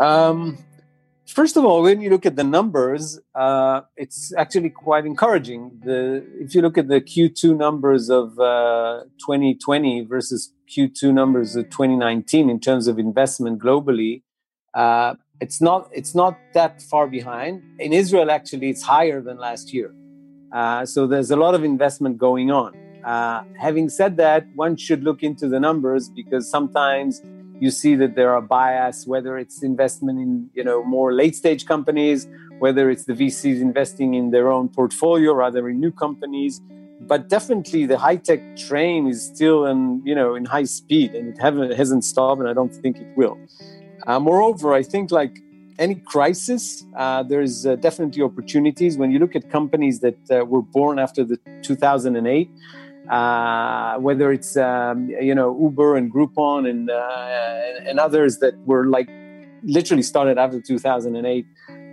Um, 0.00 0.58
First 1.26 1.56
of 1.56 1.64
all, 1.64 1.82
when 1.82 2.02
you 2.02 2.10
look 2.10 2.26
at 2.26 2.36
the 2.36 2.44
numbers, 2.44 3.18
uh, 3.34 3.80
it's 3.96 4.34
actually 4.36 4.68
quite 4.68 5.06
encouraging. 5.06 5.80
The, 5.82 6.22
if 6.38 6.54
you 6.54 6.60
look 6.60 6.76
at 6.76 6.88
the 6.88 7.00
Q2 7.00 7.56
numbers 7.56 8.10
of 8.10 8.38
uh, 8.38 9.04
2020 9.20 10.04
versus 10.04 10.52
Q2 10.68 11.14
numbers 11.14 11.56
of 11.56 11.70
2019 11.70 12.50
in 12.50 12.60
terms 12.60 12.86
of 12.88 12.98
investment 12.98 13.58
globally, 13.58 14.22
uh, 14.74 15.14
it's 15.40 15.60
not 15.62 15.88
it's 15.92 16.14
not 16.14 16.38
that 16.52 16.82
far 16.82 17.06
behind. 17.06 17.62
In 17.78 17.92
Israel, 17.92 18.30
actually, 18.30 18.68
it's 18.68 18.82
higher 18.82 19.20
than 19.22 19.38
last 19.38 19.72
year. 19.72 19.94
Uh, 20.52 20.84
so 20.84 21.06
there's 21.06 21.30
a 21.30 21.36
lot 21.36 21.54
of 21.54 21.64
investment 21.64 22.18
going 22.18 22.50
on. 22.50 22.76
Uh, 23.02 23.44
having 23.58 23.88
said 23.88 24.16
that, 24.18 24.46
one 24.54 24.76
should 24.76 25.02
look 25.02 25.22
into 25.22 25.48
the 25.48 25.58
numbers 25.58 26.08
because 26.10 26.50
sometimes 26.50 27.22
you 27.60 27.70
see 27.70 27.94
that 27.96 28.14
there 28.14 28.34
are 28.34 28.40
bias, 28.40 29.06
whether 29.06 29.38
it's 29.38 29.62
investment 29.62 30.18
in 30.18 30.50
you 30.54 30.64
know 30.64 30.82
more 30.84 31.12
late 31.12 31.36
stage 31.36 31.66
companies, 31.66 32.26
whether 32.58 32.90
it's 32.90 33.04
the 33.04 33.12
VCs 33.14 33.60
investing 33.60 34.14
in 34.14 34.30
their 34.30 34.50
own 34.50 34.68
portfolio 34.68 35.32
rather 35.32 35.68
in 35.68 35.80
new 35.80 35.92
companies. 35.92 36.60
But 37.00 37.28
definitely, 37.28 37.86
the 37.86 37.98
high 37.98 38.16
tech 38.16 38.56
train 38.56 39.06
is 39.06 39.24
still 39.24 39.66
in 39.66 40.02
you 40.04 40.14
know 40.14 40.34
in 40.34 40.44
high 40.44 40.64
speed, 40.64 41.14
and 41.14 41.28
it 41.28 41.38
haven't 41.38 41.72
hasn't 41.72 42.04
stopped, 42.04 42.40
and 42.40 42.48
I 42.48 42.52
don't 42.52 42.74
think 42.74 42.98
it 42.98 43.08
will. 43.16 43.38
Uh, 44.06 44.20
moreover, 44.20 44.74
I 44.74 44.82
think 44.82 45.10
like 45.10 45.38
any 45.78 45.96
crisis, 45.96 46.84
uh, 46.96 47.22
there's 47.22 47.66
uh, 47.66 47.76
definitely 47.76 48.22
opportunities. 48.22 48.96
When 48.96 49.10
you 49.10 49.18
look 49.18 49.34
at 49.34 49.50
companies 49.50 50.00
that 50.00 50.18
uh, 50.30 50.44
were 50.44 50.62
born 50.62 50.98
after 50.98 51.24
the 51.24 51.38
2008, 51.62 52.50
uh, 53.08 53.96
whether 53.98 54.32
it's 54.32 54.56
um, 54.56 55.08
you 55.08 55.34
know 55.34 55.56
Uber 55.60 55.96
and 55.96 56.12
Groupon 56.12 56.68
and 56.68 56.90
uh, 56.90 57.88
and 57.88 57.98
others 57.98 58.38
that 58.38 58.54
were 58.66 58.86
like 58.86 59.08
literally 59.62 60.02
started 60.02 60.38
after 60.38 60.60
2008 60.60 61.46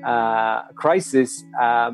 uh, 0.04 0.64
crisis. 0.76 1.44
Uh, 1.60 1.94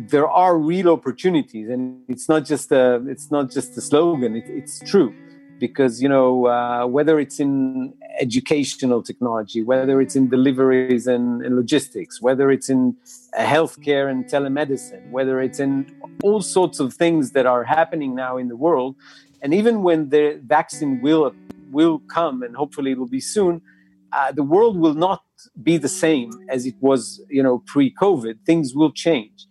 there 0.00 0.28
are 0.28 0.56
real 0.56 0.90
opportunities, 0.90 1.68
and 1.68 2.02
it's 2.08 2.28
not 2.28 2.44
just 2.44 2.70
a 2.72 3.02
it's 3.06 3.30
not 3.30 3.50
just 3.50 3.76
a 3.76 3.80
slogan. 3.80 4.36
It, 4.36 4.44
it's 4.48 4.80
true 4.80 5.14
because 5.58 6.02
you 6.02 6.08
know 6.08 6.46
uh, 6.46 6.86
whether 6.86 7.18
it's 7.18 7.40
in 7.40 7.92
educational 8.20 9.02
technology 9.02 9.62
whether 9.62 10.00
it's 10.00 10.16
in 10.16 10.28
deliveries 10.28 11.06
and, 11.06 11.42
and, 11.44 11.56
logistics 11.56 12.20
whether 12.20 12.50
it's 12.50 12.68
in 12.68 12.96
healthcare 13.38 14.10
and 14.10 14.26
telemedicine 14.26 15.10
whether 15.10 15.40
it's 15.40 15.60
in 15.60 15.72
all 16.22 16.40
sorts 16.40 16.80
of 16.80 16.94
things 16.94 17.32
that 17.32 17.46
are 17.46 17.64
happening 17.64 18.14
now 18.14 18.36
in 18.36 18.48
the 18.48 18.56
world. 18.56 18.96
And 19.40 19.54
even 19.54 19.82
when 19.82 20.08
the 20.08 20.40
vaccine 20.44 21.00
will 21.00 21.34
will 21.70 21.98
come 22.08 22.42
and 22.42 22.56
hopefully 22.56 22.92
it 22.92 22.98
will 22.98 23.14
be 23.20 23.20
soon 23.20 23.60
uh, 24.12 24.32
the 24.32 24.42
world 24.42 24.78
will 24.78 24.94
not 24.94 25.22
be 25.62 25.76
the 25.76 25.88
same 25.88 26.30
as 26.48 26.64
it 26.66 26.74
was 26.80 27.20
you 27.28 27.42
know 27.42 27.62
pre-covid. 27.66 28.36
Things 28.44 28.74
will 28.74 28.92
change. 28.92 29.46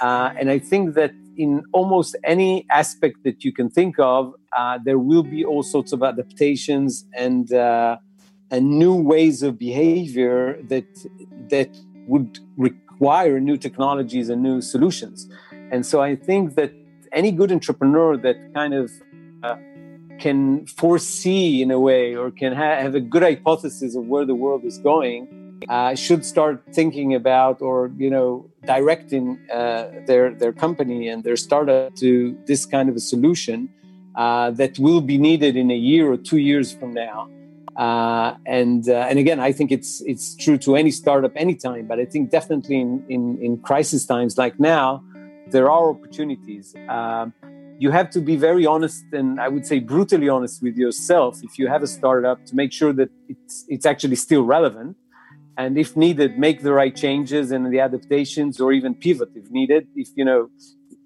Uh, 0.00 0.30
and 0.38 0.48
i 0.48 0.58
think 0.60 0.94
that 0.94 1.12
in 1.38 1.62
almost 1.72 2.16
any 2.24 2.66
aspect 2.70 3.22
that 3.24 3.44
you 3.44 3.52
can 3.52 3.70
think 3.70 3.94
of, 3.98 4.34
uh, 4.56 4.78
there 4.84 4.98
will 4.98 5.22
be 5.22 5.44
all 5.44 5.62
sorts 5.62 5.92
of 5.92 6.02
adaptations 6.02 7.06
and 7.14 7.52
uh, 7.52 7.96
and 8.50 8.78
new 8.78 8.94
ways 8.94 9.42
of 9.42 9.58
behavior 9.58 10.58
that 10.64 10.88
that 11.48 11.70
would 12.06 12.38
require 12.56 13.38
new 13.40 13.56
technologies 13.56 14.28
and 14.28 14.42
new 14.42 14.60
solutions. 14.60 15.28
And 15.70 15.86
so 15.86 16.00
I 16.00 16.16
think 16.16 16.56
that 16.56 16.72
any 17.12 17.30
good 17.30 17.52
entrepreneur 17.52 18.16
that 18.16 18.36
kind 18.54 18.74
of 18.74 18.90
uh, 19.42 19.56
can 20.18 20.66
foresee 20.66 21.62
in 21.62 21.70
a 21.70 21.78
way 21.78 22.16
or 22.16 22.30
can 22.30 22.52
ha- 22.52 22.80
have 22.84 22.94
a 22.94 23.00
good 23.00 23.22
hypothesis 23.22 23.94
of 23.94 24.06
where 24.06 24.24
the 24.24 24.34
world 24.34 24.64
is 24.64 24.78
going 24.78 25.28
uh, 25.68 25.94
should 25.94 26.24
start 26.24 26.62
thinking 26.72 27.14
about 27.14 27.60
or 27.60 27.90
you 27.96 28.10
know 28.10 28.48
directing 28.66 29.38
uh, 29.52 29.88
their 30.06 30.34
their 30.34 30.52
company 30.52 31.08
and 31.08 31.24
their 31.24 31.36
startup 31.36 31.94
to 31.96 32.36
this 32.46 32.64
kind 32.66 32.88
of 32.88 32.96
a 32.96 33.00
solution 33.00 33.68
uh, 34.16 34.50
that 34.52 34.78
will 34.78 35.00
be 35.00 35.18
needed 35.18 35.56
in 35.56 35.70
a 35.70 35.76
year 35.76 36.10
or 36.10 36.16
two 36.16 36.38
years 36.38 36.72
from 36.72 36.92
now. 36.92 37.28
Uh, 37.76 38.34
and 38.46 38.88
uh, 38.88 39.06
and 39.08 39.18
again, 39.18 39.38
I 39.40 39.52
think 39.52 39.70
it's 39.70 40.00
it's 40.02 40.34
true 40.34 40.58
to 40.58 40.74
any 40.74 40.90
startup 40.90 41.32
anytime, 41.36 41.86
but 41.86 41.98
I 42.00 42.04
think 42.04 42.30
definitely 42.30 42.80
in 42.80 43.04
in, 43.08 43.38
in 43.40 43.58
crisis 43.58 44.04
times 44.06 44.36
like 44.36 44.58
now, 44.58 45.02
there 45.50 45.70
are 45.70 45.90
opportunities. 45.90 46.74
Um, 46.88 47.32
you 47.80 47.92
have 47.92 48.10
to 48.10 48.20
be 48.20 48.34
very 48.34 48.66
honest 48.66 49.04
and 49.12 49.40
I 49.40 49.46
would 49.46 49.64
say 49.64 49.78
brutally 49.78 50.28
honest 50.28 50.60
with 50.64 50.76
yourself 50.76 51.38
if 51.44 51.60
you 51.60 51.68
have 51.68 51.84
a 51.84 51.86
startup 51.86 52.44
to 52.46 52.56
make 52.56 52.72
sure 52.72 52.92
that 52.94 53.08
it's 53.28 53.64
it's 53.68 53.86
actually 53.86 54.16
still 54.16 54.42
relevant 54.42 54.96
and 55.58 55.76
if 55.76 55.96
needed 55.96 56.38
make 56.38 56.62
the 56.62 56.72
right 56.72 56.94
changes 56.94 57.50
and 57.50 57.70
the 57.72 57.80
adaptations 57.80 58.60
or 58.60 58.72
even 58.72 58.94
pivot 58.94 59.30
if 59.34 59.50
needed. 59.50 59.88
If 59.96 60.08
you 60.14 60.24
know 60.24 60.48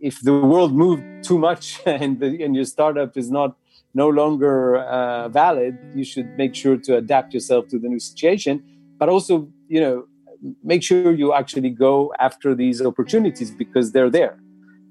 if 0.01 0.21
the 0.21 0.35
world 0.53 0.73
moved 0.75 1.03
too 1.25 1.39
much 1.39 1.81
and, 1.87 2.21
the, 2.21 2.43
and 2.45 2.55
your 2.55 2.67
startup 2.67 3.17
is 3.17 3.31
not 3.31 3.57
no 3.95 4.09
longer 4.09 4.77
uh, 4.77 5.29
valid 5.29 5.77
you 5.95 6.05
should 6.05 6.29
make 6.37 6.55
sure 6.55 6.77
to 6.77 6.97
adapt 6.97 7.35
yourself 7.35 7.69
to 7.69 7.79
the 7.79 7.89
new 7.89 7.99
situation. 7.99 8.63
But 8.99 9.09
also 9.09 9.49
you 9.69 9.81
know 9.81 10.05
make 10.63 10.83
sure 10.83 11.13
you 11.13 11.33
actually 11.33 11.71
go 11.71 12.13
after 12.19 12.55
these 12.55 12.83
opportunities 12.83 13.51
because 13.51 13.93
they're 13.93 14.11
there. 14.11 14.39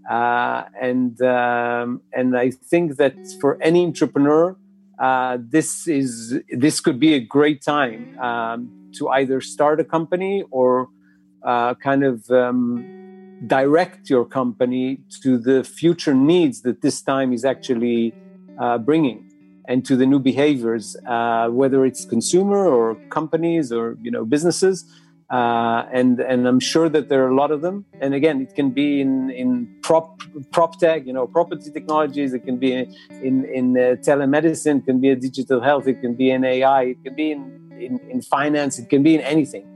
Uh, 0.09 0.63
and 0.81 1.21
um, 1.21 2.01
and 2.13 2.35
I 2.35 2.49
think 2.49 2.97
that 2.97 3.13
for 3.39 3.61
any 3.61 3.85
entrepreneur, 3.85 4.57
uh, 4.97 5.37
this 5.39 5.87
is 5.87 6.39
this 6.49 6.79
could 6.79 6.99
be 6.99 7.13
a 7.13 7.19
great 7.19 7.61
time 7.61 8.17
um, 8.19 8.80
to 8.97 9.09
either 9.09 9.41
start 9.41 9.79
a 9.79 9.83
company 9.83 10.43
or 10.51 10.89
uh, 11.43 11.73
kind 11.75 12.03
of 12.03 12.29
um, 12.31 12.85
direct 13.47 14.09
your 14.09 14.25
company 14.25 14.99
to 15.23 15.37
the 15.37 15.63
future 15.63 16.13
needs 16.13 16.61
that 16.61 16.81
this 16.81 17.01
time 17.01 17.33
is 17.33 17.43
actually 17.43 18.13
uh, 18.59 18.77
bringing 18.77 19.27
and 19.67 19.85
to 19.85 19.95
the 19.95 20.05
new 20.05 20.19
behaviors 20.19 20.95
uh, 21.07 21.47
whether 21.49 21.85
it's 21.85 22.05
consumer 22.05 22.67
or 22.67 22.95
companies 23.09 23.71
or 23.71 23.97
you 24.01 24.11
know 24.11 24.25
businesses 24.25 24.85
uh, 25.31 25.85
and 25.93 26.19
and 26.19 26.45
I'm 26.45 26.59
sure 26.59 26.89
that 26.89 27.07
there 27.07 27.23
are 27.23 27.29
a 27.29 27.35
lot 27.35 27.51
of 27.51 27.61
them. 27.61 27.85
And 28.01 28.13
again, 28.13 28.41
it 28.41 28.53
can 28.53 28.71
be 28.71 28.99
in 28.99 29.29
in 29.31 29.79
prop 29.81 30.19
prop 30.51 30.77
tech, 30.77 31.05
you 31.05 31.13
know, 31.13 31.25
property 31.25 31.71
technologies. 31.71 32.33
It 32.33 32.43
can 32.43 32.57
be 32.57 32.73
in 32.73 33.45
in 33.45 33.77
uh, 33.77 33.95
telemedicine. 34.07 34.79
It 34.79 34.85
can 34.85 34.99
be 34.99 35.09
a 35.09 35.15
digital 35.15 35.61
health. 35.61 35.87
It 35.87 36.01
can 36.01 36.15
be 36.15 36.31
in 36.31 36.43
AI. 36.43 36.83
It 36.83 37.03
can 37.05 37.15
be 37.15 37.31
in 37.31 37.60
in, 37.81 37.99
in 38.09 38.21
finance, 38.21 38.79
it 38.79 38.89
can 38.89 39.03
be 39.03 39.15
in 39.15 39.21
anything. 39.21 39.67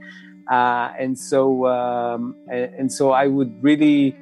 Uh, 0.50 0.92
and 0.98 1.18
so 1.18 1.66
um, 1.66 2.36
and, 2.48 2.74
and, 2.78 2.92
so 2.92 3.10
I 3.10 3.26
would 3.26 3.52
really 3.64 4.16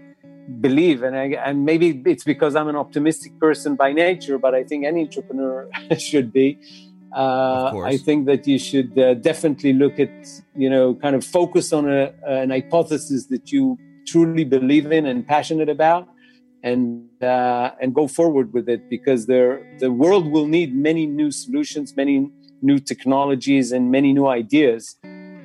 believe, 0.60 1.02
and, 1.02 1.14
I, 1.16 1.24
and 1.44 1.66
maybe 1.66 2.02
it's 2.06 2.24
because 2.24 2.56
I'm 2.56 2.68
an 2.68 2.76
optimistic 2.76 3.38
person 3.38 3.76
by 3.76 3.92
nature, 3.92 4.38
but 4.38 4.54
I 4.54 4.64
think 4.64 4.86
any 4.86 5.02
entrepreneur 5.02 5.68
should 5.98 6.32
be. 6.32 6.58
Uh, 7.14 7.82
I 7.84 7.96
think 7.96 8.26
that 8.26 8.46
you 8.46 8.58
should 8.58 8.98
uh, 8.98 9.14
definitely 9.14 9.72
look 9.72 10.00
at, 10.00 10.10
you 10.56 10.68
know, 10.68 10.94
kind 10.94 11.14
of 11.14 11.24
focus 11.24 11.72
on 11.72 11.88
a, 11.88 12.12
an 12.26 12.50
hypothesis 12.50 13.26
that 13.26 13.52
you 13.52 13.78
truly 14.06 14.44
believe 14.44 14.90
in 14.90 15.06
and 15.06 15.26
passionate 15.26 15.68
about, 15.68 16.08
and 16.64 17.06
uh, 17.22 17.70
and 17.80 17.94
go 17.94 18.08
forward 18.08 18.52
with 18.52 18.68
it 18.68 18.88
because 18.90 19.26
there 19.26 19.76
the 19.78 19.92
world 19.92 20.26
will 20.32 20.46
need 20.46 20.74
many 20.74 21.06
new 21.06 21.30
solutions, 21.30 21.94
many 21.94 22.30
new 22.64 22.78
technologies 22.78 23.70
and 23.70 23.90
many 23.90 24.12
new 24.12 24.26
ideas 24.26 24.96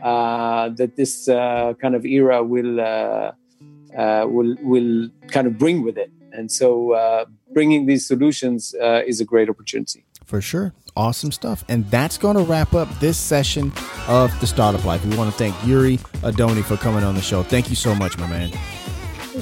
uh, 0.02 0.70
that 0.70 0.96
this 0.96 1.28
uh, 1.28 1.74
kind 1.82 1.96
of 1.96 2.06
era 2.06 2.44
will 2.44 2.80
uh, 2.80 3.32
uh 3.98 4.26
will 4.28 4.56
will 4.62 5.10
kind 5.28 5.46
of 5.48 5.58
bring 5.58 5.84
with 5.84 5.98
it. 5.98 6.12
And 6.32 6.52
so, 6.52 6.94
uh, 6.94 7.26
bringing 7.54 7.86
these 7.88 8.08
solutions 8.08 8.76
uh, 8.76 9.02
is 9.06 9.20
a 9.20 9.26
great 9.26 9.50
opportunity. 9.50 10.06
For 10.26 10.42
sure. 10.42 10.74
awesome 10.96 11.32
stuff. 11.32 11.66
And 11.70 11.90
that's 11.90 12.18
going 12.18 12.38
to 12.38 12.44
wrap 12.44 12.74
up 12.76 12.88
this 13.00 13.18
session 13.18 13.72
of 14.08 14.38
the 14.42 14.48
Startup 14.48 14.84
Life. 14.86 15.04
We 15.06 15.18
want 15.18 15.32
to 15.32 15.38
thank 15.38 15.56
Uri 15.66 15.98
Adoni 16.22 16.64
for 16.64 16.78
coming 16.78 17.04
on 17.04 17.16
the 17.16 17.22
show. 17.22 17.42
Thank 17.42 17.70
you 17.70 17.76
so 17.76 17.96
much, 17.96 18.18
my 18.18 18.28
man. 18.28 18.52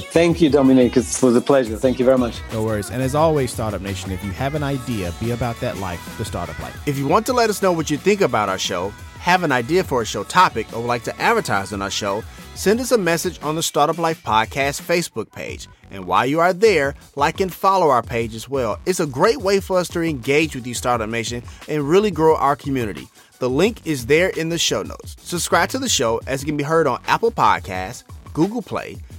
Thank 0.04 0.42
you, 0.42 0.50
Dominic. 0.50 0.96
It 0.98 1.22
was 1.22 1.36
a 1.36 1.42
pleasure. 1.42 1.78
Thank 1.78 2.00
you 2.00 2.06
very 2.06 2.18
much. 2.18 2.40
No 2.54 2.64
worries. 2.64 2.90
And 2.90 3.02
as 3.02 3.16
always, 3.16 3.52
Startup 3.52 3.82
Nation, 3.82 4.12
if 4.12 4.24
you 4.24 4.32
have 4.32 4.56
an 4.56 4.64
idea, 4.64 5.14
be 5.20 5.32
about 5.32 5.60
that 5.60 5.78
life, 5.78 6.18
the 6.18 6.26
startup 6.26 6.60
life. 6.60 6.88
If 6.88 6.98
you 6.98 7.08
want 7.08 7.26
to 7.28 7.34
let 7.34 7.50
us 7.50 7.62
know 7.62 7.72
what 7.72 7.90
you 7.90 7.98
think 7.98 8.22
about 8.22 8.50
our 8.50 8.60
show, 8.60 8.90
have 9.20 9.44
an 9.44 9.52
idea 9.52 9.84
for 9.84 10.02
a 10.02 10.06
show 10.06 10.24
topic, 10.24 10.72
or 10.74 10.80
would 10.80 10.88
like 10.88 11.04
to 11.04 11.22
advertise 11.22 11.74
on 11.74 11.82
our 11.82 11.92
show, 11.92 12.24
send 12.56 12.80
us 12.80 12.92
a 12.92 12.98
message 12.98 13.40
on 13.44 13.56
the 13.56 13.64
Startup 13.64 13.98
Life 13.98 14.24
Podcast 14.24 14.82
Facebook 14.82 15.32
page. 15.32 15.68
And 15.92 16.06
while 16.06 16.26
you 16.26 16.40
are 16.40 16.54
there, 16.54 16.96
like 17.16 17.42
and 17.42 17.54
follow 17.54 17.90
our 17.90 18.04
page 18.04 18.36
as 18.36 18.48
well. 18.48 18.80
It's 18.86 19.00
a 19.00 19.06
great 19.06 19.38
way 19.38 19.60
for 19.60 19.78
us 19.78 19.90
to 19.90 20.02
engage 20.02 20.56
with 20.56 20.66
you, 20.66 20.74
Startup 20.74 21.10
Nation, 21.10 21.44
and 21.68 21.90
really 21.90 22.12
grow 22.12 22.36
our 22.38 22.56
community. 22.56 23.08
The 23.40 23.50
link 23.50 23.86
is 23.86 24.06
there 24.06 24.30
in 24.30 24.50
the 24.50 24.58
show 24.58 24.82
notes. 24.82 25.16
Subscribe 25.20 25.70
to 25.70 25.80
the 25.80 25.90
show 25.90 26.22
as 26.26 26.42
it 26.42 26.46
can 26.46 26.58
be 26.58 26.64
heard 26.64 26.88
on 26.88 27.02
Apple 27.08 27.32
Podcasts, 27.32 28.04
Google 28.34 28.62
Play, 28.62 28.98